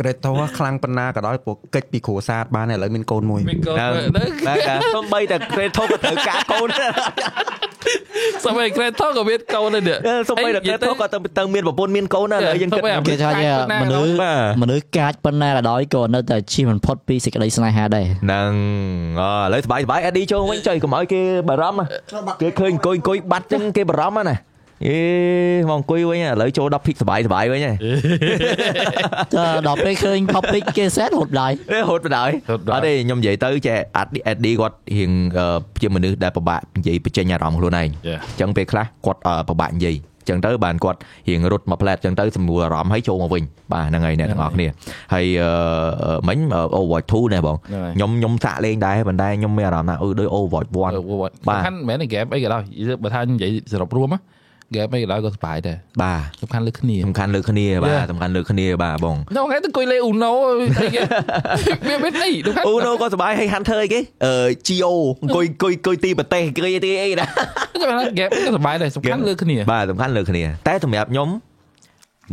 [0.00, 6.68] ក្រេតោខ្លាំងប៉ុណ្ណាក៏ដោយពួកកិច្ចពីគ្រួសារបានឥឡូវមានកូនមួយ មានកូន ហ្នឹង ទៅ តែសំបីតែ Kratos ក៏ត្រូវការកូន
[8.44, 9.96] សម័យ Kratos ក៏មានកូនដែរនេះ
[10.30, 13.50] សំបីតែ Kratos ក៏ទៅទៅមានប្រពន្ធមានកូនដែរឥឡូវយើងគិត គេថាជា
[13.82, 18.52] មនុស្ស បាទ មនុស្សកាចប៉ុណ្ណាក៏ដោយក៏នៅតែជិះមិនផុតពីសេចក្តីស្នេហាដែរ ហ្នឹង
[19.20, 21.86] អឥឡូវសบายសบายអេឌីចូលវិញចុយកុំឲ្យគេបារម្ភណា
[22.42, 24.36] គេឃើញអង្គុយអង្គុយបាត់ចឹងគេបារម្ភណា
[24.86, 24.98] អេ
[25.68, 27.72] មកអង្គុយវិញឥឡូវចូល10 pick សบายសบายវិញហ៎
[29.34, 32.30] តើដល់ពេលឃើញ topic គេ set ហត់ដែរ អេហត់បណ្ដោយ
[32.74, 38.20] អត់ទេខ្ញុំនិយាយទៅចេះអត់អេឌីគាត់រៀងអឺជាមនុស្សដែលពិបាកនិយាយបញ្ចេញអារម្មណ៍ខ្លួនឯង Yeah.
[38.26, 43.42] អញ្ចឹងពេលខ្លះគាត់អឺពិបាកនិយាយអញ្ចឹងទៅបានគាត់រៀងរត់មកផ្លែតអញ្ចឹងទៅសម្រួលអារម្មណ៍ហើយចូលមកវិញ
[43.72, 44.66] បាទហ្នឹងហើយអ្នកទាំងអស់គ្នា
[45.14, 46.38] ហើយអឺមិញ
[46.76, 50.92] Overwatch 2នេះបង ហ្នឹងហើយ ខ្ញុំខ្ញុំសាក់លេងដែរប៉ុន្តែខ្ញុំមានអារម្មណ៍ថាអឺដូច Overwatch 1 បាទ
[51.48, 52.62] បាទ សំខាន់មិនមែនហ្គេមអីក៏ដោយ
[53.02, 54.08] បើថានិយាយសរុបរួម
[54.71, 58.03] ហ្គេមអីក៏ដោយក៏សប្បាយដែរបាទសំខាន់លើគ្នាសំខាន់លើគ្នាបាទ Yeah.
[58.11, 60.31] សំខាន់លើគ្នាបាទបងនៅថ្ងៃទៅអង្គុយលេង Uno
[60.81, 61.01] អីគេ
[61.87, 64.33] វាមានអីដូចអូណូក៏សប្បាយហើយ Hunter អីគេអឺ
[64.67, 64.93] Geo
[65.23, 67.25] អង្គុយអង្គុយអង្គុយទីប្រទេសអង្គុយទីអីណា
[67.81, 71.29] ចាំថាហ្គេមក៏សប្បាយដែរសំខាន់លើគ្នាបាទសំខាន់លើគ្នាតែសម្រាប់ខ្ញុំ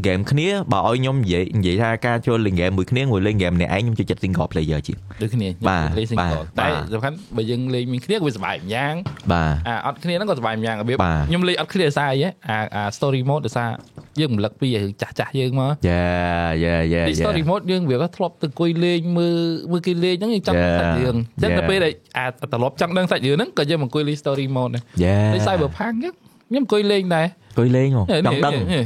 [0.01, 8.95] ហ្គេមគ្នាបើឲ្យខ្ញុំនិយាយនិយាយថាការចូលលេងហ្គេមមួយគ្នាមួយលេងហ្គេមម្នាក់ឯងខ្ញុំចូលចិត្ត single player ជាងដូចគ្នាបាទលេង single បាទតែបាទសំខាន់បើយើងលេងមានគ្នាក៏វាសប្បាយម្យ៉ាង
[9.33, 13.71] បាទអាអត់គ្នាហ្នឹងក៏សប្បាយម្យ៉ាងរបៀបបាទខ្ញុំលេងអត់គ្នាដោយសារអីហ៎អាអា story mode ដោយសារ
[14.21, 16.05] យើងរំលឹកពីរឿងចាស់ចាស់ៗយើងមកយ៉ា
[16.65, 19.39] យ៉ាយ៉ាពីយ៉ា story mode យើងវាក៏ធ្លាប់ទៅអង្គុយលេងមើល
[19.73, 20.79] មើលគេលេងហ្នឹងយើងចង់ដឹង Yeah.
[20.81, 21.59] សាច់រឿងអញ្ចឹង Yeah.
[21.59, 26.15] ទៅពេលដែលអាត្រឡប់ចង់ដឹងសាច់រឿងហ្នឹងក៏យើងមកអង្គុយលេង story mode ដែរយ៉ាលេង cyberpunk អញ្ចឹង
[26.49, 28.85] ខ្ញុំអង្គុយលេងដែរអង្គុយលេងហ៎នេះចង់ដឹងនេះ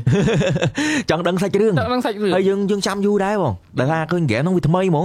[1.11, 5.05] ចង់ដឹងសាច់រឿងចង់ដឹងសាច់រឿងហើយយើងយើងចាំយូរដែរបងដែលថាឃើញហ្គេមហ្នឹងវាថ្មីហ្មង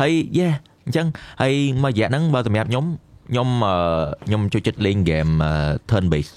[0.00, 0.46] ហើយយេ
[0.84, 1.06] អញ្ចឹង
[1.42, 2.84] ហើយមួយរយៈហ្នឹងបើសម្រាប់ខ្ញុំ
[3.30, 3.74] ខ្ញុំអឺ
[4.26, 5.28] ខ្ញុំចូលចិត្តលេងហ្គេម
[5.90, 6.34] turn based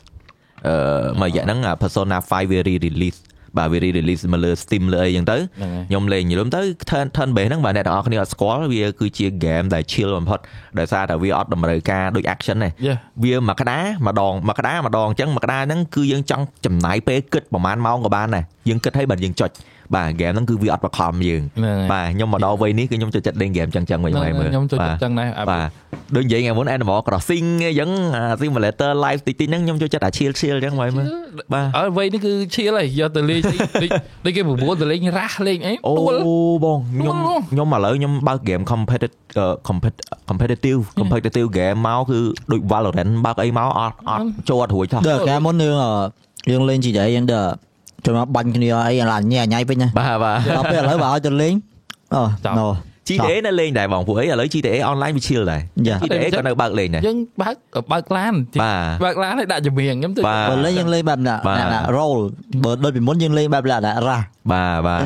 [0.68, 3.20] អឺមួយរយៈហ្នឹងអា Persona 5វា re release
[3.58, 10.40] បាទវា re release មកលើ Steam លើអីចឹងទៅហ្នឹងហើយខ្ញុំលេងយល់ទៅ turn turn based ហ្នឹងបាទអ្នកទាំងអស់គ្នាអត់ស្គាល់វាគឺជា game ដែល chill បំផុត
[10.80, 12.94] ដោយសារតែវាអត់តម្រូវការដូច action ទេយេ
[13.24, 19.50] វាមួយក្តារម្ដងមួយក្តារម្ដងអញ្ចឹងមួយក្តារហ្នឹងគឺយើងចង់ចំណាយពេលគិតប្រហែលម៉ោងក៏បានដែរយើងគិតឲ្យបើយើងចុច
[19.94, 25.68] បាទហ្គេមហ្នឹងគឺវាអត់បខំយើងហ្នឹងហើយបាទខ្ញុំមកដល់វ័យនេះគឺខ្ញុំចូលចិត្តលេងហ្គេមចឹងចឹងវិញហើយមើលខ្ញុំចូលបាចិត្តទចឹងដែរអាបាទ
[26.16, 31.06] ដូចនិយាយថ្ងៃមុន Animal Crossing អញ្ចឹងអា Simulator Live តិចតិចហ្នឹងខ្ញុំចូលចិត្តអា chill chill ចឹងហើយមើល
[31.54, 33.40] បាទអើវ័យនេះគឺឈៀលហើយយកទៅលេង
[33.84, 33.92] ដូច
[34.26, 36.16] ដូចគេប្រមូលទៅលេងរ៉ាស់លេងអីអូទួល
[36.66, 39.14] បងខ្ញុំអូខ្ញុំឥឡូវខ្ញុំបើក game competitive
[40.30, 42.20] competitive competitive game មកគឺ
[42.52, 45.92] ដូច Valorant បើកអីមកអត់អត់ចូលអត់រួចថោះដល់កាលមុនយើងអឺ
[46.52, 47.52] យើងលេង GTA យើងដល់
[48.06, 51.54] ចូលមកបាញ់គ្នាអីឡាញ៉ៃញ៉ៃពេញណាបាទបាទដល់ពេលឥឡូវបើឲ្យទៅលេង
[52.16, 52.68] អូចប់ណូ
[53.08, 57.56] GTA នៅលេងដែរបងពួកអីឥឡូវ GTA online វា chill ដែរយ៉ា GTA ក៏នៅបើកលេងដែរយើងបើក
[57.92, 58.34] បើកឡាន
[58.64, 62.20] បាទបើកឡានឲ្យដាក់ចម្រៀងខ្ញុំទៅបាទបើលេងយើងលេងបែបណាបាទណា roll
[62.64, 63.78] បើដូចពីមុនយើងលេងបែបណា
[64.08, 65.02] រ៉ាស់បាទបាទ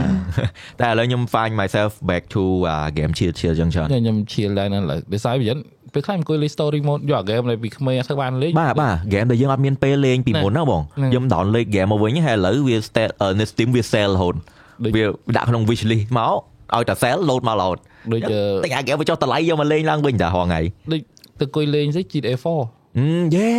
[0.81, 2.41] តែឥឡូវខ្ញុំ find myself back to
[2.73, 5.53] uh, game chill chill ចឹងច្រើនខ្ញុំឈៀលដែរនៅឡើយដោយសារវា
[5.93, 13.81] ពេលខ្លះអង្គុយលេង story mode យកអា game នេះពីក្មេងអត់ធ្វើបានលេងបាទបាទ game ដែលយើងអត់មានពេលលេងពីមុនណាបងហ្នឹងខ្ញុំ download game មកវិញហើយឥឡូវវា start នៅ Steam វា
[13.93, 14.35] sell រហូត
[14.83, 15.03] ដូចវា
[15.37, 16.33] ដាក់ក្នុង wish list មក
[16.75, 17.77] ឲ្យតែ sell load មក load
[18.11, 18.21] ដូច
[18.63, 20.61] តែអា game វាចុះតម្លៃយកមកលេងឡើងវិញតារហងៃ
[20.91, 21.01] ដូច
[21.39, 23.53] ទៅអង្គុយលេងស្អី GTA 4អឺយេ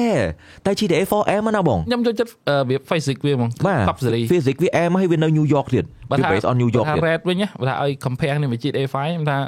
[0.67, 6.31] តែ GTA 4M ណាបងខ្ញុំចូលចិត្តអឺវា physics វាហ្មងបាទ top series physics វា M ហើយវានៅ New York ទៀតបើវាថា
[6.33, 9.39] based on New York បើថាទៀត red វិញណាបើថាឲ្យ compare នេះមួយ GTA 5ខ្ញុំថា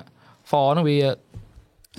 [0.51, 0.97] 4ហ្នឹងវា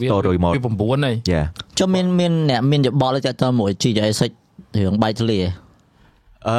[0.01, 0.59] វា Story mode វា
[0.99, 1.41] 9ហើយយ៉ា
[1.79, 4.07] ចុះមានមានអ្នកមានយោបល់ចាក់តមួយ GTA
[4.41, 5.39] 6រឿងបែកធ្លា
[6.47, 6.57] អឺ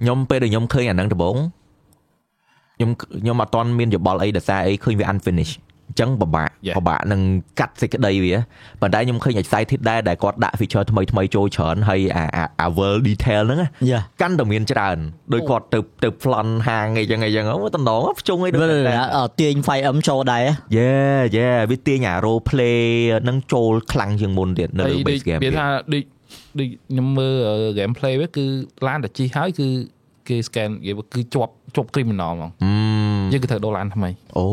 [0.00, 1.36] ខ្ញុំពេលដែលខ្ញុំឃើញអាហ្នឹងដំបូង
[2.76, 6.76] ខ្ញុំខ្ញុំអត់ទាន់មានយោបល់អីដោយសារអីឃើញវា unfinished អញ្ចឹងពិបាក Yeah.
[6.78, 7.20] ពិបាកនឹង
[7.60, 8.34] កាត់សេចក្តីវា
[8.80, 14.98] ប៉ុន្តែខ្ញុំឃើញ excited ដែរដែលគាត់ដាក់ feature ថ្មីថ្មីចូលច្រើនហើយអាអាអា world detail ហ្នឹងណាយ៉ាកាន់តែមានច្រើន
[15.32, 18.74] ដោយគាត់ទៅទៅ plan ហាងអីចឹងអីចឹងអូតំណងភ្ជុងអីដូចវាតែ
[19.40, 20.44] ទាញ 5M ចូលដែរ
[20.76, 20.92] យេ
[21.36, 22.80] យេវាទាញអា role play
[23.28, 26.02] នឹងចូលខ្លាំងជាងមុនទៀតនៅលើហើយដូច base game វាទៀតថាដូច
[26.58, 27.34] ដូចខ្ញុំមើល
[27.78, 28.44] game play វាគឺ
[28.86, 29.68] ឡានតែជីហើយគឺ
[30.28, 32.72] គេ scan គេគឺជាប់ជាប់ criminal ហ្មងអឺ
[33.32, 34.46] យើងគឺត្រូវដូរឡានថ្មីអូ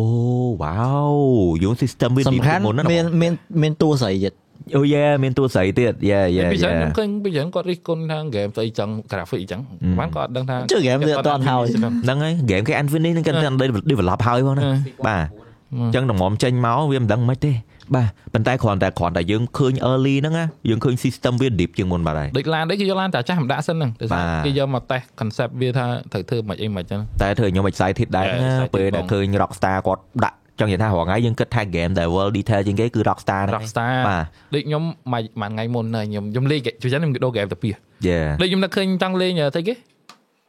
[0.62, 0.76] វ៉ា
[1.10, 1.16] វ
[1.64, 4.34] យង system វាសំខាន់មុនណាមានមានមានតួស្រីទៀត
[4.78, 9.62] អូយេមានតួស្រីទៀតយេយេពីយេច្រើនខ្ញុំឃើញពីច្រើនគាត់រិះគន់ថា game ស្អីចឹង graphic អីចឹង
[10.00, 14.64] បានគាត់អត់ដឹងថាជឿ game វាអត់ទាន់ហើយហ្នឹងហើយ game គេ Infinity ហ្នឹងគេតែ develop ហើយផងណា
[15.08, 15.26] បាទ
[15.74, 17.52] អញ្ចឹងតម្រាំចេញមកវាមិនដឹងមិនទេ
[17.96, 28.72] បាទប៉ុន្តែគ្រាន់តែគ្រាន់តែយើងឃើញ early ហ្នឹងណាយើងឃើញ system វា deep ជាងមុនបាទហើយដូចឡាននេះគេយកឡានតែចាស់មិនដាក់សិនហ្នឹងដោយសារបាទគេយកមក test concept វាថាត្រូវធ្វើមិនអីមិនចឹងតែធ្វើឲ្យខ្ញុំ excited ដែរ Yeah, ណា excited
[28.76, 34.24] ពេលដែលបងឃើញ Rockstar គាត់ដាក់ចង់និយាយថារាល់ថ្ងៃយើងគិតថា game ដែល world detail ជាងគេគឺ Rockstar ហ្នឹង Rockstar បាទ
[34.54, 34.84] ដូចខ្ញុំ
[35.14, 37.74] មួយមួយថ្ងៃមុនហើយខ្ញុំខ្ញុំលេងជួយចឹងខ្ញុំដូរ game ទៅពីរ
[38.08, 39.74] យេដូចខ្ញុំនឹកឃើញចង់លេងអីគេ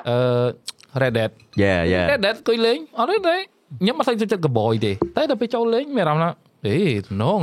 [0.09, 0.17] អឺ
[1.03, 1.31] Red Dead
[1.63, 3.37] យេយេ Red Dead គួយលេងអត់ទេ
[3.81, 6.31] ខ្ញុំអត់ស្គាល់ចូលចិត្តកបយទេតែដល់ពេលចូលលេងមានអារម្មណ៍ថា
[6.67, 7.39] អេទំនង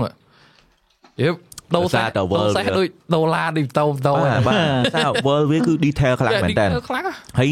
[1.22, 1.30] យេ
[1.76, 4.58] ដូរសាដូរសាដូចដុល្លារដូចតោតោបាទបាទ
[4.96, 7.04] តែ world វាគឺ detail ខ្លាំងមែនតើខ្លាំង
[7.40, 7.52] ហើយ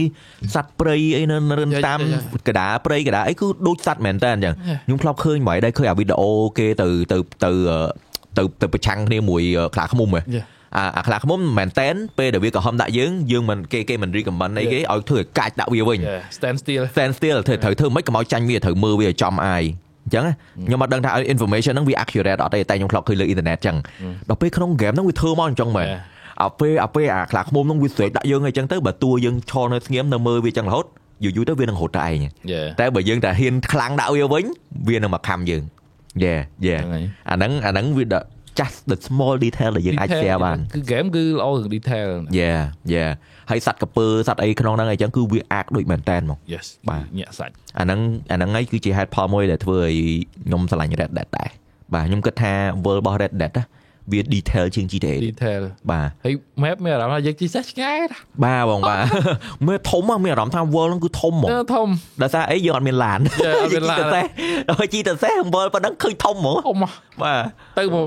[0.56, 7.80] សត្វព្រៃអីនៅនៅយ៉ាតាមយ៉ាកដាព្រៃកដាអីគឺដូចសត្វមែនតើអញ្ចឹងយ៉ាខ្ញុំធ្លាប់ឃើញមួយដែរឃើញអាវីដេអូគេទៅទៅទៅអឺ
[8.38, 10.44] ទៅទៅប្រឆាំងគ្នាមួយអឺខ្លាឃ្មុំហ៎យ៉ា
[10.78, 16.00] អាអាខ្លាឃ្មុំមិនមែនតែនពេលដែលវាកំហំដាក់យើងយើងមិនគេគេមិន recommend អីគេឲ្យធ្វើឲ្យកាច់ដាក់វាវិញ
[16.38, 19.64] stand still stand still ធ្វើត្រូវធ្វើមិនខ្មោចចាញ់វាត្រូវមើលវាឲ្យចំអាយ
[20.06, 20.34] អញ្ចឹងណា
[20.68, 23.78] ខ្ញុំអត់ដឹងថា information ហ្នឹងវា accurate អត់ទេតែខ្ញុំធ្លាប់ឃើញលើ internet អញ្ចឹង
[24.30, 26.02] ដល់ពេលក្នុង game ហ្នឹងវាធ្វើមកអញ្ចឹងមែន Yeah.
[26.44, 30.86] អាពេលអាពេលអាខ្លាឃ្មុំហ្នឹងវាស្រែកដាក់យើងអញ្ចឹងទៅបើតួយើងឈរនៅស្ងៀមនៅមើលវាអញ្ចឹងរហូត
[31.24, 34.44] យូរយូរទៅវានឹងរត់ទៅឯងយ៉ាតែបើយើងតែហ៊ានខ្លាំងដាក់វាវិញ
[34.90, 35.64] វានឹងមកខំយើង
[36.24, 36.34] យេ
[36.66, 38.26] យេហ្នឹងហើយអាហ្នឹងអាហ្នឹងវា the-
[38.60, 42.08] just the small detail ដែលយើងអាច share បានគឺ game គឺល្អរឿង detail
[42.40, 42.52] យេ
[42.94, 43.04] យេ
[43.51, 48.01] ហើយសัตว์កពើសัตว์អីក្នុងហ្នឹងអីចឹងគឺវាអាកដូចមែនតែនហ្មង yes បាទ ញាក់សាច់ អាហ្នឹង
[48.31, 49.95] អាហ្នឹងហើយគឺជាហេតុផលមួយដែលធ្វើឲ្យ
[50.47, 51.51] ខ្ញុំឆ្លាញ់ Red Dead ដែរ
[51.95, 52.53] បាទខ្ញុំគិតថា
[52.85, 53.65] world របស់ Red Dead ណា
[54.13, 59.05] វា detail ជាង GTA ទៀត detail បាទ ហើយ map មានអារម្មណ៍ថាយើងជិះសេះឆ្ងាយណា បាទបងបាទ
[59.67, 61.89] មើលធំហ៎មានអារម្មណ៍ថា world ហ្នឹងគឺធំហ្មង អឺធំ
[62.23, 64.23] ដោយសារអីយើងអត់មានឡាន Yeah អត់មានឡាន តែ
[64.69, 66.89] ដល់ជីទៅសេះ world ប៉ុណ្ណឹងឃើញធំហ្មង ធំហ៎
[67.23, 67.43] បាទ
[67.79, 68.07] ទៅមក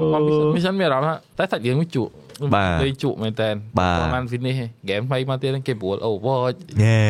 [0.56, 2.12] mission មានអារម្មណ៍ថាតែសាច់រឿងវាជក់
[2.55, 3.49] បាទលេងជក់មែនតើ
[3.81, 7.01] បាទបាន finish ហ្គេមថ្មីមកទៀតហ្នឹងគេប្រួល Overwatch ញ៉េ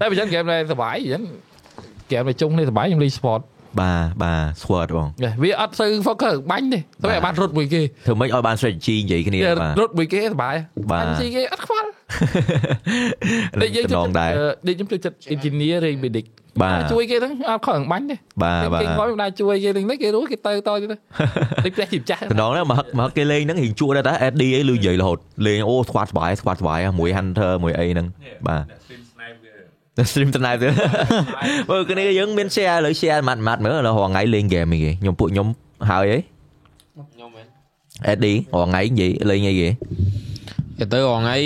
[0.00, 1.22] តែបើចឹងហ្គេមដែរសុបាយចឹង
[2.06, 3.40] ហ្គេមតែចុងនេះសុបាយខ្ញុំលេង sport
[3.80, 5.08] បាទបាទ sword បង
[5.42, 10.56] វាអត់សូវ focus បាញ់ទេតែវាបានរត់មួយគេធ្វើម៉េចឲ្យបាន strategy និយាយគ្នាបាទរត់មួយគេសុបាយ
[10.92, 11.88] បាទបាញ់ស៊ីគេអត់ខ្វល់
[13.62, 14.30] ដូចយើងដងដែរ
[14.66, 16.26] ដូចខ្ញុំចូលចិត្ត engineer ឬ medic
[16.62, 20.94] បាទជួយគេហ្នឹងអត់ខំបាញ់ទេបាទបាទគេគាត់មិនដែរជួយគេហ្នឹងគេរស់គេទៅតទៀត
[21.64, 28.06] ដូចផ្ទះជីបចាស់ដងហ្នឹងមកហឹកមកហឹកគេលេងហ្នឹងរៀងជួដែរតា AD អីលឺនិយាយរហូតលេងអូ squad ស្បាយ squad ស្បាយហ៎មួយ hunter មួយអីហ្នឹង
[28.46, 28.62] បាទ
[30.10, 30.68] stream tonight ទៅ
[31.70, 35.46] មើលគ្នាយើងមាន share លើ share ម៉ាត់ម៉ាត់មើលរាល់ថ្ងៃលេង game អីគេខ្ញុំពួកខ្ញុំ
[35.90, 36.18] ហើយអី
[37.14, 37.46] ខ្ញុំមែន
[38.06, 39.68] AD រាល់ថ្ងៃនិយាយលេងអីគេ
[40.78, 41.36] ទៅទៅរងថ្ងៃ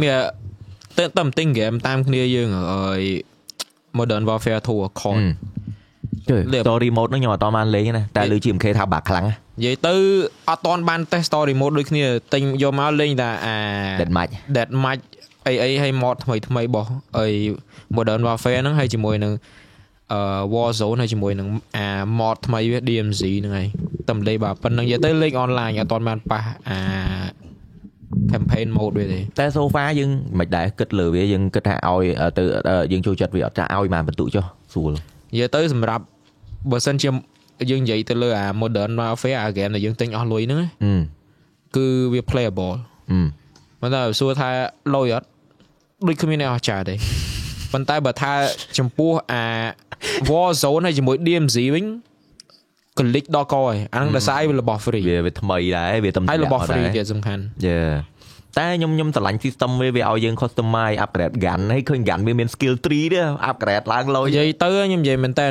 [0.00, 0.16] មាន
[0.98, 3.02] ទៅតែទិញហ្គេមតាមគ្នាយើងហើយ
[3.98, 5.18] Modern Warfare 2ខន
[6.30, 9.94] ជើលេប story mode ហ្នឹងខ្ញុំអត់តបានលេងទេណាតែលើ GMK ថាបាក់ខ្លាំងណានិយាយទៅ
[10.50, 12.04] អត់តន់បាន test story mode ដូចគ្នា
[12.34, 13.56] ទិញយកមកលេងតែអា
[14.00, 15.02] Dead Match Dead Match
[15.46, 17.26] អីអីឲ្យ mod ថ្មីថ្មីរបស់អី
[17.96, 19.32] Modern Warfare ហ្នឹងហើយជាមួយនឹង
[20.12, 20.20] អឺ
[20.54, 21.86] Warzone ហើយជាមួយនឹងអា
[22.18, 23.68] mod ថ្មីវា DMZ ហ្នឹងហើយ
[24.08, 26.78] តែម្លេះបាទប៉ុណ្្នឹងនិយាយទៅលេង online អត់តន់បានប៉ះអា
[28.32, 32.04] campaign mode វាទេតែ so far យើងមិនដែរគិតលើវាយើងគិតថាឲ្យ
[32.38, 32.42] ទៅ
[32.92, 34.92] យើងចូលចិត្តវាអត់ចាឲ្យបានបន្ទុចចុះស្រួល
[35.32, 36.04] និយាយទៅសម្រាប់
[36.70, 37.08] បើសិនជា
[37.70, 40.94] យើងនិយាយទៅលើអា Modern Warfare អា game ដែលយើងទិញអស់លុយហ្នឹងណាអឺ
[41.76, 42.74] គឺវា playable
[43.10, 43.18] អឺ
[43.82, 44.50] មិនតែសួរថា
[44.94, 45.26] លុយអត់
[46.08, 46.94] ដូចគ្មានអ្នកអស់ចាទេ
[47.72, 48.32] ប៉ុន្តែបើថា
[48.78, 49.44] ចំពោះអា
[50.30, 51.84] Warzone ហើយជាមួយ DMZ វិញ
[52.98, 57.78] កលិចដល់កហើយអាហ្នឹងដោយសារអីវារបស់ free វាវាថ្មីដែរវាតំហើយរបស់ដែរ free ទៀតសំខាន់យេ
[58.58, 63.20] តែខ្ញុំខ្ញុំឆ្លាញ់ system វាវាឲ្យយើង customize upgrade gun ហើយឃើញ gun វាមាន skill tree ទេ
[63.50, 65.46] upgrade ឡើងលុយនិយាយទៅខ្ញុំនិយាយមែនតើ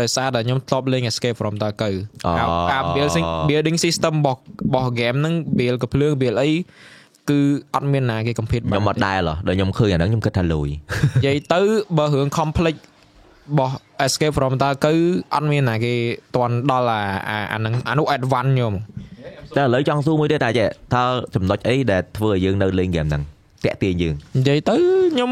[0.00, 1.94] ដោយសារតែខ្ញុំធ្លាប់លេង Escape from Tarkov
[2.26, 6.50] អូអាអា building building system របស់របស់ game ហ្នឹង build កំភ្លើង build អី
[7.30, 7.38] គឺ
[7.74, 10.68] អត់មានណាគេ compete ខ្ញុំអត់ដែរហ៎ដល់ខ្ញុំឃើញអាហ្នឹងខ្ញុំគិតថាលុយ
[11.18, 11.60] និយាយទៅ
[11.96, 12.76] បើរឿង complex
[13.50, 13.74] របស់
[14.06, 14.98] Escape from Tarkov
[15.34, 15.94] អត់មានណាគេ
[16.36, 18.72] តន់ដល់អាអាអាហ្នឹងអានោះ advance ខ្ញុំ
[19.56, 21.02] តែឥឡូវចង់សួរមួយទៀតតាចេះថា
[21.34, 23.22] ចំណុចអីដែលធ្វើឲ្យយើងនៅលេងហ្គេមហ្នឹង
[23.64, 24.74] តាក់ទាញយើងនិយាយទៅ
[25.12, 25.30] ខ្ញុំ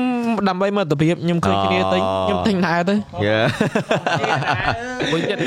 [0.49, 2.95] ដើម្បីមិត្តភាពខ្ញុំឃើញគ្នាទិញខ្ញុំទិញដែរទៅ
[3.27, 3.39] យេ
[5.13, 5.39] មួយទៀត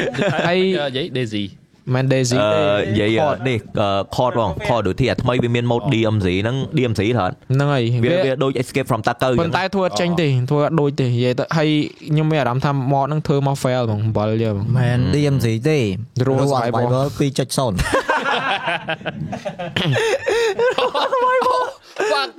[0.48, 1.44] ហើយនិយាយ Daisy
[1.94, 2.62] មិន Daisy អឺទេ
[2.92, 3.58] និយាយនេះ
[4.16, 11.70] code បង code ដូចទីអាថ្មីវាមាន mode DMZ ហ្នឹង DMZ ថតហ្នឹងហើយវាវាវាដូច escape from Tarkov ប៉ុន្តែធ្វើអត់ចេញទេធ្វើអត់ដូចទេនិយាយទៅហើយ
[12.10, 15.78] ខ្ញុំមានអារម្មណ៍ថា mod ហ្នឹងធ្វើមក fail ហ្មង7យើហ្មងមែន DMC ទេ
[16.28, 17.06] Rule Rule Survival Survival
[18.14, 18.17] 2.0
[22.12, 22.30] Fuck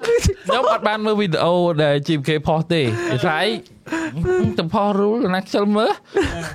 [0.47, 2.81] ខ្ញុំអត់បានមើលវីដេអូដែល GMK ផុសទេ
[3.13, 3.47] និយាយ
[4.59, 5.91] ទៅផុស rule ណាខ្ជិលមើល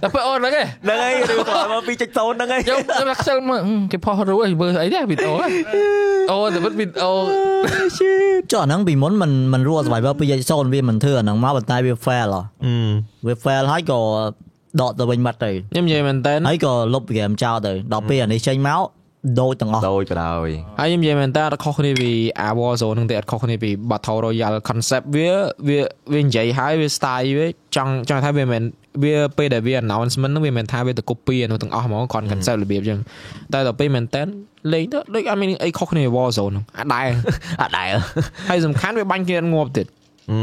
[0.04, 3.62] តែពេលអូនហ្នឹងឯងហ្នឹងហើយឬក៏មក2.0ហ្នឹងហើយខ្ញុំខ្ញុំខ្ជិលមើល
[3.92, 5.52] គេផុស rule ឯងមើលអីដែរវីដេអូហ្នឹង
[6.32, 7.12] អូតែវីដេអូ
[8.52, 12.42] ចុះអាហ្នឹងពីមុនមិនមិន Rule Survival 2.0វាមិនធ្វើអាហ្នឹងមកប៉ុន្តែវា fail ហ៎
[13.28, 14.00] វា fail ហើយក៏
[14.82, 18.84] ដកទៅវិញបាត់ទៅខ្ញុំនិយាយមែនតើហើយក៏លុបហ្គេមចោលទៅដល់ពេលអានេះចេញមក
[19.40, 25.30] ដូចទាំងអស់ដូចបដ ாய் ហើយខ្ញុំនិយាយមែនតើអត់ខុសគ្នាពីអា Warzone ហ្នឹងទេអត់ខុសគ្នាពី Battle Royale concept វា
[25.68, 25.80] វា
[26.14, 28.62] វានិយាយហើយវា style វាចង់ចង់ថាវាមិន
[29.04, 33.00] វាពេលដែលវា announcement ហ្នឹងវាមិនថាវាទៅ copy អានោះទាំងអស់ហ្មងគ្រាន់ concept របៀបអញ្ចឹង
[33.54, 34.24] តែដល់ពេលមែនតើ
[34.74, 37.08] លេងទៅដូចអត់មានអីខុសគ្នាពី Warzone ហ្នឹងអាដែរ
[37.62, 37.88] អត់ដែរ
[38.50, 39.88] ហើយសំខាន់វាបាញ់គ្នាអត់ងាប់ទៀត
[40.32, 40.38] អឺ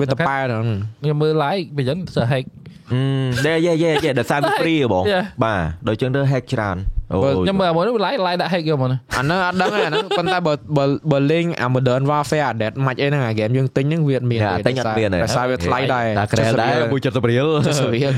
[0.00, 0.66] វាទៅប៉ែហ្នឹង
[1.02, 2.44] ខ្ញុំមើល like បើចឹងសើ hack
[2.92, 5.24] អឺយេយេយេដល់សារវា free ហ៎បង Yeah.
[5.44, 13.32] បាទដល់ចឹងទៅ hack ច្រើនអូបើ ខ្ញុំមើលមួយនោះ like like ដាក់ hack យកមកណាអាហ្នឹងអត់ដឹងទេអាហ្នឹងប៉ុន្តែបើបើបើលេងអា Modern Warfare អា Dead Match អីហ្នឹងអា
[13.38, 18.12] game យើងទិញហ្នឹងវាអត់មានយ៉ាទិញអត់មានទេដោយសារវាថ្លៃដែរតាក្រែលដែរមួយ70រៀល70រៀល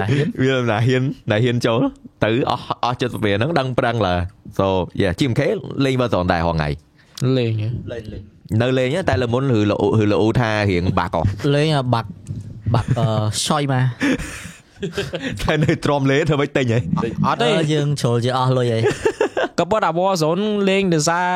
[0.00, 1.80] ណាហ៊ានវាណាហ៊ានណាហ៊ានចូល
[2.24, 4.14] ទៅអស់អស់70រៀលហ្នឹងដឹងប្រឹងឡើ
[4.58, 4.66] so
[5.02, 5.40] yeah GMK
[5.84, 6.68] លេងបើតនដែរហងៃ
[7.36, 7.68] លេងហ៎
[8.62, 12.08] នៅលេងតែលើមុនឬលោឬលោថារៀងបាក់អស់លេងបាក់
[12.74, 13.06] បាក់អឺ
[13.46, 13.84] ឆយមក
[15.42, 16.78] តែនៅទ្រាំលេធ្វើមិនទិញហ៎
[17.26, 18.82] អត់ទេអឺយើងជ្រុលជាអស់លុយហើយ
[19.58, 21.26] ក៏ប៉ុតអា Warzone លេងដោយសារ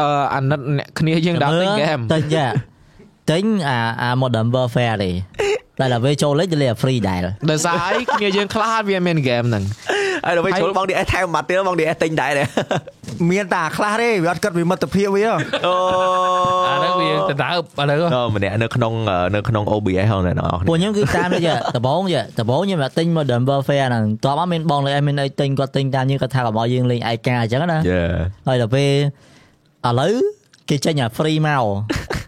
[0.00, 2.46] អឺអាណិតអ្នកគ្នាយើងដើរទិញ game ទិញយ៉ា
[3.30, 5.10] ទិញអាអា Modern Warfare ទេ
[5.78, 7.20] តែដល់ពេលចូលលេងទៅលេង free ដែរ
[7.50, 9.64] ដោយសារអីគ្នាយើងខ្លះវាមាន game ហ្នឹង
[10.26, 12.48] ហើយដល់ពេលចូលបង DS ថែមបាត់ទៀតបង DS ទិញដែរដែរ
[13.30, 15.74] មានតែអាខ្លះទេវាអត់គិតពីមិត្តភាពវាអូ
[16.68, 18.92] អាហ្នឹងវាទៅដើបអាហ្នឹងអូម្នាក់នៅក្នុង
[19.34, 28.02] នៅក្នុង OBS ហ្នឹងអ្នកនរពួកខ្ញុំគឺតាមនេះដបងយដបងខ្ញុំតែទិញ Modern Warfare ហ្នឹងតោះមកមានបងលេងមានអីទិញគាត់ទិញតាមយើងគាត់ថាកុំឲ្យយើងលេងឯកាអញ្ចឹងណាយេ
[28.46, 28.90] ហើយដល់ពេល
[29.88, 30.14] ឥឡូវ
[30.72, 31.64] គេចេញអា free មក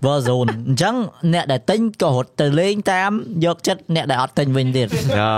[0.06, 0.94] Warzone អញ្ចឹង
[1.34, 3.10] អ្នកដែលទិញក៏រត់ទៅលេងតាម
[3.44, 5.30] យកចិត្តអ្នកដែលអត់ទិញវិញទៀតអូ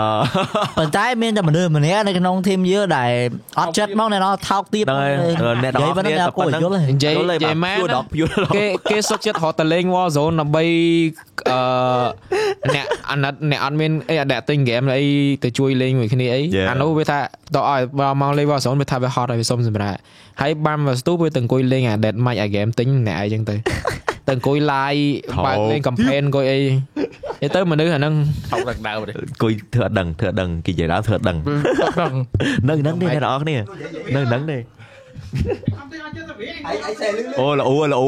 [0.79, 3.11] ប៉ុន្តែមានតែមនុស្សម្នាក់នៅក្នុងធីមយើងដែល
[3.61, 5.35] អត់ចិត្តមកអ្នកនរថោកទៀតហ្នឹងហើយ
[5.65, 10.65] អ្នកនរនិយាយប៉ុណ្ណឹងអ្នកគួរយល់ទេនិយាយយល់និយាយមែនដល់ pure ដល់គេគេសុកចិត្តរត់ទៅលេង Warzone ដើម្បី
[11.51, 11.59] អឺ
[12.75, 15.05] អ្នកអាណិតអ្នកអត់មានអីអ្នកទិញ game អី
[15.45, 16.69] ទៅជួយលេងមួយគ្នាអី Yeah.
[16.71, 17.19] អានោះវាថា
[17.55, 19.99] តោះឲ្យបើមកលេង Warzone វាថាវាហត់ហើយវាសុំសម្រាប់
[20.41, 23.55] ហើយបានមកស្ទូវាទៅអង្គុយលេងអា Dead Match អា game ទិញអ្នកអីចឹងទៅ
[24.27, 25.05] ទៅអង្គុយ live
[25.47, 26.65] បើកលេង campaign អង្គុយអីនិ
[27.43, 28.15] យាយទៅមនុស្សអាហ្នឹង
[28.51, 29.13] ថោកដល់ដើបទេ
[29.43, 31.37] គួយធ្វើអត់ដឹងធ្វើអត់ដឹងគេនិយាយដល់ធ្វើអត់ដឹង
[32.01, 32.15] ដល់
[32.69, 33.57] នៅហ្នឹងទេអ្នកនរគ្នា
[34.15, 34.59] នៅហ្នឹងទេ
[37.39, 38.03] អូល្អល្អ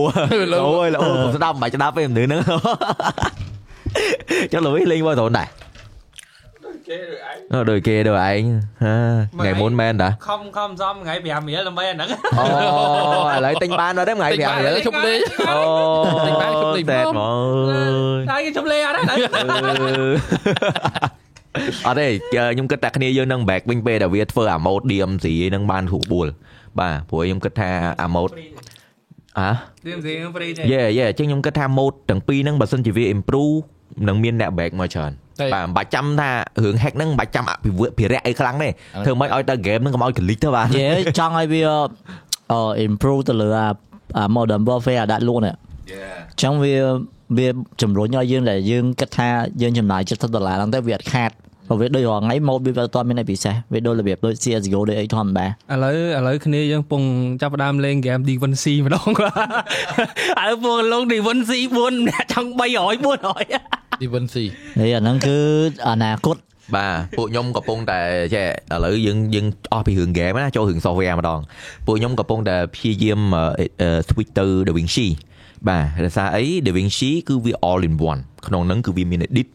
[0.53, 2.41] ល្អល្អកុំស្ដាប់មិនបាច់ស្ដាប់ទេមនុស្សហ្នឹង
[4.53, 5.49] ចុះលោកវិញលេងមកតូនដែរ
[7.51, 12.09] Nó đời kia đời anh ha, Mà ngày ấy- muốn men đã ខំខំសំថ្ងៃ5រៀលដើម្បីអាហ្នឹង
[12.41, 15.57] Ồ, lại tinh ban rồi đấy ngày តិចបាន vậy ជុំលេង Ồ,
[16.27, 17.17] Tinh ban chụp hình đẹp không?
[17.17, 19.17] mà តែគេជុំលេងអត់ដែរ
[21.87, 22.07] អត់ទេ
[22.55, 26.27] ខ្ញុំគិតតែគ្នាយើងនឹង back វិញពេលដែលវាធ្វើអា mode DMC នឹងបានហួបួល
[26.79, 27.71] បាទព្រោះខ្ញុំគិតថា
[28.03, 28.33] អា mode
[29.39, 29.51] អា
[29.87, 33.57] ឌីមស៊ីហ្វ្រីទេយេយេអញ្ចឹងខ្ញុំគិតថា mode ទាំងពីរហ្នឹងបើសិនជាវា improve
[34.09, 36.31] នឹងមានអ្នក back មកច្រើនតែបាទមិនបាច់ចាំថា
[36.65, 38.69] រឿង hack ហ្នឹងមិនបាច់ចាំអភិវឌ្ឍភិរៈអីខ្លាំងទេ
[39.05, 41.63] ធ្វើមិនឲ្យទៅ game ហ្នឹងកុំឲ្យ glitch ទៅបាទនិយាយចង់ឲ្យវា
[42.53, 43.67] អឺ improve ទៅលើអា
[44.17, 46.77] អា modern warfare អាដាក់លក់នេះអញ្ចឹងវា
[47.39, 47.49] វា
[47.83, 49.29] ជំរុញឲ្យយើងដែលយើងគិតថា
[49.63, 51.31] យើងចំណាយ70ដុល្លារហ្នឹងទៅវាអត់ខាត
[51.69, 57.03] ព្រោះវាដូចរាល់ថ្ងៃ mode វាអត់ទាន់មានអីពិសេសវាដូចរបៀបដូច CS:GO ដូចអីធម្មតាឥឡូវឥឡូវគ្នាយើងពង
[57.41, 59.35] ចាប់ផ្ដើមលេងហ្គេម D1C ម្ដងគាត់
[60.41, 62.63] ឥឡូវពងលង D1C 4អ្នកចង់300
[63.05, 64.45] 400 Divinity
[64.79, 65.39] នេះអាហ្នឹងគឺ
[65.89, 66.37] អនាគត
[66.77, 68.01] បាទពួកខ្ញុំកំពុងតែ
[68.35, 71.41] ចេះឥឡូវយើងយើងអស់ពីរឿង game ណាចូលរឿង software ម្ដង
[71.87, 75.07] ពួកខ្ញុំកំពុងតែព្យាយាមអឺអឺ switch ទៅ DaVinci
[75.69, 79.49] បាទដោយសារអី DaVinci គឺវា all in one ក្នុងហ្នឹងគឺវាមាន edit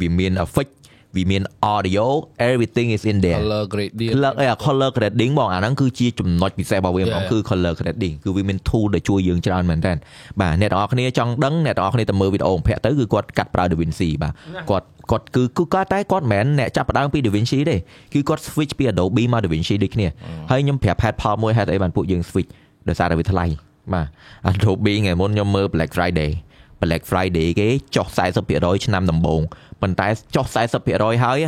[0.00, 0.72] វាមាន effect
[1.16, 1.42] វាមាន
[1.74, 2.06] audio
[2.50, 7.30] everything is in there color gradient color អី color grading បងអាហ្នឹងគឺជាចំណុចពិសេសរបស់វាហ្មង Yeah.
[7.30, 9.92] គឺ color grading គឺវាមាន tool ដែលជួយយើងច្រើនមែនតើ
[10.40, 14.32] បាទអ្នកទាំងអស់គ្នាចង់ដឹងអ្នកទាំងអស់គ្នាទៅមើលវីដេអូបំភាក់ទៅគឺគាត់កាត់ប្រើ DaVinci បាទ
[14.70, 17.76] គាត់គាត់គឺគឺគាត់តែគាត់មិនមែនអ្នកចាប់ផ្ដើមពី DaVinci ទេ
[18.12, 20.06] គឺគាត់ switch ពី Adobe មក DaVinci ដូចគ្នា
[20.50, 22.50] ហើយខ្ញុំប្រាប់ head ផលមួយហេតុអីបានពួកយើង switch
[22.88, 23.46] ដោយសារតែវាថ្លៃ
[23.92, 24.06] បាទ
[24.50, 26.30] Adobe ថ្ងៃមុនខ្ញុំមើល Black Friday
[26.82, 28.06] Black Friday គេចុះ
[28.46, 29.42] 40%ឆ្នាំដំបូង
[29.82, 30.44] ប៉ុន្តែចុះ
[30.84, 31.38] 40%ហើយ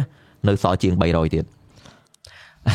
[0.49, 1.45] នៅសល់ជាង300ទៀត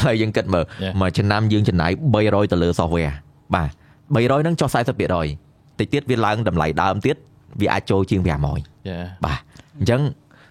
[0.06, 0.94] ហើយយើងគិតមើល Yeah.
[1.02, 3.14] មួយឆ្នាំយើងចំណាយ300ទៅលើ software
[3.56, 3.70] បាទ
[4.16, 7.16] 300ហ្នឹងចុះ40%តិចទៀតវាឡើងតម្លៃដើមទៀត
[7.62, 8.22] វាអាចចូលជាង
[8.56, 9.40] 500 Yeah បាទ
[9.80, 10.02] អញ្ចឹង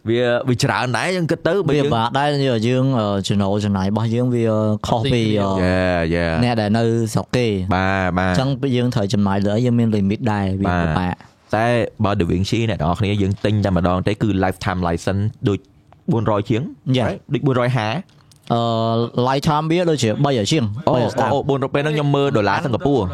[0.08, 2.28] វាវាច្រើនដែរយើងគិតទៅបើវាយើងបាក់ដែរ
[2.68, 4.44] យើងអឺចំណូលចំណាយរបស់យើងវា
[4.86, 5.78] ខុសពីអឺយេ
[6.14, 6.82] យេអ្នកដែលនៅ
[7.14, 11.14] ស្រុកគេបាទបាអទញ្ចឹងយើងត្រូវចំណាយលើអីយើងមាន limit ដែរវាបាទពិបាក
[11.54, 11.64] តែ
[12.04, 15.58] បើ DaVinci អ្នកនរគ្នាយើងទិញតែម្ដងទេគឺ lifetime license ដូច
[16.12, 16.62] 400ជាង
[16.96, 17.06] Yeah.
[17.08, 17.20] right?
[17.32, 18.60] ដូច450អឺ
[19.28, 23.04] lifetime វាដូចជា3ជាងអូ3ស្តាប់អូ400ពេលហ្នឹងខ្ញុំមើលដុល្លារសិង្ហបុរី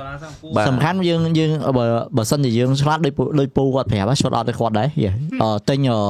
[0.57, 1.85] បាទសំខាន់យើងយើងបើ
[2.17, 5.11] បើសិនជាយើងឆ្លាតដូចពូដូចពូគាត់ប្រាប់ហ្នឹងឆ្លត់ទៅគាត់ដែរយេ
[5.43, 6.01] អឺទិញអឺ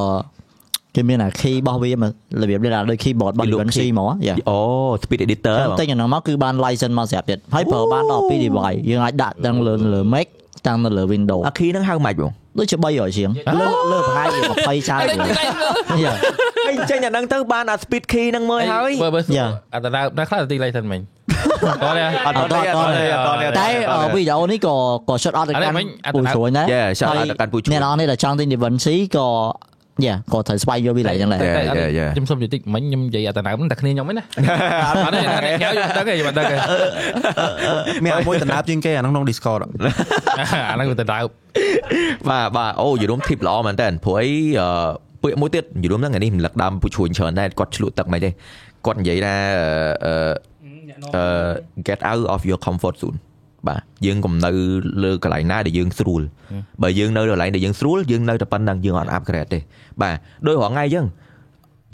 [0.94, 2.10] គេមានអា key របស់វាមក
[2.40, 4.58] របៀបនេះដែរដូច keyboard របស់គេលក់ DaVinci key ហ្មងយេអូ
[5.02, 10.26] speed editor តែបងទិញអាហ្នឹងមកគឺបាន license មកស្រាប់ទៀតហើយប្រើបានដល់2 device យើងអាចដាក់ទាំងលើលើ Mac
[10.66, 13.30] ទាំងនៅលើ Windows អា key ហ្នឹងហៅម៉េចបងដូចជា300ជាង
[13.60, 16.10] លើលើប្រហែលជា20 30យេ
[16.68, 19.50] អញចេញអាហ្នឹងទៅបានអា speed key ហ្នឹងមើលហើយបើបើ Yeah.
[19.74, 21.00] អត់ដល់ដល់ខ្លះទី license មិញ
[21.82, 24.74] តោះនេះអត់តទេអត់តទេអត់តទេតែអឺវីដេអូនេះក៏
[25.08, 29.28] ក៏ shot out ទៅអានេះកាន់មិញអត់ពូទៅជ្រួញដែរ Yeah, shout out ទៅកាន់ពូជ្រួញអ្នកនរនេះដែលចង់ទិញ DaVinci ក៏
[30.06, 32.10] យ៉ាក៏ត្រូវស្វែងយល់ពីឡៃយ៉ាងដែរ Yeah, yeah, yeah.
[32.14, 34.24] ខ្ញុំសុំនិយាយតិចមិញខ្ញុំនិយាយអត្តន័យតែគ្នាខ្ញុំហ្នឹងណា
[35.04, 36.56] អត់ទេអ្នកខ្ញុំដឹងទេខ្ញុំដឹងទេ
[38.04, 41.24] មានអាមួយតំណាប់ជាងគេអាហ្នឹងក្នុង Discord អាហ្នឹងវាទៅដើម
[42.28, 44.30] បាទបាទអូយល់រួម tip ល្អមែនតើព្រោះអី
[44.60, 44.68] អឺ
[45.22, 48.30] ពួកមួយទៀតយល់រួមហ្នឹងថ្ងៃនេះរំលឹកដើមពូឈួនច្រើនដែរគាត់ឆ្លក់ទឹកមិនទេ
[48.86, 49.34] គាត់និយាយថា
[50.04, 50.12] អឺ
[51.16, 51.24] អឺ
[51.88, 53.18] get out of your comfort zone
[53.66, 54.50] បាទយើងកុំនៅ
[55.04, 56.22] លើកន្លែងណាដែលយើងស្រួល
[56.82, 59.58] បើយើងនៅកន្លែងដែលយើងស្រួលយើងនៅតែប៉ុណ្្នឹងយើងអត់ upgrade ទេ
[60.02, 60.14] បាទ
[60.46, 61.06] ដោយរហងៃអញ្ចឹង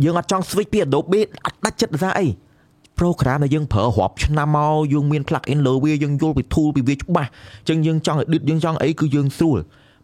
[0.05, 2.27] យើងអត់ចង់ switch ពី Adobe អត់ដាច់ចិត្តដោយសារអី
[2.99, 9.59] program ដែលយើងប្រើរាប់ឆ្នាំមកយើងមាន plug in លើវាយើងយល់ពី tool ពីវាច្បាស់អញ្ចឹងយើងចង់ edit យើងចង់អីគឺយើងស្រួល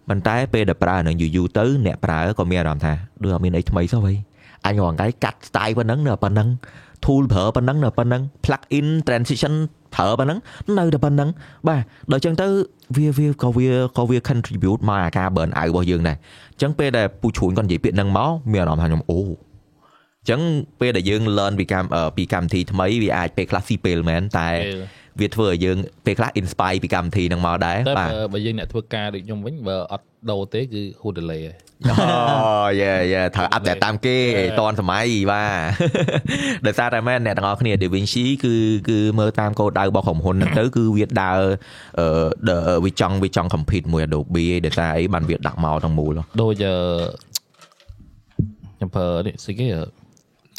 [0.08, 2.92] ប៉ុន្តែពេលដែលប្រើនឹងយូរយូរទៅអ្នកប្រើក៏មានអារម្មណ៍ថា
[3.22, 4.14] ដូចអត់មានអីថ្មីសោះហី
[4.66, 6.48] អញរងថ្ងៃកាត់ style ប៉ុណ្ណឹងនៅប៉ុណ្ណឹង
[7.04, 9.54] tool ប្រើប៉ុណ្ណឹងនៅប៉ុណ្ណឹង plug in transition
[9.94, 10.38] ប្រើប៉ុណ្ណឹង
[10.78, 11.28] នៅតែប៉ុណ្ណឹង
[11.68, 11.80] បាទ
[12.10, 12.46] ដល់អញ្ចឹងទៅ
[12.96, 16.16] វាវាក៏វាក៏វា contribute មកអាការ burn out របស់យើងដែរ
[16.52, 20.40] អញ្ចឹងពេលដែលពូឈួនគាត់និយាយពាក្យហ្នឹងមកមានអារម្មណ៍ថាខ្ញុំអូអញ្ចឹង
[20.80, 24.48] ពេលដែលយើង learn ពីកម្មអឺពីកម្មវិធីថ្មីវាអាចពេលខ្លះស៊ីពេលមែនតែ
[25.20, 25.76] វាធ្វើឲ្យយើង
[26.06, 34.16] ពេលខ្លះ inspire ពីកម្មវិធីហ្នឹងមកដែរតែបាទបើយើងអ្នកធ្វើការដូចខ្ញុំវិញបើអត់ដូរទេគឺហួស delay ហើយអូយេយេត្រូវអាប់តែតាមគេ
[34.60, 38.54] តនសម័យបាទដោយសារតែមែនអ្នកទាំងអស់គ្នា DaVinci គឺ
[38.88, 41.40] គឺមើលតាមគោលដៅរបស់ក្រុមហ៊ុនហ្នឹងទៅគឺវាដើរ
[41.98, 46.76] អឺវាចង់វាចង់ compete មួយ Adobe ឯងដោយសារអីបានវាដាក់មកទាំងមូលដូចអឺ
[48.76, 49.82] ខ្ញុំប្រើនេះស្អីគេអឺ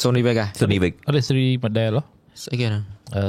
[0.02, 2.02] Sony Vega Sony Vic អត់ទេ series model ហ៎
[2.44, 2.82] ស្អីគេហ្នឹង
[3.16, 3.26] អឺ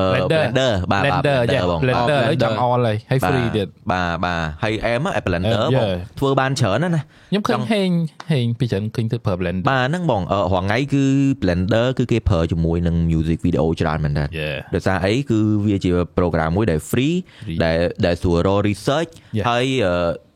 [0.00, 5.88] អឺ Blender Blender បាទបាទ Blender Blender យ៉ាបង Blender ហើយចង់ all ហើយហើយ free ទៀតបាទបាទហើយអែម Blender អឺបង
[5.88, 5.94] yeah.
[6.18, 7.90] ធ្វើបានច្រើនណាស់ណាខ្ញុំឃើចញង់ហេង
[8.32, 11.04] ហេងពីច្រើនឃើញទៅប្រើ Blender បាទហ្នឹងបងអឺរងថ្ងៃគឺ
[11.42, 19.44] Blender គឺគេប្រើជាមួយនឹង music video ច្រើនមែនតើ Yeah ដោយសារអីគឺវាជា program មួយដែល free Free ដែលដែលស្រួលរក research Yeah.
[19.48, 19.94] ហើយអឺ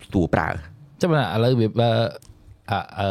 [0.08, 0.48] ស្រួលប្រើ
[1.02, 1.90] ចាំណាឥឡូវវាបើ
[2.70, 3.08] អអឺ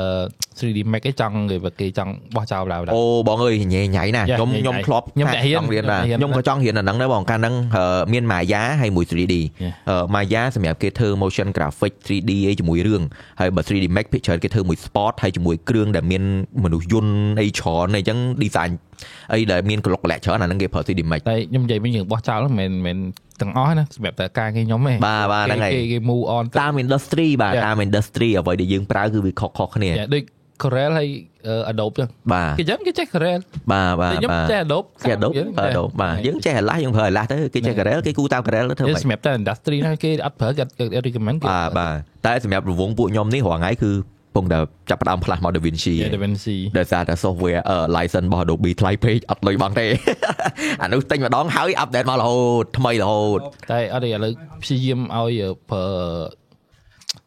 [0.60, 9.73] 3D Max ឯងចង់គេគេចង់បោះចោលដល់ដល់អូបងអើយញ៉ៃញ៉ៃណាយ៉ាខ្ញុំញ៉ៃខ្ញុំញ៉ៃធ្លាប់ខ្ញុំតែហ៊ានចង់រៀនបាទខ្ញុំតែហ៊ានខ្ញុំក៏ចង់រៀនអាហ្នឹងដែរបងកាលហ្នឹងអឺមាន Maya ហើយមួយ 3D Yeah.
[9.90, 13.02] អឺ Maya សម្រាប់គេធ្វើ motion graphic 3D អីជាមួយរឿង
[13.40, 16.23] ហើយបើ 3D Max picture គេធ្វើមួយ sport ហើយជាមួយគ្រឿងដែលមាន
[16.64, 18.72] មនុស្សយន្តអីច្រើនអីចឹង design
[19.34, 22.98] អីដែលមានកលុកកលាក់ច្រើនអាហ្នឹងគេប្រើ 3D Max តែខ្ញុំនិយាយវិញយើងបោះចោលហ្នឹងមិនមែន
[23.41, 27.65] ទាំងអស់ណាសម្រាប់តែការងារខ្ញុំទេបាទបាទហ្នឹងហើយគេគេ move on ទៅតាម industry បាទ Yeah.
[27.65, 30.23] តាម industry អ្វីដែលយើងប្រើគឺវាខុសៗគ្នាយ៉ាដូច
[30.64, 31.07] Corel ហើយ
[31.72, 33.40] Adobe ចឹងបាទគេចឹងគេចេះ Corel
[33.72, 39.32] បាទបាទតែខ្ញុំបាទចេះ Adobe គេ Adobe ប្រើ Adobe បាទយើងចេះ Flash យើងប្រើ Flash ទៅគេចេះ Corel គេគូតាម Corel ទៅធ្វើតែម៉េចសម្រាប់តែ
[39.40, 41.95] industry ណាគេអត់ប្រើគេអត់គេ recommend គេបាទបាទ
[42.26, 43.91] តែសម្រាប់រង្វង់ពួកខ្ញុំនេះរាល់ថ្ងៃគឺ
[44.36, 44.60] ពងតែ
[44.90, 49.88] ចាប់ផ្ដើមផ្លាស់មក DaVinci យ៉ា DaVinci ដោយសារតែ software អឺ license របស់ Adobe ថ្លៃពេកអត់លុយបង់ទេ
[50.82, 53.40] អានោះទិញម្ដងហើយ update មករហូតថ្មីរហូត
[53.72, 54.32] តែអត់ទេឥឡូវ
[54.64, 55.41] ព្យាយាមឲ្យ
[55.72, 55.86] ប្រើ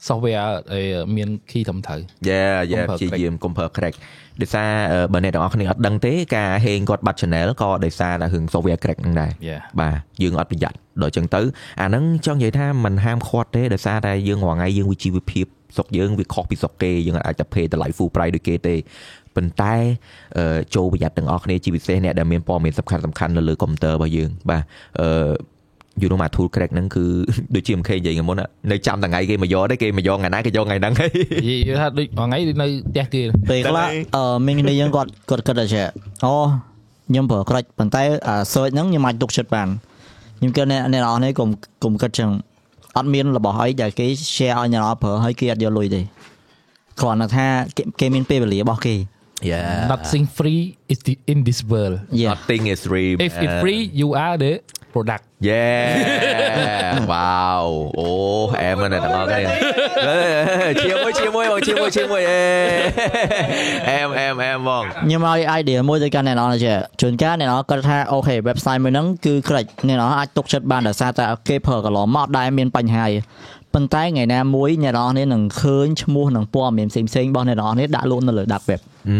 [0.08, 0.80] software អី
[1.16, 3.94] មាន key ត្រឹមត្រូវយ៉ាយ៉ាកុំប្រើព្យាយាមកុំប្រើ crack
[4.40, 11.40] ដោយសារអឺបើអ្នកទាំងអស់គ្នាអត់ដឹងទេការហេងគាត់បាត់ channel ក៏ដោយសារតែរឿង software crack ហ្នឹងដែរ Yeah បាទយើងអត់ប្រយ័ត្នដល់ចឹងទៅ
[11.80, 18.74] អាហ្នឹងចង់និយាយថាมันហាមឃាត់ទេដោយសារតែយើងរាល់ថ្ងៃយើងវិជីវភាពស្រុកយើងវាខុសពីស្រុកគេយើងអាចតែ pay តម្លៃ full price ដូចគេទេ
[19.36, 19.74] ប៉ុន្តែ
[20.38, 24.62] អឺចូលប្រយ័ត្នទាំងអស់គ្នាជាពិសេសអ្នកដែលមានព័ត៌មានសំខាន់សំខាន់ៗនៅលើកុំព្យូទ័ររបស់យើងបាទ
[25.00, 25.08] អឺ
[26.02, 27.04] you know មក tool crack ហ្នឹងគឺ
[27.54, 31.10] ដូចជា MK និយាយថ្ងៃមុនណានៅចាំថ្ងៃគេមកយកទេគេមកយកថ្ងៃណាគេយកថ្ងៃហ្នឹងហើយ
[31.42, 35.84] និយាយថាដូចមួយថ្ងៃនៅផ្ទះគេពេលខ្លះអឺមានគ្នាយើងគាត់គាត់គិតថាចេះ
[36.24, 36.34] អូ
[37.08, 39.68] ខ្ញុំប្រើក្រាច់ប៉ុន្តែអា search ហ្នឹងខ្ញុំអាចទុកចិត្តបាន
[40.38, 41.48] ខ្ញុំគិតអ្នកអ្នកនរនេះកុំ
[41.84, 42.30] កុំគិតចឹង
[42.96, 46.02] អត់មានរបស់អីដែលគេ share ឲ្យអ្នកនរប្រើហើយគេអត់យកលុយទេ
[47.00, 47.46] គ្រាន់តែថា
[47.76, 48.96] គេគេមានពេលវេលារបស់គេ
[49.50, 50.62] yeah nothing free
[50.92, 54.52] is the, in this world Yeah nothing is free if it's free you are the
[54.92, 57.64] product yeah wow
[57.98, 58.08] អូ
[58.60, 59.44] អែមណាស់ទាំងអស់គ្នា
[60.08, 60.18] អេ
[60.82, 62.42] ជាមួយជាមួយបងជាមួយជាមួយអេ
[63.90, 73.14] អែមអែមអែមបងខ្ញុំឲ្យ idea មួយទៅកាន់អ្នកនរចេះជួនកាលអ្នកនរគាត់ថាអូខេ website មួយហ្នឹងគឺក្រាច់អ្នកនរអាចទុកចិត្តបានដោយសារតែគេប្រើកន្លងមកអត់ដែលមានបញ្ហាទេ
[73.74, 79.18] ប៉ុន្តែថ្ងៃណាមួយអ្នកនរនេះនឹងឃើញឈ្មោះនឹងព័ត៌មានផ្សេងផ្សេងៗរបស់អ្នកនរនេះដាក់លក់នៅលើ dark web អឺ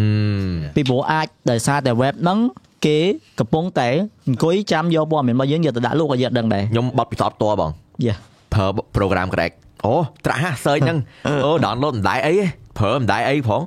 [0.75, 2.39] ពីព្រោះអាចដោយសារតែ web ហ្នឹង
[2.85, 2.97] គេ
[3.39, 3.87] កំពុងតែ
[4.27, 7.71] អង្គុយចាំយកព័ត៌មានរបស់យើងយកទៅដាក់លក់ឲ្យយើងដឹងដែរខ្ញុំបត់ពិសោធន៍ផ្ទាល់បង
[8.05, 8.15] យ៉ា
[8.53, 9.51] ប្រើ program crack
[9.85, 9.95] អូ
[10.25, 10.97] ត្រាស់ search ហ្នឹង
[11.43, 12.45] អូ download មិនដែរអីទេ
[12.77, 13.61] ប្រើមិនដែរអីផង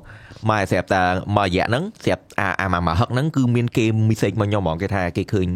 [0.51, 1.03] មកស្រាប់តែ
[1.37, 5.49] មករយៈហ្នឹងស្រាប់អាអាមកហឹកហ្នឹងគឺមានគេ message មកខ្ញុំហ្មងគេថាគេឃើញ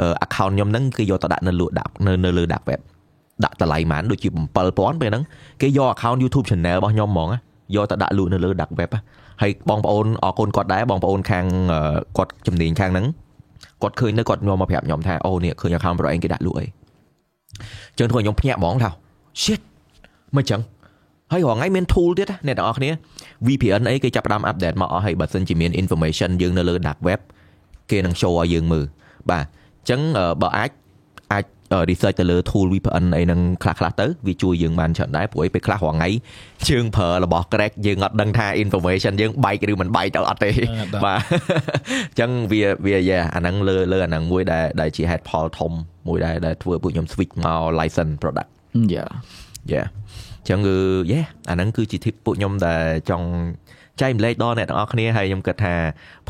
[0.00, 2.80] អឺ account ខ្ញុំហ្នឹងគេយកទៅដាក់នៅលក់ដាក់នៅនៅលើ dark web
[3.44, 4.28] ដាក់តម្លៃហ្មងដូចជា
[4.64, 5.24] 7000ពេលហ្នឹង
[5.62, 7.38] គេយក account YouTube channel របស់ខ្ញុំហ្មងណា
[7.74, 9.00] យកទៅដាក់លក់នៅលើ dark web ណា
[9.42, 13.06] ហើយបងប្អូនអរគុណគាត់ដែរបងប្អូនខាងអឺគាត់ជំនាញខាងហ្នឹង
[13.82, 16.66] គាត់ឃើញទៅគាត់នាំមកប្រាប់ខ្ញុំថាអូនេះឃើញ account របស់ឯងគេដាក់លក់អី
[17.98, 18.90] ចឹងធ្វើឲ្យខ្ញុំភ្ញាក់ហ្មងថា
[19.42, 19.60] shit
[20.36, 20.60] មិនចឹង
[21.32, 22.90] ហើយរហងៃមាន tool ទៀតណាអ្នកទាំងអស់គ្នា
[23.46, 27.20] VPN អីគេចាប់ផ្ដើម update មកអស់ហើយបើសិនជាមាន information យើងនៅលើ dark web
[27.90, 28.84] គេនឹង show ឲ្យយើងមើល
[29.30, 30.70] បាទអញ្ចឹងអឺបើអាចអាច
[31.90, 36.08] research ទៅលើ tool VPN អីហ្នឹងខ្លះខ្លះៗទៅវាជួយយើងបានច្រើនដែរព្រោះអីពេលខ្លះរហងៃ
[36.68, 45.72] យើងប្រើរបស់ crack យើងអត់ដឹងថា information យើងបែកឬមិនបែកទៅអត់ទេអត់ដឹងបាទអញ្ចឹងវាវាយ៉ាអាហ្នឹងលើលើអាហ្នឹងមួយដែលដែលជា head ផលធំ
[46.08, 48.50] មួយដែលដែលធ្វើឲ្យពួកខ្ញុំ switch មក license product
[48.92, 49.06] យ៉ា
[49.72, 49.82] យ៉ា
[50.42, 50.76] អញ្ចឹងគឺ
[51.10, 53.28] យេអាហ្នឹងគឺជា tip ពួកខ្ញុំដែលចង់
[54.00, 55.74] ចែកម្លែកដល់អ្នកទាំងអស់គ្នាហើយខ្ញុំគិតថា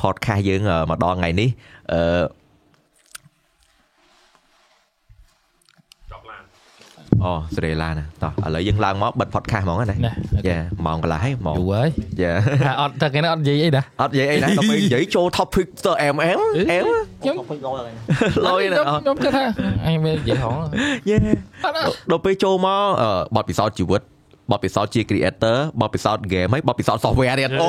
[0.01, 1.49] podcast យើងអឺមកដល់ថ្ងៃនេះ
[1.93, 2.01] អឺ
[7.23, 9.97] អូសេរីឡានតោះឥឡូវយើងឡើងមកបិទ podcast ហ្មងណាណា
[10.49, 11.89] យ៉ាម៉ោងកន្លះហើយម៉ោងយូរហើយ
[12.23, 12.33] យ៉ា
[12.67, 16.87] ថាអត់តែគេអត់និយាយអីណាអត់និយាយអីណាដល់ពេលនិយាយចូល topic ទៅ MM អែម
[17.23, 17.35] ខ្ញុំ
[18.47, 19.45] លយណាខ្ញុំគិតថា
[19.87, 20.55] អញមាននិយាយហង
[21.09, 21.17] យេ
[21.65, 24.03] អត់អត់ដល់ពេលចូលមកអឺបទពិសោធន៍ជីវិត
[24.53, 27.69] បទពិសោធន៍ជា creator បទពិសោធន៍ game ហើយបទពិសោធន៍ software ទៀតអូ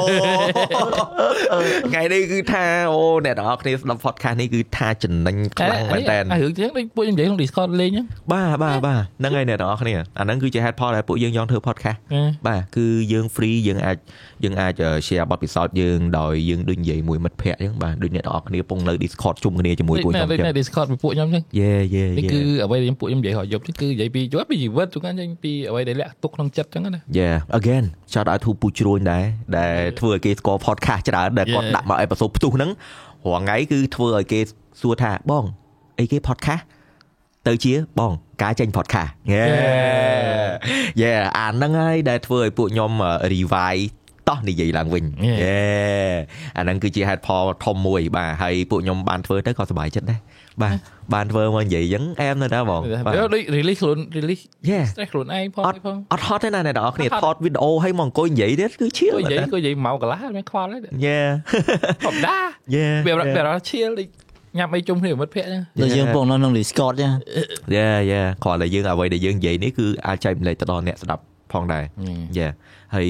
[1.89, 11.97] ថ្ងៃនេះគឺថាអូអ្នកទាំងអស់គ្នាស្ដាប់ podcast នេះគឺថាចំណេញខ្លាំងមែនតើអារឿងចឹងដូចពួកខ្ញុំនិយាយក្នុង Discord លេងហ្នឹងបាទបាទបាទហ្នឹងហើយអ្នកទាំងអស់គ្នាអាហ្នឹងគឺជា head ផលដែលពួកយើងចង់ធ្វើ podcast
[12.47, 13.97] បាទគឺយើង free យើងអាច
[14.43, 14.73] យើងអាច
[15.07, 29.23] share បទពិសោធន៍យើងដោយយើងដូចនិយាយមួយមិត្តភ័ក្តិអញ្ចឹងបាទដូចអ្នកទាំងអស់គ្នាពងនៅ Discord ជុំគ្នាជាមួយពួកខ្ញុំអញ្ចឹងនៅ Discord ពីពួកខ្ញុំចឹងយេយេនេះយេគឺអ្វីដែលខ្ញុំពួកខ្ញុំនិយាយរហយប់នេះគឺនិយាយពីយប់ពីជីវិតជួនកាលនិយាយពីអ្វីដែលលាក់ទុកក្នុងចិត្តចឹងណា Yeah again shout out to ពូជ្រួញដែរ
[29.57, 31.75] ដែលធ្វើឲ្យគេស្គាល់ podcast ច្រើនដែលគាត់ Yeah.
[31.75, 32.69] ដាក់មកអេពីសូតផ្ទុះហ្នឹង
[33.25, 34.39] រាល់ថ្ងៃគឺធ្វើឲ្យគេ
[34.81, 35.43] សួរថាបង
[35.99, 36.63] អីគេ podcast
[37.47, 38.11] ទៅជាបង
[38.43, 39.49] ការចេញ podcast Yeah
[41.03, 43.85] Yeah អាហ្នឹងហើយដែលធ្វើឲ្យពួកខ្ញុំអឺ revive
[44.29, 45.37] តោះនិយាយឡើងវិញ Yeah.
[45.45, 46.13] Yeah
[46.57, 50.19] អាហ្នឹងគឺជាហេតុផលធំមួយបាទហើយពួកខ្ញុំបានធ្វើទៅក៏សប្បាយចិត្តដែរ
[50.61, 50.77] បាទ
[51.13, 61.27] បានធ្វើមកនិយាយអញ្ចឹងអែមនៅដែរបងបាទវាដូច release ខ្លួន release Yeah stress ខ្លួនឯងផងអត់ផងអត់ហត់ទេណាអ្នកនរគ្នាអត់ហថត់តវីដេអូឲ្យមកអង្គុយនិយាយទៀតគឺឈៀលគាត់និយាយគាត់និយាយមកកន្លះមានខ្វល់ហើយ Yeah
[62.05, 62.37] ធម្មតា
[62.75, 64.07] Yeah វាវារត់ឈៀលដូច
[64.57, 67.11] ញ៉ាំអីជុំគ្នាមិត្តភ័ក្តិហ្នឹងដូចយើងពងនៅក្នុង Discord ចឹង
[67.77, 71.21] Yeah yeah គ្រាន់តែយើងអ្វីដែលយើងនិយាយនេះគឺអាចចែកម្លែកទៅដល់អ្នកស្ដាប់
[71.53, 71.83] ផងដែរ
[72.37, 72.49] យ៉ា
[72.95, 73.09] ហើយ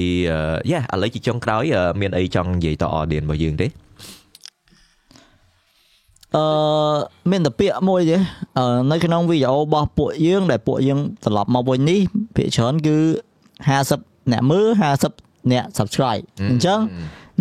[0.70, 3.66] យ៉ាឥឡូវជាចុងក្រោយអឺមានអីចង់និយាយទៅ audience របស់យើងទេ
[6.36, 6.44] អឺ
[7.30, 8.16] មានតែពាក្យមួយទេ
[8.58, 12.00] អឺនៅក្នុងវីដេអូរបស់ពួកយើងដែលពួកយើងត្រឡប់មកវិញនេះ
[12.36, 12.96] ភាគច្រើនគឺ
[13.60, 14.66] 50អ្នកមើល
[15.10, 16.80] 50អ្នក subscribe អញ្ចឹង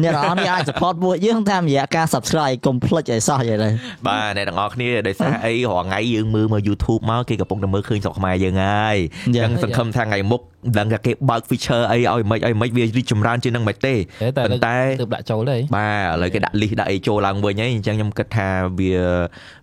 [0.04, 3.70] អ្នកនរនេះអាច support ពួកយើងតាមរយៈការ subscribe កុំភ្លេចឲ្យសោះយល់ទេ
[4.08, 8.98] បាទអ្នកទាំងអស់គ្នាដោយសារអីរាល់ថ្ងៃយើងមើលមក YouTube មកគេកំពុងតែមើលឃើញស្រុកខ្មែរយើងហើយ
[9.28, 18.48] អញ្ចឹងសង្ឃឹមថាថ្ងៃមុខមិនដឹងថាគេបើក feature អីឲ្យមិនឲ្យមិនវារីកចម្រើនជាងនឹងមិនទេតែប៉ុន្តែទើបដាក់ចូលទេបាទឥឡូវគេដាក់ list ដាក់អីចូលឡើងវិញហើយអញ្ចឹងខ្ញុំគិតថា
[18.80, 18.94] វា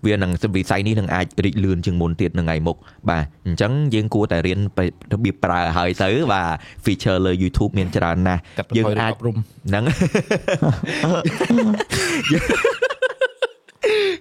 [0.06, 2.76] វានឹងវិស័យនេះនឹងអាចរីកលឿនជាងមុនទៀតនៅថ្ងៃមុខ
[3.10, 6.48] បាទអញ្ចឹងយើងគួរតែរៀនពីរបៀបប្រើឲ្យទៅបាទ
[6.84, 9.36] feature លើ YouTube មានច្រើនណាស់កាត់បន្ថយរបបរុំ
[9.68, 9.84] ហ្នឹង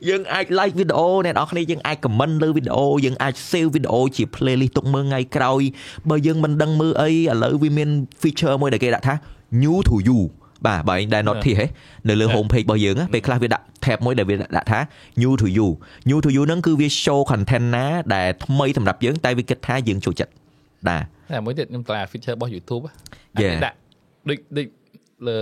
[0.10, 5.62] យើងអាច like វីដេអូអ្នកនរគ្នាយើងអាច comment លើវីដេអូយើងអាច save វីដេអូជា playlist ទុកមើលថ្ងៃក្រោយ
[6.10, 7.90] បើយើងមិនដឹងមើលអីឥឡូវវាមាន
[8.22, 9.14] feature មួយដែលគេដាក់ថា
[9.64, 10.20] new to you
[10.68, 11.66] បាទបើឯងដែល notice ហ៎
[12.10, 14.80] នៅលើ home page របស់យើងណាពេលខ្លះវាដាក់ tab មួយដែលវាដាក់ថា
[15.22, 15.68] new to you
[16.10, 20.32] new to you ហ្នឹងគឺវា show content ណាដែលថ្មីសម្រាប់យើងតែវាគិតថាយើងចូលចិត្ត
[20.88, 22.84] បាទតែមួយទៀតខ្ញុំតែ feature របស់ YouTube
[23.44, 23.52] Yeah.
[23.54, 23.78] អាចដាក់
[24.30, 24.68] ដូចដូច
[25.28, 25.38] លើ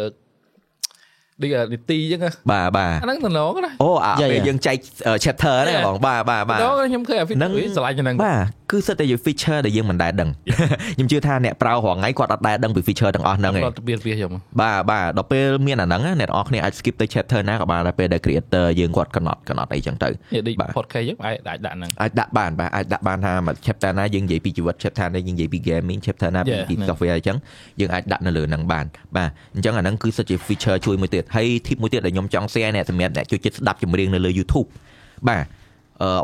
[1.42, 4.48] ដូចនីតិអញ្ចឹងណាបាទបាទអាហ្នឹងតំណងណាអូអា Yeah, ពេល yeah.
[4.48, 4.78] យើងចែក
[5.24, 5.86] chapter ហ្នឹង Yeah.
[5.88, 10.30] បងបាទបាទបាទតំណងខ្ញុំឃើញអា feature ហ្នឹងវាឆ្លាញ់ហ្នឹងបាទ គឺសិតតែជា feature ដែលយើងមិនដែលដឹង
[10.96, 14.32] ខ្ញុំជឿថាអ្នកប្រើរាល់ថ្ងៃគាត់អត់ដែលដឹងពី feature ទាំងអស់ហ្នឹងឯងគាត់ទៅវាវាខ្ញុំ
[14.62, 26.54] បាទបាទដល់ពេលមានអាហ្នឹងណាអ្នកនរគ្នាអាច skip ទៅ chapter ណាក៏បានដែរពេលដែល creator យើងគាត់កំណត់កំណត់អីចឹងទៅនិយាយដូចបាទ podcast យើងអាចអាចដាក់ហ្នឹងអាចដាក់បានបាទអាចដាក់បានថាមួយ chapter ណាយើងនិយាយពីជីវិត chapter ណាយើងនិយាយពី gaming chapter ណាពី
[26.60, 27.38] Yeah, ពីហ្នឹង software អញ្ចឹង
[27.80, 28.86] យើងអាចដាក់នៅលើហ្នឹងបាន
[29.16, 34.68] បាទអញ្ចឹងអាហ្នឹងគឺសិតជា feature ជួយមួយទៀតហើយ tip មួយទៀតដែលខ្ញុំចង់ share អ្នកសម្រាប់អ្នកជួយចិត្តស្ដាប់ចម្រៀងនៅលើ YouTube
[35.30, 35.59] បាទអឺ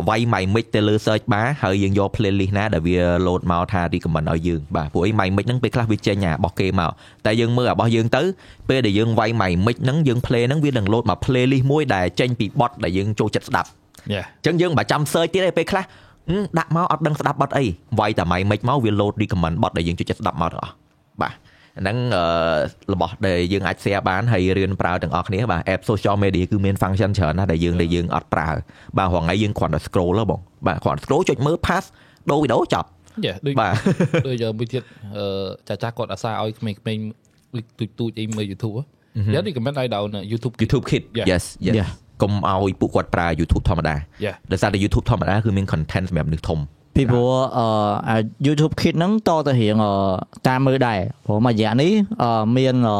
[0.08, 5.46] វាយ my mic ទៅលើ search bar ហើយយើងយក playlist ណាដែលវា load មកថា recommend ឲ្យយើងបាទព្រោះអី my mic
[5.48, 6.92] ហ្នឹងពេលខ្លះវាចេញអារបស់គេមក
[7.26, 8.24] តែយើងមើលអារបស់យើងទៅ
[8.70, 13.70] ពេលដែលយើងវាយ my mic ហ្នឹងយើង play ហ្នឹងវានឹង load មក playlist មួយដែលចេញពី bot ដែលយើងចូលចិត្តស្ដាប់
[14.14, 15.84] យ៉ាអញ្ចឹងយើងមិនបាច់ចាំ search ទៀតទេពេលខ្លះ
[16.30, 17.66] ហឹមដាក់មកអត់ដឹងស្ដាប់បទអី
[18.00, 20.74] វាយតែម៉ៃមិចមកវា load recommend បទដែលយើងចូលចិត្តស្ដាប់មកទាំងអស់
[21.22, 22.26] បាទអា ហ្នឹងអឺ
[22.94, 28.50] របស់ដែលយើងអាច share បានហើយរៀនប្រើទាំងអស់គ្នាបាទ app social media គឺមាន function ច្រើនណាស់ដែលយើងដែលយើងអត់ប្រើ
[28.98, 31.84] បាទរហងៃយើងគ្រាន់តែ scroll ហ៎បងបាទគ្រាន់ scroll ចុចមើល pass
[32.32, 32.88] ដូរវីដេអូចប់
[33.26, 33.74] យ៉ាដូចបាទ
[34.28, 34.84] ដូចយកមួយទៀត
[35.18, 35.26] អឺ
[35.70, 37.06] ចាចាស់គាត់អាសាឲ្យក្មេងៗ
[37.56, 38.76] ដូចទូចទូចអីមើល YouTube
[39.34, 41.28] យ៉ានេះ comment ឲ្យ down YouTube YouTube Kid Yeah.
[41.32, 41.90] yes yes Yeah.
[42.22, 43.96] កុំឲ្យពួកគាត់ប្រើ YouTube ធម្មតា
[44.26, 46.60] យ៉ាដោយសារតែ YouTube ធម្មតាគឺមាន content សម្រាប់មនុស្សធំ
[46.96, 47.68] ពីព្រោះអឺ
[48.08, 48.16] អា
[48.46, 49.94] YouTube Kid ហ្នឹងតទៅរៀងអឺ
[50.48, 51.92] តាមមើលដែរព្រោះមួយរយៈនេះ
[52.24, 52.98] អឺមានអឺ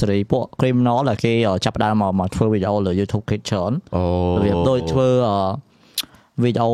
[0.00, 4.02] សេរីពួក criminal ដែលគេអឺចាប់ផ្ដើមមកមកធ្វើវីដេអូលើ YouTube Kid ច្រើនអូ
[4.34, 5.38] របៀបដូចធ្វើអឺ
[6.42, 6.72] វីដេអូ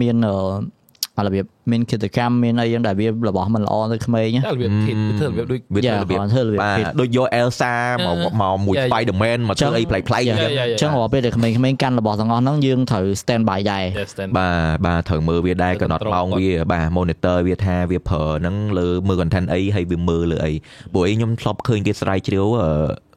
[0.00, 0.77] មានអឺអា
[1.26, 7.72] របៀបមានគិតកម្មមានអីយ៉ាងដែលវារបស់មិនល្អទៅក្មេងណាតែរបៀប kid វាធ្វើរបៀបដូចវាធ្វើ Yeah, របៀបគាត់ធ្វើរបៀបបាទ kid ដូចយក Elsa
[8.06, 8.34] មក Yeah.
[8.40, 8.92] មកមួយ Yeah, yeah.
[8.92, 10.66] Spider-Man មកធ្វើអីប្លែកៗអញ្ចឹង Yeah, yeah, yeah.
[10.68, 20.52] អញ្ចឹងរាល់ពេលដែលក្មេងៗកាន់របស់ទាំងអស់ហ្នឹងយើងត្រូវ stand by ដែរ Yeah, stand បាទបាទត្រូវមើលវាដែរត្រូវកំណត់ control ម៉ោងវាបាទ monitor វាថាវាប្រើហ្នឹងលើមើល content អីហើយវាមើលលើអី
[20.94, 22.68] ព្រោះអីខ្ញុំធ្លាប់ឃើញគេស្រាវជ្រាវអឺ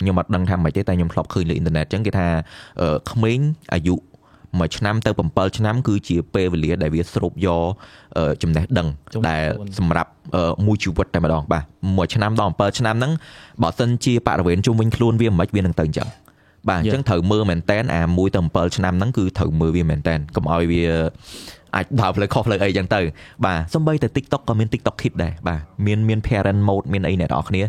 [0.01, 2.27] ខ្ញុំអត់ដឹងថាម៉េចទេតែខ្ញុំធ្លាប់ឃើញលើអ៊ីនធឺណិតអញ្ចឹងគេថា
[2.81, 3.39] អឺក្មេង
[3.73, 3.95] អាយុ
[4.59, 7.63] មួយឆ្នាំទៅ7ឆ្នាំ គឺជាពេលវេលាដែលវាស្រូបយក
[8.17, 9.43] អឺចំណេះដឹងជំនាញដែល
[9.77, 11.63] សម្រាប់អឺមួយជីវិតតែម្ដងបាទ
[11.97, 13.11] មួយឆ្នាំដល់7ឆ្នាំហ្នឹង
[13.61, 16.09] បើសិនជាបរិវេណជុំវិញខ្លួនវាមិនវានឹងទៅអញ្ចឹង
[16.69, 20.83] បាទអញ្ចឹងត្រូវមើលមែនតែនអា1ទៅ7ឆ្នាំហ្នឹងគឺត្រូវមើលវាមែនតែនកុំឲ្យវា
[21.75, 23.01] អាចដើរផ្លូវខុសផ្លូវអីអញ្ចឹងទៅ
[23.45, 27.61] បាទសំបីតែ TikTok ក៏មាន TikTok Kid ដែរបាទមានមាន parent mode មានអីអ្នកនរគ្នា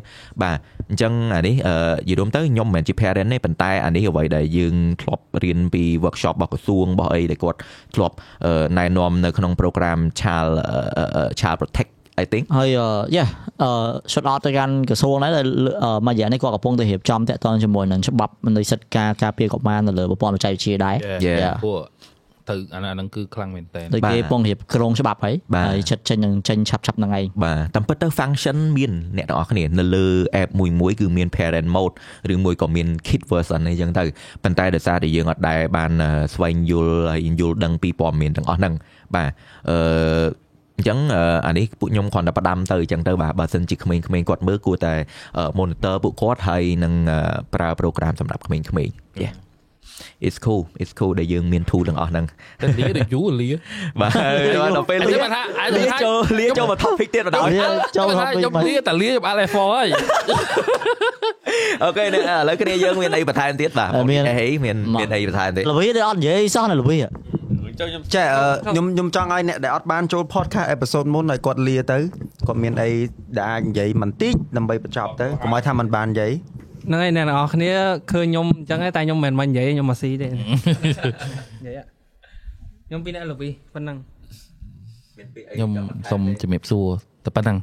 [0.43, 0.59] បាទ
[0.91, 1.75] អញ្ចឹងអានេះអឺ
[2.09, 7.59] និយាយរួមទៅខ្ញុំមិនមែនជា parent ទេប៉ុន្តែអានេះអ្វីដែលយើងធ្លាប់រៀនពី workshop របស់ក្រសួងរបស់អីដែលគាត់
[7.95, 8.15] ធ្លាប់
[8.47, 11.91] អឺណែនាំនៅក្នុង program Child អឺអឺ Child Protect
[12.23, 12.69] I think ហើយ
[13.17, 13.27] យ៉ា
[13.63, 13.71] អឺ
[14.13, 15.45] shout out ទៅកាន់ក្រសួងដែរដែល
[15.85, 20.97] អឺមួយរយៈនេះគាត់កំពុងតែរៀបចំតាក់ទងជាមួយនឹងច្បាប់មនុស្សសិទ្ធិការការពារកុមារនៅលើប្រព័ន្ធបច្ចេកវិទ្យាដែរ
[21.27, 21.39] Yeah.
[21.43, 21.57] Yeah.
[21.65, 21.79] ពួក
[22.51, 30.07] ទៅអាហ្នឹងគឺខ្លាំងមែនតើដូចគេបាទកំពុងរៀបក្រងច្បាប់ហើយបាទហើយចិត្តចេញនឹងចេញឆាប់ឆាប់ហ្នឹងឯងបាទតាមពិតទៅ function មានអ្នកទាំងអស់គ្នានៅលើ
[30.43, 31.95] app មួយមួយគឺមាន parent mode
[32.33, 34.05] ឬមួយក៏មាន kid version អីចឹងទៅ
[34.43, 38.75] ប៉ុន្តែដោយសារតែយើងអត់ដែលបានអឺស្វែងយល់ហើយយល់ដឹងពីព័ត៌មានទាំងអស់ហ្នឹង
[39.15, 39.31] បាទ
[39.71, 39.79] អឺ
[40.79, 44.95] អញ្ចឹងអឺអានេះពួកខ្ញុំគ្រាន់តែផ្ដាំទៅអញ្ចឹងទៅបាទបើសិនជាក្មេងៗគាត់មើលគួរតែ
[45.39, 47.19] អឺ monitor ពួកគាត់ហើយនឹងអឺ
[47.55, 48.95] ប្រើ program សម្រាប់ក្មេងៗ
[49.25, 49.35] Yeah
[50.27, 52.25] it's cool it's cool ដែលយើងមានធូរទាំងអស់ហ្នឹង
[52.63, 53.51] តែលាដូចយូរលា
[54.01, 54.11] បាទ
[54.77, 57.67] ដល់ពេលអាលានេះបានថាអាលានេះថាចូលលាចូលមក topic ទៀតបណ្ដោយលា
[57.97, 59.89] ចូលខ្ញុំហត់វិញខ្ញុំមកលាតែលាខ្ញុំអាល់ F4 ហើយ
[61.83, 62.07] អូខេឥ
[62.49, 66.97] ឡូវគ្នាយើងមានអីបន្ថែមទៀតបាទមានអីមានមានអីបន្ថែមទៀតល្វីទៅអត់និយាយសោះនៅល្វី
[67.81, 71.99] ចេះអឺខ្ញុំខ្ញុំចង់ឲ្យអ្នកដែលអត់បានចូល podcast episode មុនឲ្យគាត់លាទៅ
[72.47, 72.91] គាត់មានអី
[73.39, 76.33] ដែលអាចនិយាយបន្តិចដើម្បីបញ្ចប់ទៅកុំឲ្យថាมันបាននិយាយ
[76.87, 77.71] ហ្នឹងហើយអ្នកនរអស់គ្នា
[78.13, 80.37] ឃើញខ្ញុំអញ្ចឹងឯងតែខ្ញុំមិនមែនមកនិយាយខ្ញុំមកស៊ីទេនិ
[81.67, 81.87] យាយអ่ะ
[82.87, 83.97] ខ្ញុំពីអ្នកល្វីប៉ុណ្ណឹង
[85.55, 85.71] ខ្ញុំ
[86.11, 86.87] សុំជំរាបសួរ
[87.25, 87.57] តែប៉ុណ្្នឹង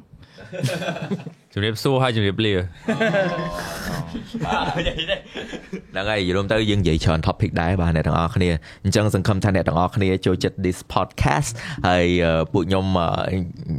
[1.60, 8.50] ជំរាបសួរហើយជំរាបលាហ្នឹងហើយយល់ទៅយើងនិយាយច្រើន topic ដែរបាទអ្នកទាំងអស់គ្នា
[8.84, 11.52] អញ្ចឹងសង្ឃឹមថាអ្នកទាំងអស់គ្នាចូលចិត្ត this podcast
[11.88, 13.38] ហើយអឺពួកខ្ញុំអឺ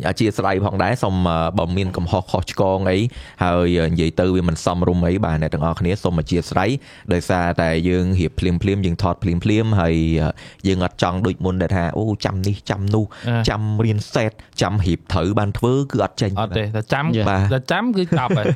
[0.09, 2.98] អធិស្ឋានផងដែរសូមអឺបើមានកំហុសខុសឆ្គងអី
[3.44, 6.70] ហើយនិយាយទៅវាមិនសមរម្យអីបាទអ្នកទាំងអស់គ្នាសូមអធិស្ឋាន
[7.12, 10.31] ដោយសារតែយើងរៀបភ្លាមភ្លាមៗយើងថតភ្លាមភ្លាមៗហើយអឺ
[10.69, 13.05] យើងអត់ចង់ដូចមុនដែលថាអូចាំនេះចាំនោះ
[13.48, 14.32] ចាំរៀនសេត
[14.62, 18.47] ចាំរៀបត្រូវបានធ្វើគឺអត់ចេញអត់ទេតែចាំបាទតែចាំគឺចប់ហើយ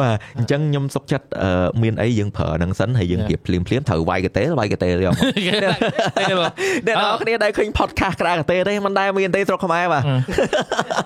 [0.00, 5.70] បាទអញ្ចឹងខ្ញុំសុកចិត្តអឺមានអីយើងប្រើហ្នឹងសិនហើយយើងគៀបភ្លាមភ្លាមៗត្រូវវាយកតេលវាយកតេលយកមកគេតែ
[6.18, 6.46] តែបើ
[6.86, 10.02] អ្នកនរគ្នាដែលឃើញ podcast ក្រៅកតេទេមិនដែលមានទេស្រុកខ្មែរបាទ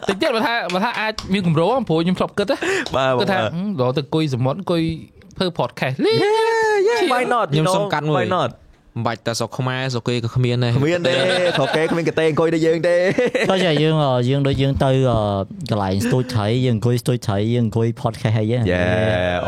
[0.08, 2.56] តិចទៀតបើថាបើថាអាចមានកម្រោព្រោះខ្ញុំធ្លាប់គិតណា
[2.96, 4.82] បាទគិតថាហឹមដល់ទៅអង្គុយសមុទ្រអង្គុយ
[5.38, 6.12] ធ្វើ podcast លេ
[7.12, 8.50] why not ខ្ញុំសុំកាត់មួយ why not
[8.96, 11.14] មិនបាច់តែស្រុកខ្មែរស្រុកគេក៏គ្មានដែរគ្មានទេ
[11.56, 12.96] ស្រុកគេគ្មានកតេអង្គុយដូចយើងទេ
[13.50, 15.18] ចុះចាយើងអឺយើងដូចយើងទៅអឺ
[15.70, 18.84] កន្លែង studio ថៃយើងអង្គុយ studio ថៃយើងអង្គុយ podcast ហើយហ្នឹងយេ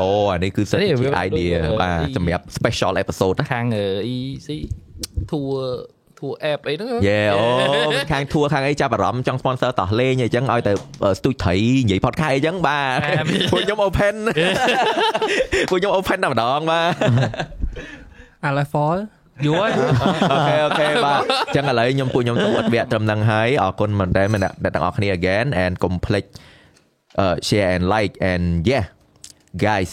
[0.00, 0.88] អូអានេះគឺសិតជា
[1.26, 4.48] idea បាទសម្រាប់ special episode ណាខាងអឺ EC
[5.30, 5.40] ធួ
[6.18, 7.44] ធួ app អីហ្នឹងយេអូ
[8.12, 10.72] ខាង tour ខាងអីចាប់អារម្មណ៍ចង់ sponsor តោះលេងអីចឹងឲ្យទៅ
[11.18, 11.54] studio ថៃ
[11.84, 12.98] និយាយ podcast អីចឹងបាទ
[13.52, 14.14] ពួកខ្ញុំ open
[15.70, 16.92] ពួកខ្ញុំ open តែម្ដងបាទ
[18.44, 18.98] អាឡែ fall
[19.46, 19.70] យូរហើយ
[20.32, 26.24] អូខេអូខេបាទអញ្ចឹងឥឡូវខ្ញុំពួកខ្ញុំទៅអត់វគ្គត្រឹមហ្នឹងហើយអរគុណមែនតើអ្នកទាំងអស់គ្នា again and កុំភ្លេច
[27.22, 28.84] uh, share and like and yeah
[29.66, 29.90] guys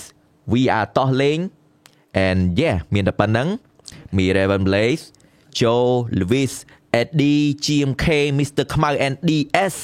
[0.53, 1.39] we are តោះលេង
[2.27, 3.47] and yeah មានតែប៉ុណ្្នឹង
[4.17, 5.03] មី Raven Blaze
[5.59, 5.87] Joe
[6.19, 6.53] Lewis
[7.01, 8.05] Eddie GMK
[8.39, 9.75] Mr ខ្មៅ and DS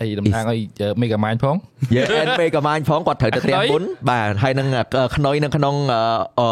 [0.00, 0.60] អីតំណាងឲ្យ
[1.00, 1.56] Mega Mind ផង
[1.96, 4.68] Yeah and Mega Mind ផងគាត់ត្រូវទៅផ្ទះមុនបាទហើយនឹង
[5.16, 5.74] ខ្នុយនៅក្នុង
[6.40, 6.48] អឺ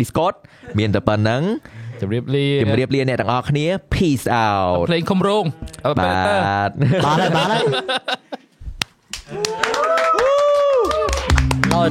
[0.00, 0.34] Discord
[0.78, 1.42] មានតែប៉ុណ្្នឹង
[2.00, 5.44] ជម្រាបលាជម្រាបលាអ្នកទាំងអស់គ្នា peace out ភ្លេងខុំរង
[5.84, 6.70] អត់បាបែរទ
[7.04, 7.64] បានហើយបានហើយ
[11.72, 11.88] Rồi